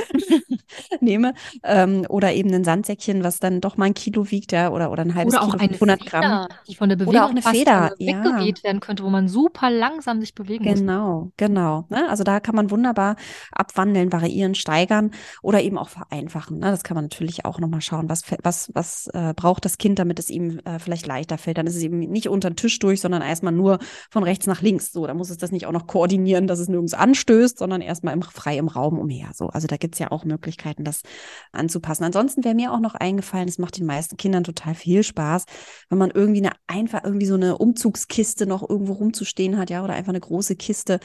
nehme 1.00 1.34
ähm, 1.64 2.06
oder 2.08 2.32
eben 2.32 2.54
ein 2.54 2.64
Sandsäckchen, 2.64 3.24
was 3.24 3.40
dann 3.40 3.60
doch 3.60 3.76
mal 3.76 3.86
ein 3.86 3.94
Kilo 3.94 4.30
wiegt, 4.30 4.52
ja, 4.52 4.70
oder, 4.70 4.92
oder 4.92 5.02
ein 5.02 5.14
halbes 5.14 5.34
oder 5.34 5.42
Kilo, 5.42 5.54
auch 5.54 5.60
eine 5.60 5.68
500 5.68 6.02
Feder, 6.02 6.10
Gramm. 6.10 6.48
Die 6.68 6.74
von 6.76 6.88
der 6.88 6.96
Bewegung 6.96 7.14
oder 7.14 7.26
auch 7.26 7.30
eine 7.30 7.42
Feder, 7.42 7.92
ja. 7.98 8.24
weggeweht 8.24 8.62
werden 8.62 8.80
könnte, 8.80 9.02
wo 9.02 9.10
man 9.10 9.28
super 9.28 9.70
langsam 9.70 10.20
sich 10.20 10.34
bewegen 10.34 10.64
muss. 10.64 10.78
Genau, 10.78 11.32
genau. 11.36 11.86
Ne? 11.88 12.08
Also 12.14 12.22
da 12.22 12.38
kann 12.38 12.54
man 12.54 12.70
wunderbar 12.70 13.16
abwandeln, 13.50 14.12
variieren, 14.12 14.54
steigern 14.54 15.10
oder 15.42 15.60
eben 15.62 15.78
auch 15.78 15.88
vereinfachen. 15.88 16.58
Ne? 16.58 16.70
Das 16.70 16.84
kann 16.84 16.94
man 16.94 17.06
natürlich 17.06 17.44
auch 17.44 17.58
nochmal 17.58 17.80
schauen, 17.80 18.08
was, 18.08 18.22
was, 18.44 18.70
was 18.72 19.08
äh, 19.08 19.34
braucht 19.34 19.64
das 19.64 19.78
Kind, 19.78 19.98
damit 19.98 20.20
es 20.20 20.30
ihm 20.30 20.60
äh, 20.64 20.78
vielleicht 20.78 21.08
leichter 21.08 21.38
fällt. 21.38 21.58
Dann 21.58 21.66
ist 21.66 21.74
es 21.74 21.82
eben 21.82 21.98
nicht 21.98 22.28
unter 22.28 22.50
den 22.50 22.56
Tisch 22.56 22.78
durch, 22.78 23.00
sondern 23.00 23.20
erstmal 23.20 23.52
nur 23.52 23.80
von 24.12 24.22
rechts 24.22 24.46
nach 24.46 24.62
links. 24.62 24.92
So, 24.92 25.08
da 25.08 25.14
muss 25.14 25.28
es 25.28 25.38
das 25.38 25.50
nicht 25.50 25.66
auch 25.66 25.72
noch 25.72 25.88
koordinieren, 25.88 26.46
dass 26.46 26.60
es 26.60 26.68
nirgends 26.68 26.94
anstößt, 26.94 27.58
sondern 27.58 27.80
erstmal 27.80 28.14
im, 28.14 28.22
frei 28.22 28.58
im 28.58 28.68
Raum 28.68 29.00
umher. 29.00 29.30
So, 29.34 29.48
also 29.48 29.66
da 29.66 29.76
gibt 29.76 29.96
es 29.96 29.98
ja 29.98 30.12
auch 30.12 30.24
Möglichkeiten, 30.24 30.84
das 30.84 31.02
anzupassen. 31.50 32.04
Ansonsten 32.04 32.44
wäre 32.44 32.54
mir 32.54 32.72
auch 32.72 32.80
noch 32.80 32.94
eingefallen, 32.94 33.48
es 33.48 33.58
macht 33.58 33.76
den 33.78 33.86
meisten 33.86 34.16
Kindern 34.16 34.44
total 34.44 34.76
viel 34.76 35.02
Spaß, 35.02 35.46
wenn 35.88 35.98
man 35.98 36.12
irgendwie 36.12 36.46
eine 36.46 36.52
einfach 36.68 37.02
irgendwie 37.02 37.26
so 37.26 37.34
eine 37.34 37.58
Umzugskiste 37.58 38.46
noch 38.46 38.68
irgendwo 38.68 38.92
rumzustehen 38.92 39.58
hat, 39.58 39.70
ja, 39.70 39.82
oder 39.82 39.94
einfach 39.94 40.12
eine 40.12 40.20
große 40.20 40.54
Kiste, 40.56 41.00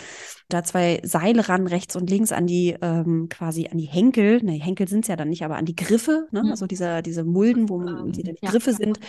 da 0.50 0.64
zwei 0.64 0.99
Seile 1.04 1.48
ran, 1.50 1.68
rechts 1.68 1.96
und 1.96 2.10
links 2.10 2.32
an 2.32 2.48
die 2.48 2.76
ähm, 2.82 3.28
quasi 3.30 3.68
an 3.68 3.78
die 3.78 3.88
Henkel, 3.88 4.44
ne, 4.44 4.54
Henkel 4.54 4.88
sind 4.88 5.06
es 5.06 5.08
ja 5.08 5.16
dann 5.16 5.30
nicht, 5.30 5.44
aber 5.44 5.58
an 5.58 5.66
die 5.66 5.76
Griffe, 5.76 6.28
ne? 6.32 6.44
Mhm. 6.44 6.52
also 6.52 6.68
diese, 6.68 7.02
diese 7.02 7.24
Mulden, 7.24 7.70
wo 7.70 7.78
man, 7.78 8.12
die, 8.12 8.24
die 8.24 8.36
ja. 8.42 8.50
Griffe 8.50 8.74
sind. 8.74 9.00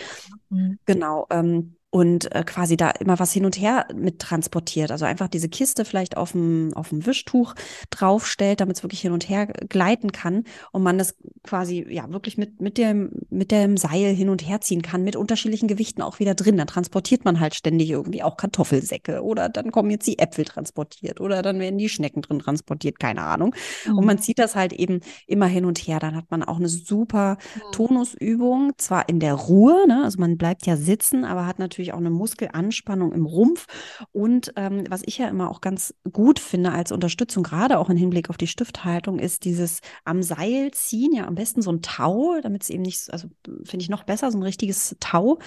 Mhm. 0.49 0.79
Genau. 0.85 1.27
Ähm, 1.31 1.77
und 1.91 2.33
äh, 2.35 2.45
quasi 2.45 2.77
da 2.77 2.91
immer 2.91 3.19
was 3.19 3.33
hin 3.33 3.45
und 3.45 3.61
her 3.61 3.87
mit 3.95 4.21
transportiert. 4.21 4.93
Also 4.93 5.05
einfach 5.05 5.29
diese 5.29 5.49
Kiste 5.49 5.85
vielleicht 5.85 6.17
auf 6.17 6.33
dem, 6.33 6.73
auf 6.75 6.91
dem 6.91 7.05
Wischtuch 7.05 7.55
draufstellt, 7.91 8.61
damit 8.61 8.77
es 8.77 8.83
wirklich 8.85 9.01
hin 9.01 9.13
und 9.13 9.29
her 9.29 9.47
gleiten 9.47 10.13
kann 10.13 10.45
und 10.71 10.85
man 10.85 10.99
das 10.99 11.17
quasi 11.43 11.85
ja 11.89 12.11
wirklich 12.11 12.39
mit, 12.39 12.61
mit, 12.61 12.79
dem, 12.79 13.11
mit 13.31 13.51
dem 13.51 13.77
Seil 13.77 14.15
hin 14.15 14.29
und 14.29 14.47
her 14.47 14.61
ziehen 14.61 14.83
kann, 14.83 15.03
mit 15.03 15.17
unterschiedlichen 15.17 15.67
Gewichten 15.67 16.03
auch 16.03 16.21
wieder 16.21 16.35
drin. 16.35 16.57
Dann 16.57 16.69
transportiert 16.69 17.25
man 17.25 17.41
halt 17.41 17.57
ständig 17.57 17.91
irgendwie 17.91 18.23
auch 18.23 18.37
Kartoffelsäcke 18.37 19.23
oder 19.23 19.49
dann 19.49 19.73
kommen 19.73 19.91
jetzt 19.91 20.07
die 20.07 20.19
Äpfel 20.21 20.45
transportiert 20.45 21.21
oder 21.21 21.43
dann 21.43 21.59
werden 21.59 21.79
die 21.79 21.89
Schnecken 21.89 22.23
drin 22.23 22.39
transportiert, 22.39 23.01
keine 23.01 23.23
Ahnung. 23.23 23.55
Mhm. 23.87 23.99
Und 23.99 24.07
man 24.07 24.19
zieht 24.19 24.39
das 24.39 24.55
halt 24.55 24.73
eben 24.73 25.01
immer 25.27 25.47
hin 25.47 25.65
und 25.65 25.79
her. 25.79 25.99
Dann 25.99 26.15
hat 26.15 26.31
man 26.31 26.45
auch 26.45 26.59
eine 26.59 26.69
super 26.69 27.37
mhm. 27.57 27.73
Tonusübung, 27.73 28.73
zwar 28.77 29.09
in 29.09 29.19
der 29.19 29.35
Ruhe, 29.35 29.89
ne? 29.89 30.05
also 30.05 30.21
man 30.21 30.39
bleibt 30.39 30.67
ja 30.67 30.77
sitzen, 30.77 31.25
aber 31.25 31.47
hat 31.47 31.59
natürlich 31.59 31.80
natürlich 31.81 31.95
auch 31.95 31.99
eine 31.99 32.11
Muskelanspannung 32.11 33.13
im 33.13 33.27
Rumpf. 33.27 33.67
Und 34.13 34.53
ähm, 34.57 34.85
was 34.89 35.03
ich 35.05 35.19
ja 35.19 35.29
immer 35.29 35.51
auch 35.51 35.61
ganz 35.61 35.95
gut 36.13 36.39
finde 36.39 36.73
als 36.73 36.93
Unterstützung, 36.93 37.43
gerade 37.43 37.79
auch 37.79 37.89
im 37.89 37.97
Hinblick 37.97 38.29
auf 38.29 38.37
die 38.37 38.47
Stifthaltung, 38.47 39.19
ist 39.19 39.45
dieses 39.45 39.81
am 40.05 40.23
Seil 40.23 40.71
ziehen, 40.73 41.15
ja 41.15 41.27
am 41.27 41.35
besten 41.35 41.63
so 41.63 41.73
ein 41.73 41.81
Tau, 41.81 42.39
damit 42.43 42.63
es 42.63 42.71
eben 42.71 42.83
nicht, 42.83 43.11
also 43.13 43.29
finde 43.65 43.83
ich 43.83 43.89
noch 43.89 44.05
besser, 44.05 44.31
so 44.31 44.39
ein 44.39 44.43
richtiges 44.43 44.97
Tau, 45.01 45.39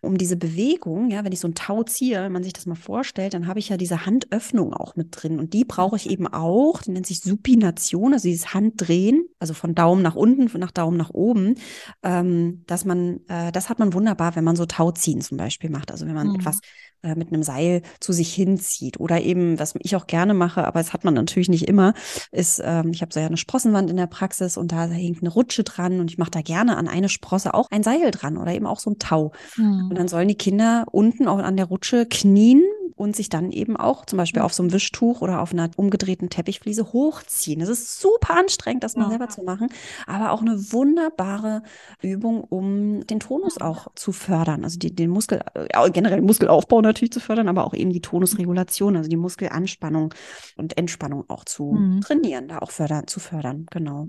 um 0.00 0.16
diese 0.16 0.36
Bewegung, 0.36 1.10
ja, 1.10 1.24
wenn 1.24 1.32
ich 1.32 1.40
so 1.40 1.48
ein 1.48 1.54
Tau 1.54 1.82
ziehe, 1.82 2.22
wenn 2.22 2.32
man 2.32 2.44
sich 2.44 2.54
das 2.54 2.66
mal 2.66 2.74
vorstellt, 2.74 3.34
dann 3.34 3.46
habe 3.46 3.58
ich 3.58 3.68
ja 3.68 3.76
diese 3.76 4.06
Handöffnung 4.06 4.72
auch 4.72 4.96
mit 4.96 5.08
drin. 5.10 5.38
Und 5.38 5.52
die 5.52 5.64
brauche 5.64 5.96
ich 5.96 6.08
eben 6.08 6.26
auch, 6.26 6.82
die 6.82 6.92
nennt 6.92 7.06
sich 7.06 7.20
Supination, 7.20 8.14
also 8.14 8.28
dieses 8.28 8.54
Handdrehen, 8.54 9.26
also 9.38 9.52
von 9.52 9.74
Daumen 9.74 10.02
nach 10.02 10.14
unten, 10.14 10.48
von 10.48 10.60
nach 10.60 10.70
Daumen 10.70 10.96
nach 10.96 11.10
oben, 11.10 11.56
ähm, 12.02 12.62
dass 12.66 12.84
man, 12.84 13.20
äh, 13.28 13.52
das 13.52 13.68
hat 13.68 13.78
man 13.78 13.92
wunderbar, 13.92 14.36
wenn 14.36 14.44
man 14.44 14.56
so 14.56 14.64
Tau 14.64 14.92
ziehen 14.92 15.20
zum 15.20 15.36
Beispiel 15.36 15.70
macht 15.70 15.81
macht. 15.82 15.90
Also 15.90 16.06
wenn 16.06 16.14
man 16.14 16.28
mhm. 16.28 16.36
etwas 16.36 16.60
äh, 17.02 17.14
mit 17.14 17.32
einem 17.32 17.42
Seil 17.42 17.82
zu 18.00 18.12
sich 18.12 18.32
hinzieht 18.32 19.00
oder 19.00 19.20
eben, 19.20 19.58
was 19.58 19.74
ich 19.80 19.96
auch 19.96 20.06
gerne 20.06 20.34
mache, 20.34 20.66
aber 20.66 20.80
das 20.80 20.92
hat 20.92 21.04
man 21.04 21.14
natürlich 21.14 21.48
nicht 21.48 21.68
immer, 21.68 21.94
ist, 22.30 22.62
ähm, 22.64 22.90
ich 22.92 23.02
habe 23.02 23.12
so 23.12 23.20
ja 23.20 23.26
eine 23.26 23.36
Sprossenwand 23.36 23.90
in 23.90 23.96
der 23.96 24.06
Praxis 24.06 24.56
und 24.56 24.72
da 24.72 24.86
hängt 24.86 25.20
eine 25.20 25.30
Rutsche 25.30 25.64
dran 25.64 26.00
und 26.00 26.10
ich 26.10 26.18
mache 26.18 26.30
da 26.30 26.42
gerne 26.42 26.76
an 26.76 26.88
eine 26.88 27.08
Sprosse 27.08 27.54
auch 27.54 27.68
ein 27.70 27.82
Seil 27.82 28.10
dran 28.10 28.36
oder 28.36 28.54
eben 28.54 28.66
auch 28.66 28.78
so 28.78 28.90
ein 28.90 28.98
Tau. 28.98 29.32
Mhm. 29.56 29.88
Und 29.90 29.98
dann 29.98 30.08
sollen 30.08 30.28
die 30.28 30.36
Kinder 30.36 30.86
unten 30.90 31.26
auch 31.28 31.38
an 31.38 31.56
der 31.56 31.66
Rutsche 31.66 32.06
knien 32.06 32.62
und 33.02 33.16
sich 33.16 33.28
dann 33.28 33.50
eben 33.50 33.76
auch 33.76 34.06
zum 34.06 34.16
Beispiel 34.16 34.42
auf 34.42 34.54
so 34.54 34.62
einem 34.62 34.72
Wischtuch 34.72 35.22
oder 35.22 35.42
auf 35.42 35.52
einer 35.52 35.68
umgedrehten 35.74 36.30
Teppichfliese 36.30 36.92
hochziehen. 36.92 37.58
Das 37.58 37.68
ist 37.68 38.00
super 38.00 38.36
anstrengend, 38.36 38.84
das 38.84 38.94
mal 38.94 39.04
ja. 39.04 39.10
selber 39.10 39.28
zu 39.28 39.42
machen, 39.42 39.68
aber 40.06 40.30
auch 40.30 40.40
eine 40.40 40.72
wunderbare 40.72 41.64
Übung, 42.00 42.44
um 42.44 43.04
den 43.06 43.18
Tonus 43.18 43.60
auch 43.60 43.88
zu 43.96 44.12
fördern. 44.12 44.62
Also 44.62 44.78
die, 44.78 44.94
den 44.94 45.10
Muskel, 45.10 45.42
äh, 45.54 45.90
generell 45.90 46.18
den 46.18 46.26
Muskelaufbau 46.26 46.80
natürlich 46.80 47.12
zu 47.12 47.18
fördern, 47.18 47.48
aber 47.48 47.66
auch 47.66 47.74
eben 47.74 47.92
die 47.92 48.00
Tonusregulation, 48.00 48.96
also 48.96 49.10
die 49.10 49.16
Muskelanspannung 49.16 50.14
und 50.56 50.78
Entspannung 50.78 51.24
auch 51.28 51.44
zu 51.44 51.72
mhm. 51.72 52.02
trainieren, 52.02 52.46
da 52.46 52.58
auch 52.60 52.70
fördern, 52.70 53.08
zu 53.08 53.18
fördern. 53.18 53.66
Genau. 53.72 54.06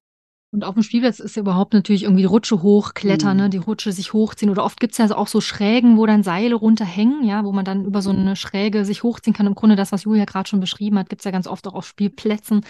Und 0.53 0.63
auf 0.63 0.75
dem 0.75 0.83
Spielplatz 0.83 1.19
ist 1.19 1.35
ja 1.35 1.39
überhaupt 1.41 1.73
natürlich 1.73 2.03
irgendwie 2.03 2.21
die 2.21 2.27
Rutsche 2.27 2.61
hochklettern, 2.61 3.35
mhm. 3.37 3.43
ne? 3.43 3.49
die 3.49 3.57
Rutsche 3.57 3.91
sich 3.91 4.13
hochziehen. 4.13 4.51
Oder 4.51 4.63
oft 4.63 4.79
gibt 4.79 4.91
es 4.91 4.99
ja 4.99 5.05
also 5.05 5.15
auch 5.15 5.27
so 5.27 5.41
Schrägen, 5.41 5.97
wo 5.97 6.05
dann 6.05 6.21
Seile 6.21 6.53
runterhängen, 6.53 7.23
ja, 7.23 7.43
wo 7.43 7.51
man 7.51 7.65
dann 7.65 7.85
über 7.85 8.03
so 8.03 8.11
eine 8.11 8.35
Schräge 8.35 8.85
sich 8.85 9.01
hochziehen 9.01 9.33
kann. 9.33 9.47
Im 9.47 9.55
Grunde 9.55 9.75
das, 9.75 9.91
was 9.91 10.03
Julia 10.03 10.25
gerade 10.25 10.47
schon 10.47 10.59
beschrieben 10.59 10.99
hat, 10.99 11.09
gibt 11.09 11.21
es 11.21 11.25
ja 11.25 11.31
ganz 11.31 11.47
oft 11.47 11.67
auch 11.67 11.73
auf 11.73 11.87
Spielplätzen. 11.87 12.61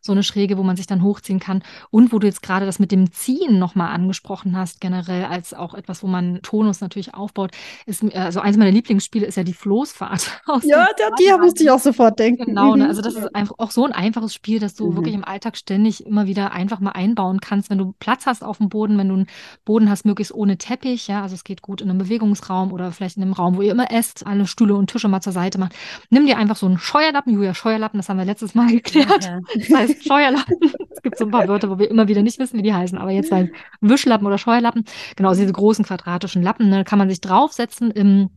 So 0.00 0.12
eine 0.12 0.22
Schräge, 0.22 0.58
wo 0.58 0.62
man 0.62 0.76
sich 0.76 0.86
dann 0.86 1.02
hochziehen 1.02 1.40
kann. 1.40 1.62
Und 1.90 2.12
wo 2.12 2.18
du 2.18 2.26
jetzt 2.26 2.42
gerade 2.42 2.66
das 2.66 2.78
mit 2.78 2.92
dem 2.92 3.12
Ziehen 3.12 3.58
nochmal 3.58 3.94
angesprochen 3.94 4.56
hast, 4.56 4.80
generell 4.80 5.24
als 5.24 5.54
auch 5.54 5.74
etwas, 5.74 6.02
wo 6.02 6.06
man 6.06 6.40
Tonus 6.42 6.80
natürlich 6.80 7.14
aufbaut, 7.14 7.52
ist, 7.86 8.04
also 8.14 8.40
eins 8.40 8.56
meiner 8.56 8.70
Lieblingsspiele 8.70 9.26
ist 9.26 9.36
ja 9.36 9.44
die 9.44 9.54
Floßfahrt. 9.54 10.42
ja, 10.62 10.86
der, 10.98 11.10
die 11.18 11.40
musste 11.40 11.64
ich 11.64 11.70
auch 11.70 11.78
sofort 11.78 12.18
denken. 12.18 12.46
Genau, 12.46 12.76
ne? 12.76 12.88
also 12.88 13.02
das 13.02 13.14
ist 13.14 13.34
einfach 13.34 13.54
auch 13.58 13.70
so 13.70 13.84
ein 13.84 13.92
einfaches 13.92 14.34
Spiel, 14.34 14.58
dass 14.58 14.74
du 14.74 14.90
mhm. 14.90 14.96
wirklich 14.96 15.14
im 15.14 15.24
Alltag 15.24 15.56
ständig 15.56 16.06
immer 16.06 16.26
wieder 16.26 16.52
einfach 16.52 16.80
mal 16.80 16.92
einbauen 16.92 17.40
kannst, 17.40 17.70
wenn 17.70 17.78
du 17.78 17.94
Platz 17.98 18.26
hast 18.26 18.42
auf 18.44 18.58
dem 18.58 18.68
Boden, 18.68 18.98
wenn 18.98 19.08
du 19.08 19.14
einen 19.14 19.26
Boden 19.64 19.90
hast, 19.90 20.04
möglichst 20.04 20.34
ohne 20.34 20.58
Teppich, 20.58 21.08
ja, 21.08 21.22
also 21.22 21.34
es 21.34 21.44
geht 21.44 21.62
gut 21.62 21.80
in 21.80 21.90
einem 21.90 21.98
Bewegungsraum 21.98 22.72
oder 22.72 22.92
vielleicht 22.92 23.16
in 23.16 23.22
einem 23.22 23.32
Raum, 23.32 23.56
wo 23.56 23.62
ihr 23.62 23.72
immer 23.72 23.90
esst, 23.90 24.26
alle 24.26 24.46
Stühle 24.46 24.74
und 24.74 24.90
Tische 24.90 25.08
mal 25.08 25.20
zur 25.20 25.32
Seite 25.32 25.58
macht. 25.58 25.74
Nimm 26.10 26.26
dir 26.26 26.38
einfach 26.38 26.56
so 26.56 26.66
einen 26.66 26.78
Scheuerlappen, 26.78 27.32
Julia 27.32 27.54
Scheuerlappen, 27.54 27.98
das 27.98 28.08
haben 28.08 28.18
wir 28.18 28.24
letztes 28.24 28.54
Mal 28.54 28.68
geklärt. 28.72 29.24
Ja. 29.24 29.40
Das 29.68 29.87
heißt 29.88 30.06
Scheuerlappen. 30.06 30.56
es 30.90 31.02
gibt 31.02 31.18
so 31.18 31.24
ein 31.24 31.30
paar 31.30 31.48
Wörter, 31.48 31.70
wo 31.70 31.78
wir 31.78 31.90
immer 31.90 32.08
wieder 32.08 32.22
nicht 32.22 32.38
wissen, 32.38 32.58
wie 32.58 32.62
die 32.62 32.74
heißen, 32.74 32.98
aber 32.98 33.10
jetzt 33.10 33.32
heißt 33.32 33.50
Wischlappen 33.80 34.26
oder 34.26 34.38
Scheuerlappen. 34.38 34.84
Genau, 35.16 35.34
diese 35.34 35.52
großen 35.52 35.84
quadratischen 35.84 36.42
Lappen, 36.42 36.68
ne, 36.68 36.84
kann 36.84 36.98
man 36.98 37.08
sich 37.08 37.20
draufsetzen 37.20 37.90
im, 37.90 38.30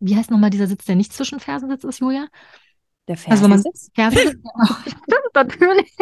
wie 0.00 0.16
heißt 0.16 0.30
nochmal 0.30 0.50
dieser 0.50 0.66
Sitz, 0.66 0.84
der 0.84 0.96
nicht 0.96 1.12
zwischen 1.12 1.40
Fersen 1.40 1.70
sitzt, 1.70 1.84
ist, 1.84 2.00
Julia? 2.00 2.26
Der 3.12 3.18
Fersensitz? 3.18 3.66
Also 3.66 3.90
Fersensitz, 3.94 4.42
genau. 5.06 5.18
natürlich. 5.34 5.92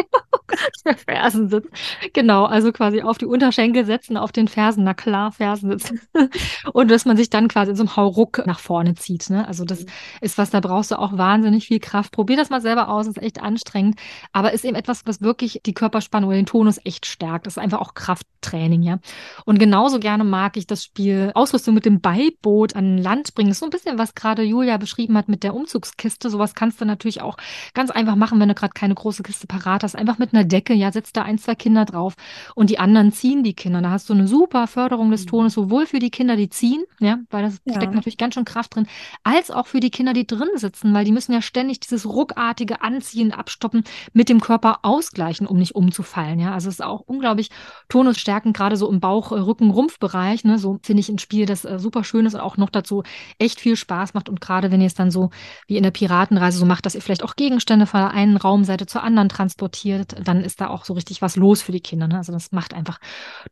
der 0.85 0.97
Fersensitz. 0.97 1.67
Genau, 2.13 2.45
also 2.45 2.71
quasi 2.71 3.01
auf 3.01 3.17
die 3.17 3.25
Unterschenkel 3.25 3.85
setzen, 3.85 4.15
auf 4.15 4.31
den 4.31 4.47
Fersen, 4.47 4.85
na 4.85 4.93
klar, 4.93 5.33
Fersensitz. 5.33 5.93
und 6.73 6.89
dass 6.89 7.03
man 7.03 7.17
sich 7.17 7.29
dann 7.29 7.49
quasi 7.49 7.71
in 7.71 7.75
so 7.75 7.83
einem 7.83 7.97
Hauruck 7.97 8.43
nach 8.45 8.59
vorne 8.59 8.95
zieht. 8.95 9.29
Ne? 9.29 9.45
Also 9.45 9.65
das 9.65 9.81
mhm. 9.81 9.89
ist 10.21 10.37
was, 10.37 10.51
da 10.51 10.61
brauchst 10.61 10.91
du 10.91 10.99
auch 10.99 11.17
wahnsinnig 11.17 11.67
viel 11.67 11.79
Kraft. 11.79 12.13
Probier 12.13 12.37
das 12.37 12.49
mal 12.49 12.61
selber 12.61 12.87
aus, 12.87 13.07
ist 13.07 13.21
echt 13.21 13.41
anstrengend, 13.41 13.99
aber 14.31 14.53
ist 14.53 14.63
eben 14.63 14.75
etwas, 14.75 15.05
was 15.05 15.19
wirklich 15.19 15.61
die 15.65 15.73
Körperspannung 15.73 16.29
oder 16.29 16.37
den 16.37 16.45
Tonus 16.45 16.79
echt 16.85 17.05
stärkt. 17.05 17.45
Das 17.45 17.57
ist 17.57 17.63
einfach 17.63 17.81
auch 17.81 17.93
Krafttraining, 17.93 18.83
ja. 18.83 18.99
Und 19.43 19.59
genauso 19.59 19.99
gerne 19.99 20.23
mag 20.23 20.55
ich 20.55 20.65
das 20.65 20.85
Spiel 20.85 21.31
Ausrüstung 21.35 21.73
mit 21.73 21.83
dem 21.83 21.99
Beiboot 21.99 22.73
an 22.77 22.97
Land 22.97 23.35
bringen. 23.35 23.49
Das 23.49 23.57
ist 23.57 23.59
so 23.59 23.65
ein 23.65 23.71
bisschen, 23.71 23.97
was 23.97 24.15
gerade 24.15 24.43
Julia 24.43 24.77
beschrieben 24.77 25.17
hat 25.17 25.27
mit 25.27 25.43
der 25.43 25.53
Umzugskiste. 25.53 26.29
Sowas 26.29 26.55
kannst 26.55 26.79
du 26.79 26.85
natürlich 26.85 27.00
auch 27.21 27.37
ganz 27.73 27.91
einfach 27.91 28.15
machen, 28.15 28.39
wenn 28.39 28.49
du 28.49 28.55
gerade 28.55 28.73
keine 28.73 28.95
große 28.95 29.23
Kiste 29.23 29.47
parat 29.47 29.83
hast. 29.83 29.95
Einfach 29.95 30.17
mit 30.17 30.33
einer 30.33 30.43
Decke, 30.43 30.73
ja, 30.73 30.91
setzt 30.91 31.17
da 31.17 31.23
ein, 31.23 31.37
zwei 31.37 31.55
Kinder 31.55 31.85
drauf 31.85 32.15
und 32.55 32.69
die 32.69 32.79
anderen 32.79 33.11
ziehen 33.11 33.43
die 33.43 33.53
Kinder. 33.53 33.81
Da 33.81 33.91
hast 33.91 34.09
du 34.09 34.13
eine 34.13 34.27
super 34.27 34.67
Förderung 34.67 35.11
des 35.11 35.25
mhm. 35.25 35.29
Tones, 35.29 35.53
sowohl 35.53 35.85
für 35.85 35.99
die 35.99 36.11
Kinder, 36.11 36.35
die 36.35 36.49
ziehen, 36.49 36.83
ja, 36.99 37.19
weil 37.29 37.43
das 37.43 37.59
ja. 37.65 37.75
steckt 37.75 37.93
natürlich 37.93 38.17
ganz 38.17 38.35
schön 38.35 38.45
Kraft 38.45 38.75
drin, 38.75 38.87
als 39.23 39.51
auch 39.51 39.67
für 39.67 39.79
die 39.79 39.89
Kinder, 39.89 40.13
die 40.13 40.27
drin 40.27 40.49
sitzen, 40.55 40.93
weil 40.93 41.05
die 41.05 41.11
müssen 41.11 41.33
ja 41.33 41.41
ständig 41.41 41.79
dieses 41.79 42.05
ruckartige 42.05 42.81
Anziehen, 42.81 43.31
Abstoppen 43.31 43.83
mit 44.13 44.29
dem 44.29 44.41
Körper 44.41 44.79
ausgleichen, 44.83 45.47
um 45.47 45.57
nicht 45.57 45.75
umzufallen, 45.75 46.39
ja. 46.39 46.53
Also 46.53 46.69
es 46.69 46.75
ist 46.75 46.81
auch 46.81 47.01
unglaublich 47.01 47.49
tonusstärkend, 47.89 48.55
gerade 48.55 48.75
so 48.75 48.89
im 48.89 48.99
Bauch, 48.99 49.31
Rücken, 49.31 49.71
Rumpfbereich, 49.71 50.43
ne, 50.43 50.57
so 50.57 50.79
finde 50.83 51.01
ich 51.01 51.09
ein 51.09 51.19
Spiel, 51.19 51.45
das 51.45 51.65
äh, 51.65 51.79
super 51.79 52.03
schön 52.03 52.25
ist 52.25 52.35
und 52.35 52.41
auch 52.41 52.57
noch 52.57 52.69
dazu 52.69 53.03
echt 53.39 53.59
viel 53.59 53.75
Spaß 53.75 54.13
macht 54.13 54.29
und 54.29 54.41
gerade 54.41 54.71
wenn 54.71 54.81
ihr 54.81 54.87
es 54.87 54.93
dann 54.93 55.11
so 55.11 55.29
wie 55.67 55.77
in 55.77 55.83
der 55.83 55.91
Piratenreise 55.91 56.57
so 56.57 56.65
macht, 56.65 56.80
dass 56.81 56.95
ihr 56.95 57.01
vielleicht 57.01 57.23
auch 57.23 57.35
Gegenstände 57.35 57.85
von 57.85 57.99
der 57.99 58.11
einen 58.11 58.37
Raumseite 58.37 58.85
zur 58.85 59.03
anderen 59.03 59.29
transportiert, 59.29 60.15
dann 60.23 60.43
ist 60.43 60.61
da 60.61 60.69
auch 60.69 60.85
so 60.85 60.93
richtig 60.93 61.21
was 61.21 61.35
los 61.35 61.61
für 61.61 61.71
die 61.71 61.79
Kinder. 61.79 62.07
Ne? 62.07 62.17
Also 62.17 62.31
das 62.31 62.51
macht 62.51 62.73
einfach 62.73 62.99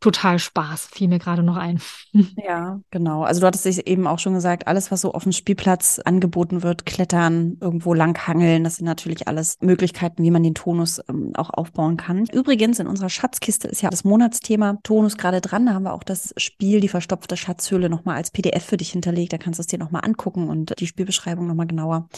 total 0.00 0.38
Spaß, 0.38 0.86
fiel 0.92 1.08
mir 1.08 1.18
gerade 1.18 1.42
noch 1.42 1.56
ein. 1.56 1.80
Ja, 2.36 2.80
genau. 2.90 3.22
Also 3.22 3.40
du 3.40 3.46
hattest 3.46 3.66
es 3.66 3.78
eben 3.78 4.06
auch 4.06 4.18
schon 4.18 4.34
gesagt, 4.34 4.66
alles, 4.66 4.90
was 4.90 5.02
so 5.02 5.12
auf 5.12 5.24
dem 5.24 5.32
Spielplatz 5.32 6.00
angeboten 6.00 6.62
wird, 6.62 6.86
klettern, 6.86 7.56
irgendwo 7.60 7.94
langhangeln, 7.94 8.64
das 8.64 8.76
sind 8.76 8.86
natürlich 8.86 9.28
alles 9.28 9.58
Möglichkeiten, 9.60 10.22
wie 10.22 10.30
man 10.30 10.42
den 10.42 10.54
Tonus 10.54 11.00
ähm, 11.08 11.32
auch 11.36 11.50
aufbauen 11.50 11.96
kann. 11.96 12.26
Übrigens, 12.32 12.78
in 12.78 12.86
unserer 12.86 13.08
Schatzkiste 13.08 13.68
ist 13.68 13.82
ja 13.82 13.90
das 13.90 14.04
Monatsthema 14.04 14.78
Tonus 14.82 15.16
gerade 15.16 15.40
dran. 15.40 15.66
Da 15.66 15.74
haben 15.74 15.84
wir 15.84 15.92
auch 15.92 16.02
das 16.02 16.34
Spiel, 16.36 16.80
die 16.80 16.88
verstopfte 16.88 17.36
Schatzhöhle, 17.36 17.88
nochmal 17.88 18.16
als 18.16 18.30
PDF 18.30 18.64
für 18.64 18.76
dich 18.76 18.90
hinterlegt. 18.90 19.32
Da 19.32 19.38
kannst 19.38 19.58
du 19.58 19.62
es 19.62 19.66
dir 19.66 19.78
nochmal 19.78 20.04
angucken 20.04 20.48
und 20.48 20.78
die 20.78 20.86
Spielbeschreibung 20.86 21.46
nochmal 21.46 21.66
genauer 21.66 22.08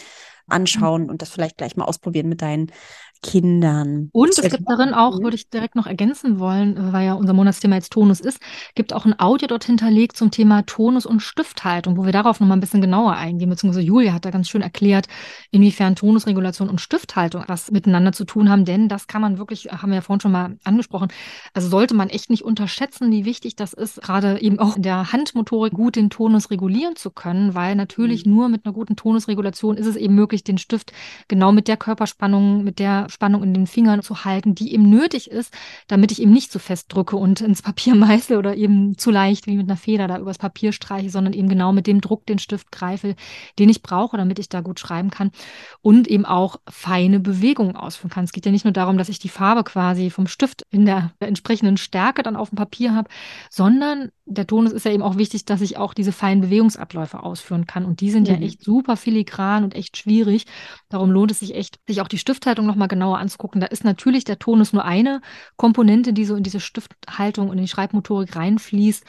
anschauen 0.48 1.10
und 1.10 1.22
das 1.22 1.30
vielleicht 1.30 1.56
gleich 1.58 1.76
mal 1.76 1.84
ausprobieren 1.84 2.28
mit 2.28 2.42
deinen 2.42 2.72
Kindern. 3.22 4.10
Und 4.12 4.30
es 4.30 4.42
gibt 4.42 4.68
darin 4.68 4.92
auch, 4.92 5.20
würde 5.20 5.36
ich 5.36 5.48
direkt 5.48 5.76
noch 5.76 5.86
ergänzen 5.86 6.38
wollen, 6.38 6.76
äh, 6.76 6.92
weil 6.92 7.06
ja 7.06 7.14
unser 7.14 7.32
Monatsthema 7.32 7.76
jetzt 7.76 7.92
Tonus 7.92 8.20
ist, 8.20 8.40
gibt 8.74 8.92
auch 8.92 9.06
ein 9.06 9.18
Audio 9.18 9.46
dort 9.48 9.64
hinterlegt 9.64 10.16
zum 10.16 10.30
Thema 10.30 10.62
Tonus 10.62 11.06
und 11.06 11.20
Stifthaltung, 11.20 11.96
wo 11.96 12.04
wir 12.04 12.12
darauf 12.12 12.40
nochmal 12.40 12.56
ein 12.56 12.60
bisschen 12.60 12.80
genauer 12.80 13.14
eingehen, 13.14 13.48
beziehungsweise 13.48 13.84
Julia 13.86 14.12
hat 14.12 14.24
da 14.24 14.30
ganz 14.30 14.48
schön 14.48 14.62
erklärt, 14.62 15.06
inwiefern 15.50 15.96
Tonusregulation 15.96 16.68
und 16.68 16.80
Stifthaltung 16.80 17.44
was 17.46 17.70
miteinander 17.70 18.12
zu 18.12 18.24
tun 18.24 18.50
haben, 18.50 18.64
denn 18.64 18.88
das 18.88 19.06
kann 19.06 19.22
man 19.22 19.38
wirklich, 19.38 19.66
haben 19.70 19.90
wir 19.90 19.96
ja 19.96 20.00
vorhin 20.00 20.20
schon 20.20 20.32
mal 20.32 20.56
angesprochen, 20.64 21.08
also 21.54 21.68
sollte 21.68 21.94
man 21.94 22.08
echt 22.08 22.28
nicht 22.28 22.44
unterschätzen, 22.44 23.10
wie 23.12 23.24
wichtig 23.24 23.56
das 23.56 23.72
ist, 23.72 24.02
gerade 24.02 24.40
eben 24.40 24.58
auch 24.58 24.76
in 24.76 24.82
der 24.82 25.12
Handmotorik 25.12 25.72
gut 25.72 25.96
den 25.96 26.10
Tonus 26.10 26.50
regulieren 26.50 26.96
zu 26.96 27.10
können, 27.10 27.54
weil 27.54 27.76
natürlich 27.76 28.26
mhm. 28.26 28.34
nur 28.34 28.48
mit 28.48 28.64
einer 28.64 28.74
guten 28.74 28.96
Tonusregulation 28.96 29.76
ist 29.76 29.86
es 29.86 29.96
eben 29.96 30.14
möglich, 30.14 30.42
den 30.42 30.58
Stift 30.58 30.92
genau 31.28 31.52
mit 31.52 31.68
der 31.68 31.76
Körperspannung, 31.76 32.64
mit 32.64 32.78
der 32.78 33.06
Spannung 33.12 33.42
in 33.42 33.54
den 33.54 33.66
Fingern 33.66 34.02
zu 34.02 34.24
halten, 34.24 34.54
die 34.54 34.72
eben 34.74 34.88
nötig 34.88 35.30
ist, 35.30 35.54
damit 35.86 36.10
ich 36.12 36.20
eben 36.20 36.32
nicht 36.32 36.50
zu 36.50 36.58
fest 36.58 36.86
drücke 36.88 37.16
und 37.16 37.40
ins 37.40 37.62
Papier 37.62 37.94
meißle 37.96 38.38
oder 38.38 38.56
eben 38.56 38.98
zu 38.98 39.10
leicht 39.10 39.46
wie 39.46 39.56
mit 39.56 39.68
einer 39.68 39.76
Feder 39.76 40.08
da 40.08 40.18
übers 40.18 40.38
Papier 40.38 40.72
streiche, 40.72 41.10
sondern 41.10 41.32
eben 41.32 41.48
genau 41.48 41.72
mit 41.72 41.86
dem 41.86 42.00
Druck 42.00 42.26
den 42.26 42.38
Stift 42.38 42.72
greife, 42.72 43.14
den 43.58 43.68
ich 43.68 43.82
brauche, 43.82 44.16
damit 44.16 44.38
ich 44.38 44.48
da 44.48 44.60
gut 44.60 44.80
schreiben 44.80 45.10
kann 45.10 45.30
und 45.80 46.08
eben 46.08 46.24
auch 46.24 46.56
feine 46.68 47.20
Bewegungen 47.20 47.76
ausführen 47.76 48.10
kann. 48.10 48.24
Es 48.24 48.32
geht 48.32 48.46
ja 48.46 48.52
nicht 48.52 48.64
nur 48.64 48.72
darum, 48.72 48.98
dass 48.98 49.08
ich 49.08 49.18
die 49.18 49.28
Farbe 49.28 49.64
quasi 49.64 50.10
vom 50.10 50.26
Stift 50.26 50.66
in 50.70 50.86
der 50.86 51.12
entsprechenden 51.20 51.76
Stärke 51.76 52.22
dann 52.22 52.36
auf 52.36 52.50
dem 52.50 52.56
Papier 52.56 52.94
habe, 52.94 53.08
sondern 53.50 54.10
der 54.24 54.46
Tonus 54.46 54.72
ist 54.72 54.84
ja 54.84 54.92
eben 54.92 55.02
auch 55.02 55.16
wichtig, 55.16 55.44
dass 55.44 55.60
ich 55.60 55.76
auch 55.76 55.94
diese 55.94 56.12
feinen 56.12 56.42
Bewegungsabläufe 56.42 57.22
ausführen 57.22 57.66
kann. 57.66 57.84
Und 57.84 58.00
die 58.00 58.10
sind 58.10 58.28
mhm. 58.28 58.34
ja 58.34 58.40
echt 58.40 58.62
super 58.62 58.96
filigran 58.96 59.64
und 59.64 59.74
echt 59.74 59.96
schwierig. 59.96 60.46
Darum 60.88 61.10
lohnt 61.10 61.30
es 61.30 61.40
sich 61.40 61.54
echt, 61.54 61.78
sich 61.86 62.00
auch 62.00 62.08
die 62.08 62.18
Stifthaltung 62.18 62.66
nochmal 62.66 62.88
genauer 63.02 63.18
anzugucken. 63.18 63.60
Da 63.60 63.66
ist 63.66 63.84
natürlich 63.84 64.24
der 64.24 64.38
Tonus 64.38 64.72
nur 64.72 64.84
eine 64.84 65.20
Komponente, 65.56 66.12
die 66.12 66.24
so 66.24 66.36
in 66.36 66.44
diese 66.44 66.60
Stifthaltung 66.60 67.48
und 67.48 67.58
in 67.58 67.64
die 67.64 67.68
Schreibmotorik 67.68 68.36
reinfließt 68.36 69.04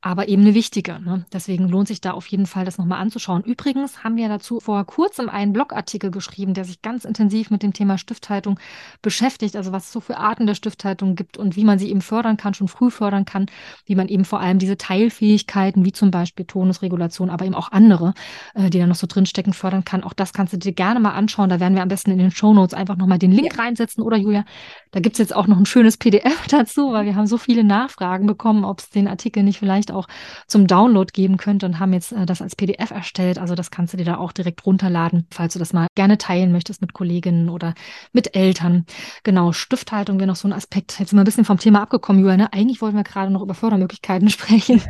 aber 0.00 0.28
eben 0.28 0.42
eine 0.42 0.54
wichtige. 0.54 1.00
Ne? 1.00 1.24
Deswegen 1.32 1.68
lohnt 1.68 1.88
sich 1.88 2.00
da 2.00 2.12
auf 2.12 2.26
jeden 2.28 2.46
Fall, 2.46 2.64
das 2.64 2.78
nochmal 2.78 3.00
anzuschauen. 3.00 3.42
Übrigens 3.42 4.04
haben 4.04 4.16
wir 4.16 4.28
dazu 4.28 4.60
vor 4.60 4.84
kurzem 4.84 5.28
einen 5.28 5.52
Blogartikel 5.52 6.12
geschrieben, 6.12 6.54
der 6.54 6.64
sich 6.64 6.82
ganz 6.82 7.04
intensiv 7.04 7.50
mit 7.50 7.64
dem 7.64 7.72
Thema 7.72 7.98
Stifthaltung 7.98 8.60
beschäftigt, 9.02 9.56
also 9.56 9.72
was 9.72 9.86
es 9.86 9.92
so 9.92 10.00
für 10.00 10.16
Arten 10.16 10.46
der 10.46 10.54
Stifthaltung 10.54 11.16
gibt 11.16 11.36
und 11.36 11.56
wie 11.56 11.64
man 11.64 11.80
sie 11.80 11.90
eben 11.90 12.00
fördern 12.00 12.36
kann, 12.36 12.54
schon 12.54 12.68
früh 12.68 12.90
fördern 12.90 13.24
kann, 13.24 13.46
wie 13.86 13.96
man 13.96 14.06
eben 14.06 14.24
vor 14.24 14.38
allem 14.38 14.60
diese 14.60 14.76
Teilfähigkeiten, 14.76 15.84
wie 15.84 15.92
zum 15.92 16.12
Beispiel 16.12 16.46
Tonusregulation, 16.46 17.28
aber 17.28 17.44
eben 17.44 17.56
auch 17.56 17.72
andere, 17.72 18.14
äh, 18.54 18.70
die 18.70 18.78
da 18.78 18.86
noch 18.86 18.94
so 18.94 19.08
drinstecken, 19.08 19.52
fördern 19.52 19.84
kann. 19.84 20.04
Auch 20.04 20.12
das 20.12 20.32
kannst 20.32 20.52
du 20.52 20.58
dir 20.58 20.72
gerne 20.72 21.00
mal 21.00 21.12
anschauen. 21.12 21.48
Da 21.48 21.58
werden 21.58 21.74
wir 21.74 21.82
am 21.82 21.88
besten 21.88 22.12
in 22.12 22.18
den 22.18 22.30
Show 22.30 22.54
Notes 22.54 22.72
einfach 22.72 22.96
nochmal 22.96 23.18
den 23.18 23.32
Link 23.32 23.56
ja. 23.56 23.62
reinsetzen. 23.62 24.04
Oder 24.04 24.16
Julia, 24.16 24.44
da 24.92 25.00
gibt 25.00 25.14
es 25.14 25.18
jetzt 25.18 25.34
auch 25.34 25.48
noch 25.48 25.58
ein 25.58 25.66
schönes 25.66 25.96
PDF 25.96 26.46
dazu, 26.48 26.92
weil 26.92 27.04
wir 27.04 27.16
haben 27.16 27.26
so 27.26 27.36
viele 27.36 27.64
Nachfragen 27.64 28.26
bekommen, 28.26 28.64
ob 28.64 28.78
es 28.78 28.90
den 28.90 29.08
Artikel 29.08 29.42
nicht 29.42 29.58
vielleicht 29.58 29.87
vielleicht 29.88 29.92
auch 29.92 30.08
zum 30.46 30.66
Download 30.66 31.10
geben 31.12 31.36
könnte 31.36 31.66
und 31.66 31.78
haben 31.78 31.92
jetzt 31.92 32.12
äh, 32.12 32.26
das 32.26 32.42
als 32.42 32.56
PDF 32.56 32.90
erstellt. 32.90 33.38
Also 33.38 33.54
das 33.54 33.70
kannst 33.70 33.92
du 33.92 33.96
dir 33.96 34.04
da 34.04 34.16
auch 34.16 34.32
direkt 34.32 34.64
runterladen, 34.66 35.26
falls 35.30 35.52
du 35.54 35.58
das 35.58 35.72
mal 35.72 35.88
gerne 35.94 36.18
teilen 36.18 36.52
möchtest 36.52 36.80
mit 36.80 36.92
Kolleginnen 36.92 37.48
oder 37.48 37.74
mit 38.12 38.34
Eltern. 38.36 38.84
Genau, 39.24 39.52
Stifthaltung 39.52 40.18
wäre 40.18 40.28
noch 40.28 40.36
so 40.36 40.48
ein 40.48 40.52
Aspekt. 40.52 40.98
Jetzt 40.98 41.10
sind 41.10 41.18
wir 41.18 41.22
ein 41.22 41.24
bisschen 41.24 41.44
vom 41.44 41.58
Thema 41.58 41.82
abgekommen, 41.82 42.22
Julia. 42.22 42.36
Ne? 42.36 42.52
Eigentlich 42.52 42.80
wollten 42.80 42.96
wir 42.96 43.04
gerade 43.04 43.32
noch 43.32 43.42
über 43.42 43.54
Fördermöglichkeiten 43.54 44.30
sprechen. 44.30 44.82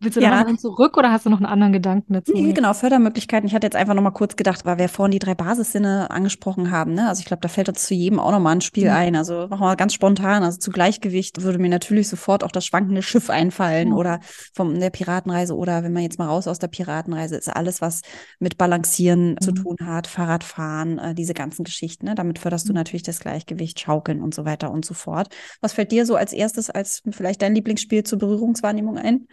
Willst 0.00 0.16
du 0.16 0.20
ja. 0.20 0.30
da 0.30 0.50
noch 0.50 0.58
zurück 0.58 0.96
oder 0.96 1.10
hast 1.10 1.26
du 1.26 1.30
noch 1.30 1.38
einen 1.38 1.46
anderen 1.46 1.72
Gedanken 1.72 2.12
dazu? 2.12 2.32
Nee, 2.32 2.52
genau, 2.52 2.72
Fördermöglichkeiten. 2.72 3.48
Ich 3.48 3.54
hatte 3.54 3.66
jetzt 3.66 3.76
einfach 3.76 3.94
noch 3.94 4.02
mal 4.02 4.10
kurz 4.12 4.36
gedacht, 4.36 4.64
weil 4.64 4.78
wir 4.78 4.88
vorhin 4.88 5.10
die 5.10 5.18
drei 5.18 5.34
Basissinne 5.34 6.10
angesprochen 6.10 6.70
haben. 6.70 6.94
Ne? 6.94 7.08
Also 7.08 7.20
ich 7.20 7.26
glaube, 7.26 7.40
da 7.40 7.48
fällt 7.48 7.68
uns 7.68 7.84
zu 7.84 7.94
jedem 7.94 8.20
auch 8.20 8.30
noch 8.30 8.40
mal 8.40 8.52
ein 8.52 8.60
Spiel 8.60 8.88
mhm. 8.88 8.96
ein. 8.96 9.16
Also 9.16 9.48
machen 9.48 9.62
wir 9.62 9.76
ganz 9.76 9.94
spontan. 9.94 10.42
Also 10.44 10.58
zu 10.58 10.70
Gleichgewicht 10.70 11.42
würde 11.42 11.58
mir 11.58 11.70
natürlich 11.70 12.08
sofort 12.08 12.44
auch 12.44 12.52
das 12.52 12.64
schwankende 12.64 13.02
Schiff 13.02 13.30
ein 13.30 13.48
einfallen 13.48 13.92
oder 13.92 14.20
von 14.52 14.78
der 14.78 14.90
Piratenreise 14.90 15.56
oder 15.56 15.82
wenn 15.82 15.92
man 15.92 16.02
jetzt 16.02 16.18
mal 16.18 16.26
raus 16.26 16.46
aus 16.46 16.58
der 16.58 16.68
Piratenreise 16.68 17.36
ist, 17.36 17.48
alles, 17.48 17.80
was 17.80 18.02
mit 18.38 18.58
Balancieren 18.58 19.32
mhm. 19.32 19.40
zu 19.40 19.52
tun 19.52 19.76
hat, 19.82 20.06
Fahrradfahren, 20.06 20.98
äh, 20.98 21.14
diese 21.14 21.34
ganzen 21.34 21.64
Geschichten. 21.64 22.06
Ne? 22.06 22.14
Damit 22.14 22.38
förderst 22.38 22.66
mhm. 22.66 22.70
du 22.70 22.74
natürlich 22.74 23.02
das 23.02 23.20
Gleichgewicht, 23.20 23.80
Schaukeln 23.80 24.20
und 24.20 24.34
so 24.34 24.44
weiter 24.44 24.70
und 24.70 24.84
so 24.84 24.94
fort. 24.94 25.34
Was 25.60 25.72
fällt 25.72 25.92
dir 25.92 26.04
so 26.04 26.16
als 26.16 26.32
erstes 26.32 26.70
als 26.70 27.02
vielleicht 27.10 27.42
dein 27.42 27.54
Lieblingsspiel 27.54 28.04
zur 28.04 28.18
Berührungswahrnehmung 28.18 28.98
ein? 28.98 29.26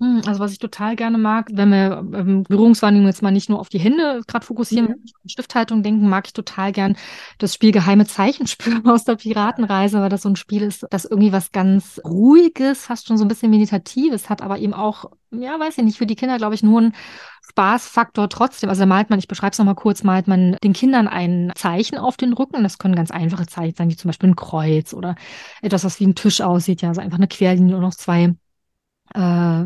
Hm, 0.00 0.22
also 0.26 0.40
was 0.40 0.50
ich 0.50 0.58
total 0.58 0.96
gerne 0.96 1.18
mag, 1.18 1.48
wenn 1.52 1.70
wir 1.70 2.04
ähm, 2.14 2.42
Berührungswahrnehmung 2.42 3.06
jetzt 3.06 3.22
mal 3.22 3.30
nicht 3.30 3.48
nur 3.48 3.60
auf 3.60 3.68
die 3.68 3.78
Hände 3.78 4.22
gerade 4.26 4.44
fokussieren, 4.44 4.86
mhm. 4.86 4.92
an 5.22 5.28
Stifthaltung 5.28 5.84
denken, 5.84 6.08
mag 6.08 6.26
ich 6.26 6.32
total 6.32 6.72
gern 6.72 6.96
das 7.38 7.54
Spiel 7.54 7.70
Geheime 7.70 8.04
Zeichen 8.04 8.46
spüren 8.48 8.86
aus 8.88 9.04
der 9.04 9.14
Piratenreise, 9.14 10.00
weil 10.00 10.08
das 10.08 10.22
so 10.22 10.28
ein 10.28 10.36
Spiel 10.36 10.62
ist, 10.62 10.84
das 10.90 11.04
irgendwie 11.04 11.32
was 11.32 11.52
ganz 11.52 12.00
Ruhiges, 12.04 12.86
fast 12.86 13.06
schon 13.06 13.18
so 13.18 13.24
ein 13.24 13.28
bisschen 13.28 13.50
Meditatives 13.50 14.28
hat, 14.28 14.42
aber 14.42 14.58
eben 14.58 14.74
auch, 14.74 15.12
ja, 15.30 15.60
weiß 15.60 15.78
ich 15.78 15.84
nicht, 15.84 15.98
für 15.98 16.06
die 16.06 16.16
Kinder, 16.16 16.38
glaube 16.38 16.56
ich, 16.56 16.64
nur 16.64 16.80
ein 16.80 16.94
Spaßfaktor 17.50 18.28
trotzdem. 18.28 18.70
Also 18.70 18.80
da 18.80 18.86
malt 18.86 19.10
man, 19.10 19.20
ich 19.20 19.28
beschreibe 19.28 19.52
es 19.52 19.58
nochmal 19.58 19.76
kurz, 19.76 20.02
malt 20.02 20.26
man 20.26 20.56
den 20.64 20.72
Kindern 20.72 21.06
ein 21.06 21.52
Zeichen 21.54 21.98
auf 21.98 22.16
den 22.16 22.32
Rücken. 22.32 22.64
Das 22.64 22.78
können 22.78 22.96
ganz 22.96 23.12
einfache 23.12 23.46
Zeichen 23.46 23.76
sein, 23.76 23.90
wie 23.90 23.96
zum 23.96 24.08
Beispiel 24.08 24.30
ein 24.30 24.36
Kreuz 24.36 24.92
oder 24.92 25.14
etwas, 25.62 25.84
was 25.84 26.00
wie 26.00 26.06
ein 26.06 26.16
Tisch 26.16 26.40
aussieht, 26.40 26.82
ja, 26.82 26.88
also 26.88 27.00
einfach 27.00 27.18
eine 27.18 27.28
Querlinie 27.28 27.76
und 27.76 27.82
noch 27.82 27.94
zwei 27.94 28.34
äh, 29.14 29.64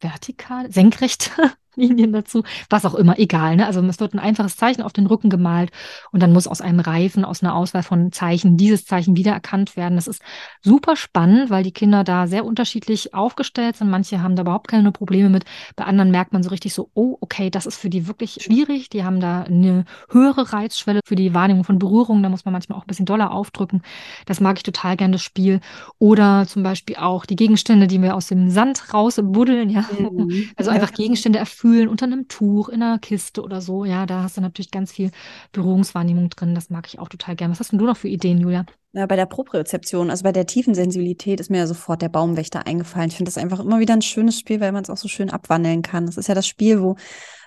vertikal, 0.00 0.70
senkrecht 0.72 1.30
Linien 1.80 2.12
dazu, 2.12 2.42
was 2.68 2.84
auch 2.84 2.94
immer, 2.94 3.18
egal. 3.18 3.56
Ne? 3.56 3.66
Also 3.66 3.80
es 3.82 4.00
wird 4.00 4.14
ein 4.14 4.18
einfaches 4.18 4.56
Zeichen 4.56 4.82
auf 4.82 4.92
den 4.92 5.06
Rücken 5.06 5.30
gemalt 5.30 5.70
und 6.12 6.22
dann 6.22 6.32
muss 6.32 6.46
aus 6.46 6.60
einem 6.60 6.80
Reifen, 6.80 7.24
aus 7.24 7.42
einer 7.42 7.54
Auswahl 7.54 7.82
von 7.82 8.12
Zeichen 8.12 8.56
dieses 8.56 8.84
Zeichen 8.84 9.16
wiedererkannt 9.16 9.76
werden. 9.76 9.96
Das 9.96 10.06
ist 10.06 10.22
super 10.62 10.96
spannend, 10.96 11.50
weil 11.50 11.62
die 11.62 11.72
Kinder 11.72 12.04
da 12.04 12.26
sehr 12.26 12.44
unterschiedlich 12.44 13.14
aufgestellt 13.14 13.76
sind. 13.76 13.90
Manche 13.90 14.22
haben 14.22 14.36
da 14.36 14.42
überhaupt 14.42 14.68
keine 14.68 14.92
Probleme 14.92 15.28
mit. 15.28 15.44
Bei 15.76 15.84
anderen 15.84 16.10
merkt 16.10 16.32
man 16.32 16.42
so 16.42 16.50
richtig 16.50 16.74
so, 16.74 16.90
oh, 16.94 17.16
okay, 17.20 17.50
das 17.50 17.66
ist 17.66 17.76
für 17.76 17.90
die 17.90 18.06
wirklich 18.06 18.38
schwierig. 18.42 18.90
Die 18.90 19.04
haben 19.04 19.20
da 19.20 19.42
eine 19.42 19.84
höhere 20.10 20.52
Reizschwelle 20.52 21.00
für 21.04 21.16
die 21.16 21.34
Wahrnehmung 21.34 21.64
von 21.64 21.78
Berührungen. 21.78 22.22
Da 22.22 22.28
muss 22.28 22.44
man 22.44 22.52
manchmal 22.52 22.78
auch 22.78 22.84
ein 22.84 22.88
bisschen 22.88 23.06
doller 23.06 23.32
aufdrücken. 23.32 23.82
Das 24.26 24.40
mag 24.40 24.58
ich 24.58 24.62
total 24.62 24.96
gerne, 24.96 25.12
das 25.12 25.22
Spiel. 25.22 25.60
Oder 25.98 26.46
zum 26.46 26.62
Beispiel 26.62 26.96
auch 26.96 27.26
die 27.26 27.36
Gegenstände, 27.36 27.86
die 27.86 28.00
wir 28.02 28.14
aus 28.14 28.28
dem 28.28 28.50
Sand 28.50 28.92
rausbuddeln. 28.92 29.70
Ja? 29.70 29.84
Mhm. 29.98 30.50
Also 30.56 30.70
einfach 30.70 30.92
Gegenstände 30.92 31.38
erfüllen 31.38 31.69
Kühlen 31.70 31.88
unter 31.88 32.06
einem 32.06 32.26
Tuch, 32.26 32.68
in 32.68 32.82
einer 32.82 32.98
Kiste 32.98 33.42
oder 33.42 33.60
so. 33.60 33.84
Ja, 33.84 34.04
da 34.04 34.24
hast 34.24 34.36
du 34.36 34.40
natürlich 34.40 34.72
ganz 34.72 34.90
viel 34.90 35.12
Berührungswahrnehmung 35.52 36.28
drin. 36.30 36.54
Das 36.54 36.68
mag 36.68 36.88
ich 36.88 36.98
auch 36.98 37.08
total 37.08 37.36
gern. 37.36 37.50
Was 37.52 37.60
hast 37.60 37.70
denn 37.70 37.78
du 37.78 37.86
noch 37.86 37.96
für 37.96 38.08
Ideen, 38.08 38.38
Julia? 38.38 38.66
Ja, 38.92 39.06
bei 39.06 39.14
der 39.14 39.26
Propriozeption, 39.26 40.10
also 40.10 40.24
bei 40.24 40.32
der 40.32 40.46
tiefen 40.46 40.74
Sensibilität 40.74 41.38
ist 41.38 41.48
mir 41.48 41.58
ja 41.58 41.68
sofort 41.68 42.02
der 42.02 42.08
Baumwächter 42.08 42.66
eingefallen. 42.66 43.10
Ich 43.10 43.16
finde 43.16 43.30
das 43.30 43.38
einfach 43.38 43.60
immer 43.60 43.78
wieder 43.78 43.94
ein 43.94 44.02
schönes 44.02 44.36
Spiel, 44.36 44.60
weil 44.60 44.72
man 44.72 44.82
es 44.82 44.90
auch 44.90 44.96
so 44.96 45.06
schön 45.06 45.30
abwandeln 45.30 45.82
kann. 45.82 46.06
Das 46.06 46.16
ist 46.16 46.26
ja 46.26 46.34
das 46.34 46.48
Spiel, 46.48 46.82
wo 46.82 46.96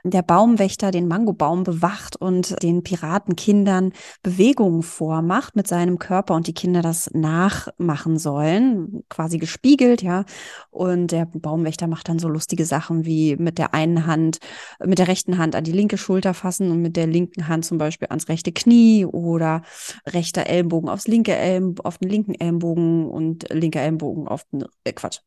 der 0.03 0.21
Baumwächter 0.21 0.91
den 0.91 1.07
Mangobaum 1.07 1.63
bewacht 1.63 2.17
und 2.17 2.61
den 2.61 2.83
Piratenkindern 2.83 3.93
Bewegungen 4.21 4.83
vormacht 4.83 5.55
mit 5.55 5.67
seinem 5.67 5.97
Körper 5.97 6.35
und 6.35 6.47
die 6.47 6.53
Kinder 6.53 6.81
das 6.81 7.09
nachmachen 7.13 8.17
sollen, 8.19 9.03
quasi 9.09 9.37
gespiegelt, 9.37 10.01
ja. 10.01 10.25
Und 10.71 11.11
der 11.11 11.25
Baumwächter 11.25 11.87
macht 11.87 12.09
dann 12.09 12.19
so 12.19 12.27
lustige 12.27 12.65
Sachen 12.65 13.05
wie 13.05 13.37
mit 13.37 13.57
der 13.57 13.73
einen 13.73 14.05
Hand, 14.05 14.39
mit 14.83 14.99
der 14.99 15.07
rechten 15.07 15.37
Hand 15.37 15.55
an 15.55 15.63
die 15.63 15.71
linke 15.71 15.97
Schulter 15.97 16.33
fassen 16.33 16.69
und 16.69 16.81
mit 16.81 16.97
der 16.97 17.07
linken 17.07 17.47
Hand 17.47 17.65
zum 17.65 17.77
Beispiel 17.77 18.09
ans 18.09 18.27
rechte 18.27 18.51
Knie 18.51 19.05
oder 19.05 19.61
rechter 20.05 20.47
Ellenbogen 20.47 20.89
aufs 20.89 21.07
linke 21.07 21.35
Ellenbogen, 21.35 21.85
auf 21.85 21.97
den 21.97 22.09
linken 22.09 22.35
Ellenbogen 22.35 23.07
und 23.09 23.49
linker 23.51 23.81
Ellenbogen 23.81 24.27
auf 24.27 24.43
den, 24.51 24.65
äh, 24.83 24.93
Quatsch, 24.93 25.19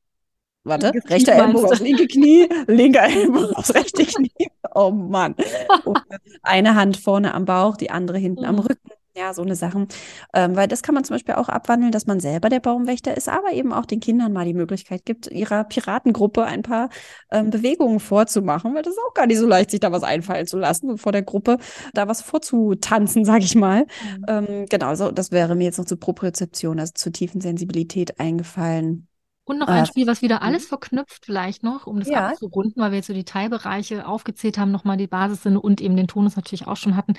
Warte, 0.66 0.92
rechter 1.08 1.32
Ellenbogen 1.32 1.70
aufs 1.70 1.80
linke 1.80 2.06
Knie, 2.06 2.48
linker 2.66 3.04
Ellenbogen 3.04 3.54
aufs 3.54 3.74
rechte 3.74 4.04
Knie. 4.04 4.50
Oh 4.74 4.90
Mann. 4.90 5.34
Und 5.84 6.02
eine 6.42 6.74
Hand 6.74 6.96
vorne 6.96 7.34
am 7.34 7.44
Bauch, 7.44 7.76
die 7.76 7.90
andere 7.90 8.18
hinten 8.18 8.42
mhm. 8.42 8.48
am 8.48 8.58
Rücken. 8.58 8.90
Ja, 9.16 9.32
so 9.32 9.40
eine 9.40 9.56
Sachen. 9.56 9.88
Ähm, 10.34 10.56
weil 10.56 10.68
das 10.68 10.82
kann 10.82 10.94
man 10.94 11.02
zum 11.02 11.14
Beispiel 11.14 11.36
auch 11.36 11.48
abwandeln, 11.48 11.90
dass 11.90 12.06
man 12.06 12.20
selber 12.20 12.50
der 12.50 12.60
Baumwächter 12.60 13.16
ist, 13.16 13.30
aber 13.30 13.52
eben 13.52 13.72
auch 13.72 13.86
den 13.86 14.00
Kindern 14.00 14.34
mal 14.34 14.44
die 14.44 14.52
Möglichkeit 14.52 15.06
gibt, 15.06 15.28
ihrer 15.28 15.64
Piratengruppe 15.64 16.44
ein 16.44 16.60
paar 16.60 16.90
ähm, 17.30 17.48
Bewegungen 17.48 17.98
vorzumachen, 17.98 18.74
weil 18.74 18.82
das 18.82 18.92
ist 18.92 19.00
auch 19.08 19.14
gar 19.14 19.26
nicht 19.26 19.38
so 19.38 19.46
leicht, 19.46 19.70
sich 19.70 19.80
da 19.80 19.90
was 19.90 20.02
einfallen 20.02 20.46
zu 20.46 20.58
lassen 20.58 20.98
vor 20.98 21.12
der 21.12 21.22
Gruppe 21.22 21.56
da 21.94 22.08
was 22.08 22.20
vorzutanzen, 22.20 23.24
sage 23.24 23.44
ich 23.44 23.54
mal. 23.54 23.84
Mhm. 23.84 24.24
Ähm, 24.28 24.66
genau, 24.68 24.94
so, 24.94 25.10
das 25.10 25.32
wäre 25.32 25.54
mir 25.54 25.64
jetzt 25.64 25.78
noch 25.78 25.86
zur 25.86 25.98
Propriozeption, 25.98 26.78
also 26.78 26.92
zur 26.94 27.12
tiefen 27.12 27.40
Sensibilität 27.40 28.20
eingefallen. 28.20 29.08
Und 29.46 29.58
noch 29.58 29.68
ein 29.68 29.84
äh, 29.84 29.86
Spiel, 29.86 30.08
was 30.08 30.22
wieder 30.22 30.42
alles 30.42 30.64
mhm. 30.64 30.68
verknüpft, 30.68 31.24
vielleicht 31.24 31.62
noch, 31.62 31.86
um 31.86 32.00
das 32.00 32.08
ja. 32.08 32.28
abzurunden, 32.28 32.82
weil 32.82 32.90
wir 32.90 32.96
jetzt 32.96 33.06
so 33.06 33.14
die 33.14 33.24
Teilbereiche 33.24 34.06
aufgezählt 34.06 34.58
haben, 34.58 34.72
nochmal 34.72 34.96
die 34.96 35.06
Basis 35.06 35.44
sind 35.44 35.56
und 35.56 35.80
eben 35.80 35.96
den 35.96 36.08
Tonus 36.08 36.34
natürlich 36.34 36.66
auch 36.66 36.76
schon 36.76 36.96
hatten. 36.96 37.14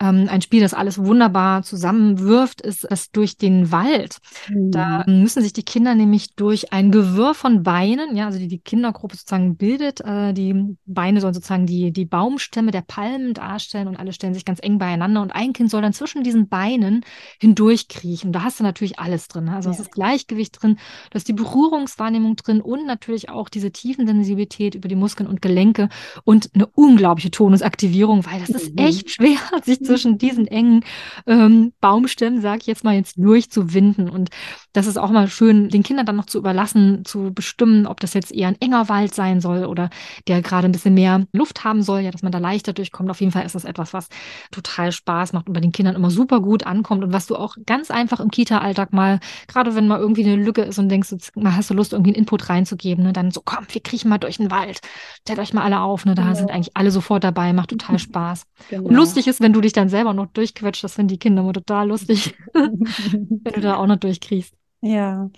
Ähm, 0.00 0.28
ein 0.30 0.42
Spiel, 0.42 0.60
das 0.60 0.74
alles 0.74 1.04
wunderbar 1.04 1.64
zusammenwirft, 1.64 2.60
ist 2.60 2.84
es 2.88 3.10
durch 3.10 3.36
den 3.36 3.72
Wald. 3.72 4.18
Mhm. 4.48 4.70
Da 4.70 5.04
müssen 5.08 5.42
sich 5.42 5.52
die 5.52 5.64
Kinder 5.64 5.96
nämlich 5.96 6.36
durch 6.36 6.72
ein 6.72 6.92
Gewirr 6.92 7.34
von 7.34 7.64
Beinen, 7.64 8.14
ja, 8.14 8.26
also 8.26 8.38
die 8.38 8.46
die 8.48 8.60
Kindergruppe 8.60 9.16
sozusagen 9.16 9.56
bildet, 9.56 10.00
äh, 10.02 10.32
die 10.32 10.76
Beine 10.86 11.20
sollen 11.20 11.34
sozusagen 11.34 11.66
die, 11.66 11.92
die 11.92 12.04
Baumstämme 12.04 12.70
der 12.70 12.82
Palmen 12.82 13.34
darstellen 13.34 13.88
und 13.88 13.96
alle 13.96 14.12
stellen 14.12 14.34
sich 14.34 14.44
ganz 14.44 14.60
eng 14.62 14.78
beieinander 14.78 15.20
und 15.20 15.32
ein 15.32 15.52
Kind 15.52 15.68
soll 15.68 15.82
dann 15.82 15.92
zwischen 15.92 16.22
diesen 16.22 16.48
Beinen 16.48 17.04
hindurchkriechen. 17.40 18.30
Da 18.32 18.44
hast 18.44 18.60
du 18.60 18.64
natürlich 18.64 19.00
alles 19.00 19.26
drin. 19.26 19.46
Ne? 19.46 19.56
Also 19.56 19.70
es 19.70 19.78
ja. 19.78 19.82
ist 19.82 19.92
Gleichgewicht 19.92 20.62
drin, 20.62 20.78
dass 21.10 21.24
die 21.24 21.32
Berührung 21.32 21.71
Berührungswahrnehmung 21.72 22.36
drin 22.36 22.60
und 22.60 22.86
natürlich 22.86 23.30
auch 23.30 23.48
diese 23.48 23.70
Tiefensensibilität 23.70 24.74
über 24.74 24.88
die 24.88 24.94
Muskeln 24.94 25.28
und 25.28 25.40
Gelenke 25.40 25.88
und 26.24 26.50
eine 26.54 26.66
unglaubliche 26.66 27.30
Tonusaktivierung, 27.30 28.26
weil 28.26 28.40
das 28.40 28.50
ist 28.50 28.72
mhm. 28.72 28.86
echt 28.86 29.10
schwer, 29.10 29.38
sich 29.64 29.82
zwischen 29.82 30.18
diesen 30.18 30.46
engen 30.46 30.84
ähm, 31.26 31.72
Baumstämmen, 31.80 32.42
sag 32.42 32.60
ich 32.60 32.66
jetzt 32.66 32.84
mal, 32.84 32.94
jetzt 32.94 33.16
durchzuwinden. 33.16 34.10
Und 34.10 34.28
das 34.74 34.86
ist 34.86 34.98
auch 34.98 35.10
mal 35.10 35.28
schön, 35.28 35.70
den 35.70 35.82
Kindern 35.82 36.04
dann 36.04 36.16
noch 36.16 36.26
zu 36.26 36.38
überlassen, 36.38 37.04
zu 37.04 37.32
bestimmen, 37.32 37.86
ob 37.86 38.00
das 38.00 38.12
jetzt 38.14 38.32
eher 38.32 38.48
ein 38.48 38.60
enger 38.60 38.88
Wald 38.88 39.14
sein 39.14 39.40
soll 39.40 39.64
oder 39.64 39.88
der 40.28 40.42
gerade 40.42 40.68
ein 40.68 40.72
bisschen 40.72 40.94
mehr 40.94 41.26
Luft 41.32 41.64
haben 41.64 41.82
soll, 41.82 42.00
ja, 42.00 42.10
dass 42.10 42.22
man 42.22 42.32
da 42.32 42.38
leichter 42.38 42.72
durchkommt. 42.74 43.10
Auf 43.10 43.20
jeden 43.20 43.32
Fall 43.32 43.46
ist 43.46 43.54
das 43.54 43.64
etwas, 43.64 43.94
was 43.94 44.08
total 44.50 44.92
Spaß 44.92 45.32
macht 45.32 45.46
und 45.46 45.54
bei 45.54 45.60
den 45.60 45.72
Kindern 45.72 45.96
immer 45.96 46.10
super 46.10 46.40
gut 46.40 46.66
ankommt 46.66 47.02
und 47.02 47.12
was 47.12 47.26
du 47.26 47.36
auch 47.36 47.56
ganz 47.64 47.90
einfach 47.90 48.20
im 48.20 48.30
Kita-Alltag 48.30 48.92
mal, 48.92 49.20
gerade 49.48 49.74
wenn 49.74 49.88
mal 49.88 50.00
irgendwie 50.00 50.24
eine 50.24 50.36
Lücke 50.36 50.62
ist 50.62 50.78
und 50.78 50.90
denkst, 50.90 51.14
mal 51.34 51.61
hast 51.62 51.70
du 51.70 51.74
Lust, 51.74 51.92
irgendwie 51.92 52.10
einen 52.10 52.18
Input 52.18 52.48
reinzugeben, 52.48 53.04
ne? 53.04 53.12
dann 53.12 53.30
so, 53.30 53.40
komm, 53.44 53.66
wir 53.68 53.80
kriechen 53.80 54.08
mal 54.08 54.18
durch 54.18 54.36
den 54.36 54.50
Wald, 54.50 54.80
stellt 55.20 55.38
euch 55.38 55.54
mal 55.54 55.62
alle 55.62 55.80
auf, 55.80 56.04
ne? 56.04 56.14
da 56.14 56.22
genau. 56.22 56.34
sind 56.34 56.50
eigentlich 56.50 56.76
alle 56.76 56.90
sofort 56.90 57.24
dabei, 57.24 57.52
macht 57.52 57.70
total 57.70 57.98
Spaß. 58.00 58.46
Genau. 58.70 58.88
Und 58.88 58.94
lustig 58.94 59.26
ist, 59.26 59.40
wenn 59.40 59.52
du 59.52 59.60
dich 59.60 59.72
dann 59.72 59.88
selber 59.88 60.12
noch 60.12 60.26
durchquetscht, 60.26 60.84
das 60.84 60.94
finden 60.94 61.08
die 61.08 61.18
Kinder 61.18 61.42
immer 61.42 61.52
total 61.52 61.88
lustig, 61.88 62.34
wenn 62.52 63.52
du 63.54 63.60
da 63.60 63.76
auch 63.76 63.86
noch 63.86 63.96
durchkriechst. 63.96 64.54
Ja, 64.80 65.30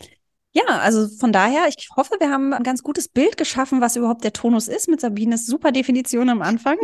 ja, 0.56 0.78
also 0.78 1.08
von 1.08 1.32
daher, 1.32 1.66
ich 1.66 1.88
hoffe, 1.96 2.14
wir 2.20 2.30
haben 2.30 2.52
ein 2.52 2.62
ganz 2.62 2.84
gutes 2.84 3.08
Bild 3.08 3.36
geschaffen, 3.36 3.80
was 3.80 3.96
überhaupt 3.96 4.22
der 4.22 4.32
Tonus 4.32 4.68
ist 4.68 4.88
mit 4.88 5.00
Sabines 5.00 5.46
super 5.46 5.72
Definition 5.72 6.28
am 6.28 6.42
Anfang 6.42 6.76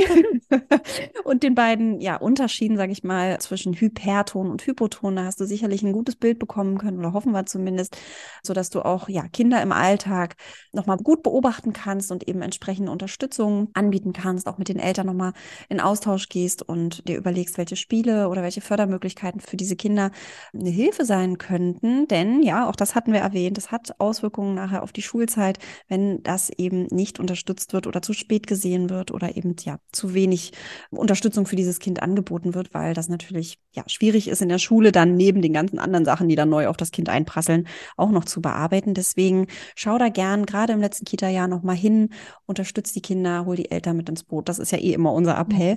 und 1.24 1.44
den 1.44 1.54
beiden 1.54 2.00
ja 2.00 2.16
Unterschieden, 2.16 2.76
sage 2.76 2.90
ich 2.90 3.04
mal, 3.04 3.38
zwischen 3.38 3.74
Hyperton 3.74 4.50
und 4.50 4.66
Hypoton. 4.66 5.14
Da 5.14 5.24
hast 5.24 5.38
du 5.38 5.44
sicherlich 5.46 5.84
ein 5.84 5.92
gutes 5.92 6.16
Bild 6.16 6.40
bekommen 6.40 6.78
können 6.78 6.98
oder 6.98 7.12
hoffen 7.12 7.30
wir 7.30 7.46
zumindest, 7.46 7.96
so 8.42 8.54
dass 8.54 8.70
du 8.70 8.84
auch 8.84 9.08
ja 9.08 9.28
Kinder 9.28 9.62
im 9.62 9.70
Alltag 9.70 10.34
nochmal 10.72 10.96
gut 10.96 11.22
beobachten 11.22 11.72
kannst 11.72 12.10
und 12.10 12.26
eben 12.26 12.42
entsprechende 12.42 12.90
Unterstützung 12.90 13.70
anbieten 13.74 14.12
kannst, 14.12 14.48
auch 14.48 14.58
mit 14.58 14.68
den 14.68 14.80
Eltern 14.80 15.06
nochmal 15.06 15.32
in 15.68 15.78
Austausch 15.78 16.28
gehst 16.28 16.68
und 16.68 17.06
dir 17.06 17.16
überlegst, 17.16 17.56
welche 17.56 17.76
Spiele 17.76 18.30
oder 18.30 18.42
welche 18.42 18.62
Fördermöglichkeiten 18.62 19.40
für 19.40 19.56
diese 19.56 19.76
Kinder 19.76 20.10
eine 20.52 20.70
Hilfe 20.70 21.04
sein 21.04 21.38
könnten. 21.38 22.08
Denn 22.08 22.42
ja, 22.42 22.68
auch 22.68 22.74
das 22.74 22.96
hatten 22.96 23.12
wir 23.12 23.20
erwähnt 23.20 23.59
das 23.60 23.70
hat 23.70 24.00
Auswirkungen 24.00 24.54
nachher 24.54 24.82
auf 24.82 24.90
die 24.90 25.02
Schulzeit, 25.02 25.58
wenn 25.86 26.22
das 26.22 26.48
eben 26.48 26.86
nicht 26.86 27.20
unterstützt 27.20 27.74
wird 27.74 27.86
oder 27.86 28.00
zu 28.00 28.14
spät 28.14 28.46
gesehen 28.46 28.88
wird 28.88 29.10
oder 29.10 29.36
eben 29.36 29.54
ja 29.62 29.78
zu 29.92 30.14
wenig 30.14 30.52
Unterstützung 30.90 31.44
für 31.44 31.56
dieses 31.56 31.78
Kind 31.78 32.02
angeboten 32.02 32.54
wird, 32.54 32.72
weil 32.72 32.94
das 32.94 33.10
natürlich 33.10 33.58
ja 33.72 33.82
schwierig 33.86 34.28
ist 34.28 34.40
in 34.40 34.48
der 34.48 34.58
Schule 34.58 34.92
dann 34.92 35.14
neben 35.14 35.42
den 35.42 35.52
ganzen 35.52 35.78
anderen 35.78 36.06
Sachen, 36.06 36.28
die 36.28 36.36
dann 36.36 36.48
neu 36.48 36.68
auf 36.68 36.78
das 36.78 36.90
Kind 36.90 37.10
einprasseln, 37.10 37.68
auch 37.98 38.10
noch 38.10 38.24
zu 38.24 38.40
bearbeiten. 38.40 38.94
Deswegen 38.94 39.46
schau 39.76 39.98
da 39.98 40.08
gern 40.08 40.46
gerade 40.46 40.72
im 40.72 40.80
letzten 40.80 41.04
Kita-Jahr 41.04 41.46
noch 41.46 41.62
mal 41.62 41.76
hin, 41.76 42.08
unterstützt 42.46 42.96
die 42.96 43.02
Kinder, 43.02 43.44
hol 43.44 43.56
die 43.56 43.70
Eltern 43.70 43.98
mit 43.98 44.08
ins 44.08 44.24
Boot. 44.24 44.48
Das 44.48 44.58
ist 44.58 44.72
ja 44.72 44.78
eh 44.78 44.94
immer 44.94 45.12
unser 45.12 45.38
Appell. 45.38 45.76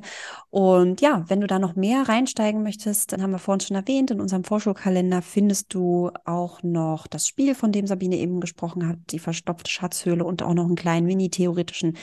Und 0.51 1.01
ja, 1.01 1.25
wenn 1.27 1.41
du 1.41 1.47
da 1.47 1.59
noch 1.59 1.75
mehr 1.75 2.07
reinsteigen 2.07 2.63
möchtest, 2.63 3.11
dann 3.11 3.21
haben 3.21 3.31
wir 3.31 3.39
vorhin 3.39 3.59
schon 3.59 3.75
erwähnt, 3.75 4.09
in 4.09 4.21
unserem 4.21 4.45
Vorschulkalender 4.45 5.21
findest 5.21 5.73
du 5.73 6.11
auch 6.23 6.63
noch 6.63 7.07
das 7.07 7.27
Spiel 7.27 7.55
von 7.55 7.72
dem 7.73 7.87
Sabine 7.87 8.15
eben 8.17 8.39
gesprochen 8.39 8.87
hat, 8.87 8.97
die 9.09 9.19
verstopfte 9.19 9.69
Schatzhöhle 9.69 10.23
und 10.23 10.41
auch 10.41 10.53
noch 10.53 10.65
einen 10.65 10.75
kleinen 10.75 11.05
mini-theoretischen 11.05 11.97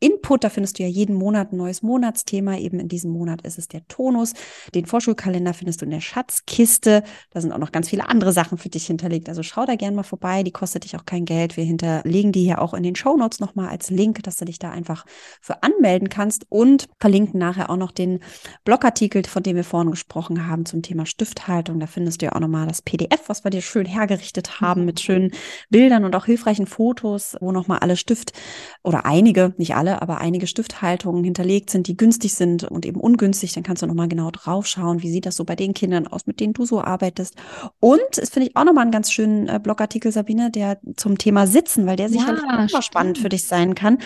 Input. 0.00 0.44
Da 0.44 0.48
findest 0.48 0.78
du 0.78 0.82
ja 0.82 0.88
jeden 0.88 1.14
Monat 1.14 1.52
ein 1.52 1.58
neues 1.58 1.82
Monatsthema. 1.82 2.56
Eben 2.56 2.80
in 2.80 2.88
diesem 2.88 3.10
Monat 3.10 3.42
ist 3.42 3.58
es 3.58 3.68
der 3.68 3.86
Tonus. 3.88 4.32
Den 4.74 4.86
Vorschulkalender 4.86 5.52
findest 5.54 5.80
du 5.80 5.84
in 5.84 5.90
der 5.90 6.00
Schatzkiste. 6.00 7.02
Da 7.30 7.40
sind 7.40 7.52
auch 7.52 7.58
noch 7.58 7.72
ganz 7.72 7.90
viele 7.90 8.08
andere 8.08 8.32
Sachen 8.32 8.58
für 8.58 8.68
dich 8.68 8.86
hinterlegt. 8.86 9.28
Also 9.28 9.42
schau 9.42 9.66
da 9.66 9.74
gerne 9.74 9.96
mal 9.96 10.02
vorbei. 10.02 10.42
Die 10.42 10.52
kostet 10.52 10.84
dich 10.84 10.96
auch 10.96 11.04
kein 11.04 11.24
Geld. 11.24 11.56
Wir 11.56 11.64
hinterlegen 11.64 12.32
die 12.32 12.44
hier 12.44 12.62
auch 12.62 12.74
in 12.74 12.82
den 12.82 12.96
Shownotes 12.96 13.40
nochmal 13.40 13.68
als 13.68 13.90
Link, 13.90 14.22
dass 14.22 14.36
du 14.36 14.44
dich 14.44 14.58
da 14.58 14.70
einfach 14.70 15.04
für 15.40 15.62
anmelden 15.62 16.08
kannst 16.08 16.46
und 16.48 16.86
verlinken 17.00 17.38
nachher 17.38 17.70
auch 17.70 17.76
noch 17.76 17.92
den 17.92 18.20
Blogartikel, 18.64 19.24
von 19.24 19.42
dem 19.42 19.56
wir 19.56 19.64
vorhin 19.64 19.90
gesprochen 19.90 20.46
haben 20.46 20.66
zum 20.66 20.82
Thema 20.82 21.06
Stifthaltung. 21.06 21.80
Da 21.80 21.86
findest 21.86 22.22
du 22.22 22.26
ja 22.26 22.32
auch 22.32 22.40
nochmal 22.40 22.66
das 22.66 22.82
PDF, 22.82 23.28
was 23.28 23.44
wir 23.44 23.50
dir 23.50 23.62
schön 23.62 23.86
hergerichtet 23.86 24.60
haben 24.60 24.84
mit 24.84 25.00
schön 25.00 25.15
schönen 25.16 25.30
Bildern 25.70 26.04
und 26.04 26.14
auch 26.14 26.26
hilfreichen 26.26 26.66
Fotos, 26.66 27.36
wo 27.40 27.52
nochmal 27.52 27.78
alle 27.80 27.96
Stift 27.96 28.32
oder 28.82 29.06
einige, 29.06 29.54
nicht 29.56 29.74
alle, 29.74 30.02
aber 30.02 30.18
einige 30.18 30.46
Stifthaltungen 30.46 31.24
hinterlegt 31.24 31.70
sind, 31.70 31.86
die 31.86 31.96
günstig 31.96 32.34
sind 32.34 32.64
und 32.64 32.86
eben 32.86 33.00
ungünstig. 33.00 33.52
Dann 33.52 33.62
kannst 33.62 33.82
du 33.82 33.86
nochmal 33.86 34.08
genau 34.08 34.30
drauf 34.30 34.66
schauen, 34.66 35.02
wie 35.02 35.10
sieht 35.10 35.26
das 35.26 35.36
so 35.36 35.44
bei 35.44 35.56
den 35.56 35.74
Kindern 35.74 36.06
aus, 36.06 36.26
mit 36.26 36.40
denen 36.40 36.52
du 36.52 36.64
so 36.66 36.82
arbeitest. 36.82 37.34
Und 37.80 38.00
es 38.16 38.30
finde 38.30 38.48
ich 38.48 38.56
auch 38.56 38.64
nochmal 38.64 38.82
einen 38.82 38.92
ganz 38.92 39.10
schönen 39.10 39.48
äh, 39.48 39.58
Blogartikel, 39.62 40.12
Sabine, 40.12 40.50
der 40.50 40.78
zum 40.96 41.18
Thema 41.18 41.46
Sitzen, 41.46 41.86
weil 41.86 41.96
der 41.96 42.08
sicherlich 42.08 42.42
ja, 42.42 42.66
auch 42.72 42.82
spannend 42.82 43.18
für 43.18 43.28
dich 43.28 43.46
sein 43.46 43.74
kann, 43.74 43.98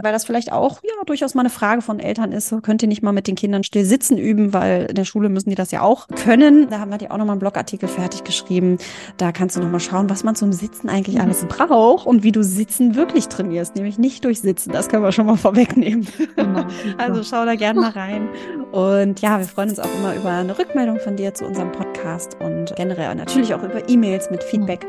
weil 0.00 0.12
das 0.12 0.24
vielleicht 0.24 0.52
auch 0.52 0.82
ja 0.82 0.92
durchaus 1.06 1.34
mal 1.34 1.42
eine 1.42 1.50
Frage 1.50 1.82
von 1.82 1.98
Eltern 1.98 2.32
ist, 2.32 2.54
könnt 2.62 2.82
ihr 2.82 2.88
nicht 2.88 3.02
mal 3.02 3.12
mit 3.12 3.26
den 3.26 3.34
Kindern 3.34 3.64
still 3.64 3.84
sitzen 3.84 4.18
üben, 4.18 4.52
weil 4.52 4.86
in 4.86 4.94
der 4.94 5.04
Schule 5.04 5.28
müssen 5.28 5.50
die 5.50 5.56
das 5.56 5.70
ja 5.70 5.82
auch 5.82 6.08
können. 6.08 6.68
Da 6.70 6.78
haben 6.78 6.90
wir 6.90 6.98
dir 6.98 7.10
auch 7.10 7.18
nochmal 7.18 7.34
einen 7.34 7.40
Blogartikel 7.40 7.88
fertig 7.88 8.24
geschrieben. 8.24 8.78
Da 9.16 9.32
kannst 9.32 9.56
du 9.56 9.60
nochmal 9.60 9.80
schauen, 9.80 10.08
was 10.10 10.24
man 10.24 10.34
zum 10.42 10.52
Sitzen 10.52 10.88
eigentlich 10.88 11.20
alles 11.20 11.44
braucht 11.44 12.04
und 12.04 12.24
wie 12.24 12.32
du 12.32 12.42
Sitzen 12.42 12.96
wirklich 12.96 13.28
trainierst, 13.28 13.76
nämlich 13.76 13.96
nicht 13.96 14.24
durch 14.24 14.40
Sitzen. 14.40 14.72
Das 14.72 14.88
können 14.88 15.04
wir 15.04 15.12
schon 15.12 15.26
mal 15.26 15.36
vorwegnehmen. 15.36 16.04
Genau, 16.34 16.64
also 16.98 17.22
schau 17.22 17.44
da 17.44 17.54
gerne 17.54 17.80
mal 17.80 17.92
rein. 17.92 18.28
Und 18.72 19.20
ja, 19.20 19.38
wir 19.38 19.46
freuen 19.46 19.70
uns 19.70 19.78
auch 19.78 19.94
immer 20.00 20.16
über 20.16 20.30
eine 20.30 20.58
Rückmeldung 20.58 20.98
von 20.98 21.14
dir 21.14 21.32
zu 21.32 21.46
unserem 21.46 21.70
Podcast 21.70 22.36
und 22.40 22.74
generell 22.74 23.14
natürlich 23.14 23.54
auch 23.54 23.62
über 23.62 23.88
E-Mails 23.88 24.32
mit 24.32 24.42
Feedback. 24.42 24.84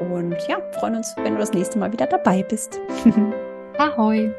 Und 0.00 0.34
ja, 0.48 0.56
freuen 0.80 0.96
uns, 0.96 1.14
wenn 1.22 1.34
du 1.34 1.38
das 1.38 1.52
nächste 1.52 1.78
Mal 1.78 1.92
wieder 1.92 2.06
dabei 2.06 2.42
bist. 2.42 2.80
Ahoi! 3.78 4.32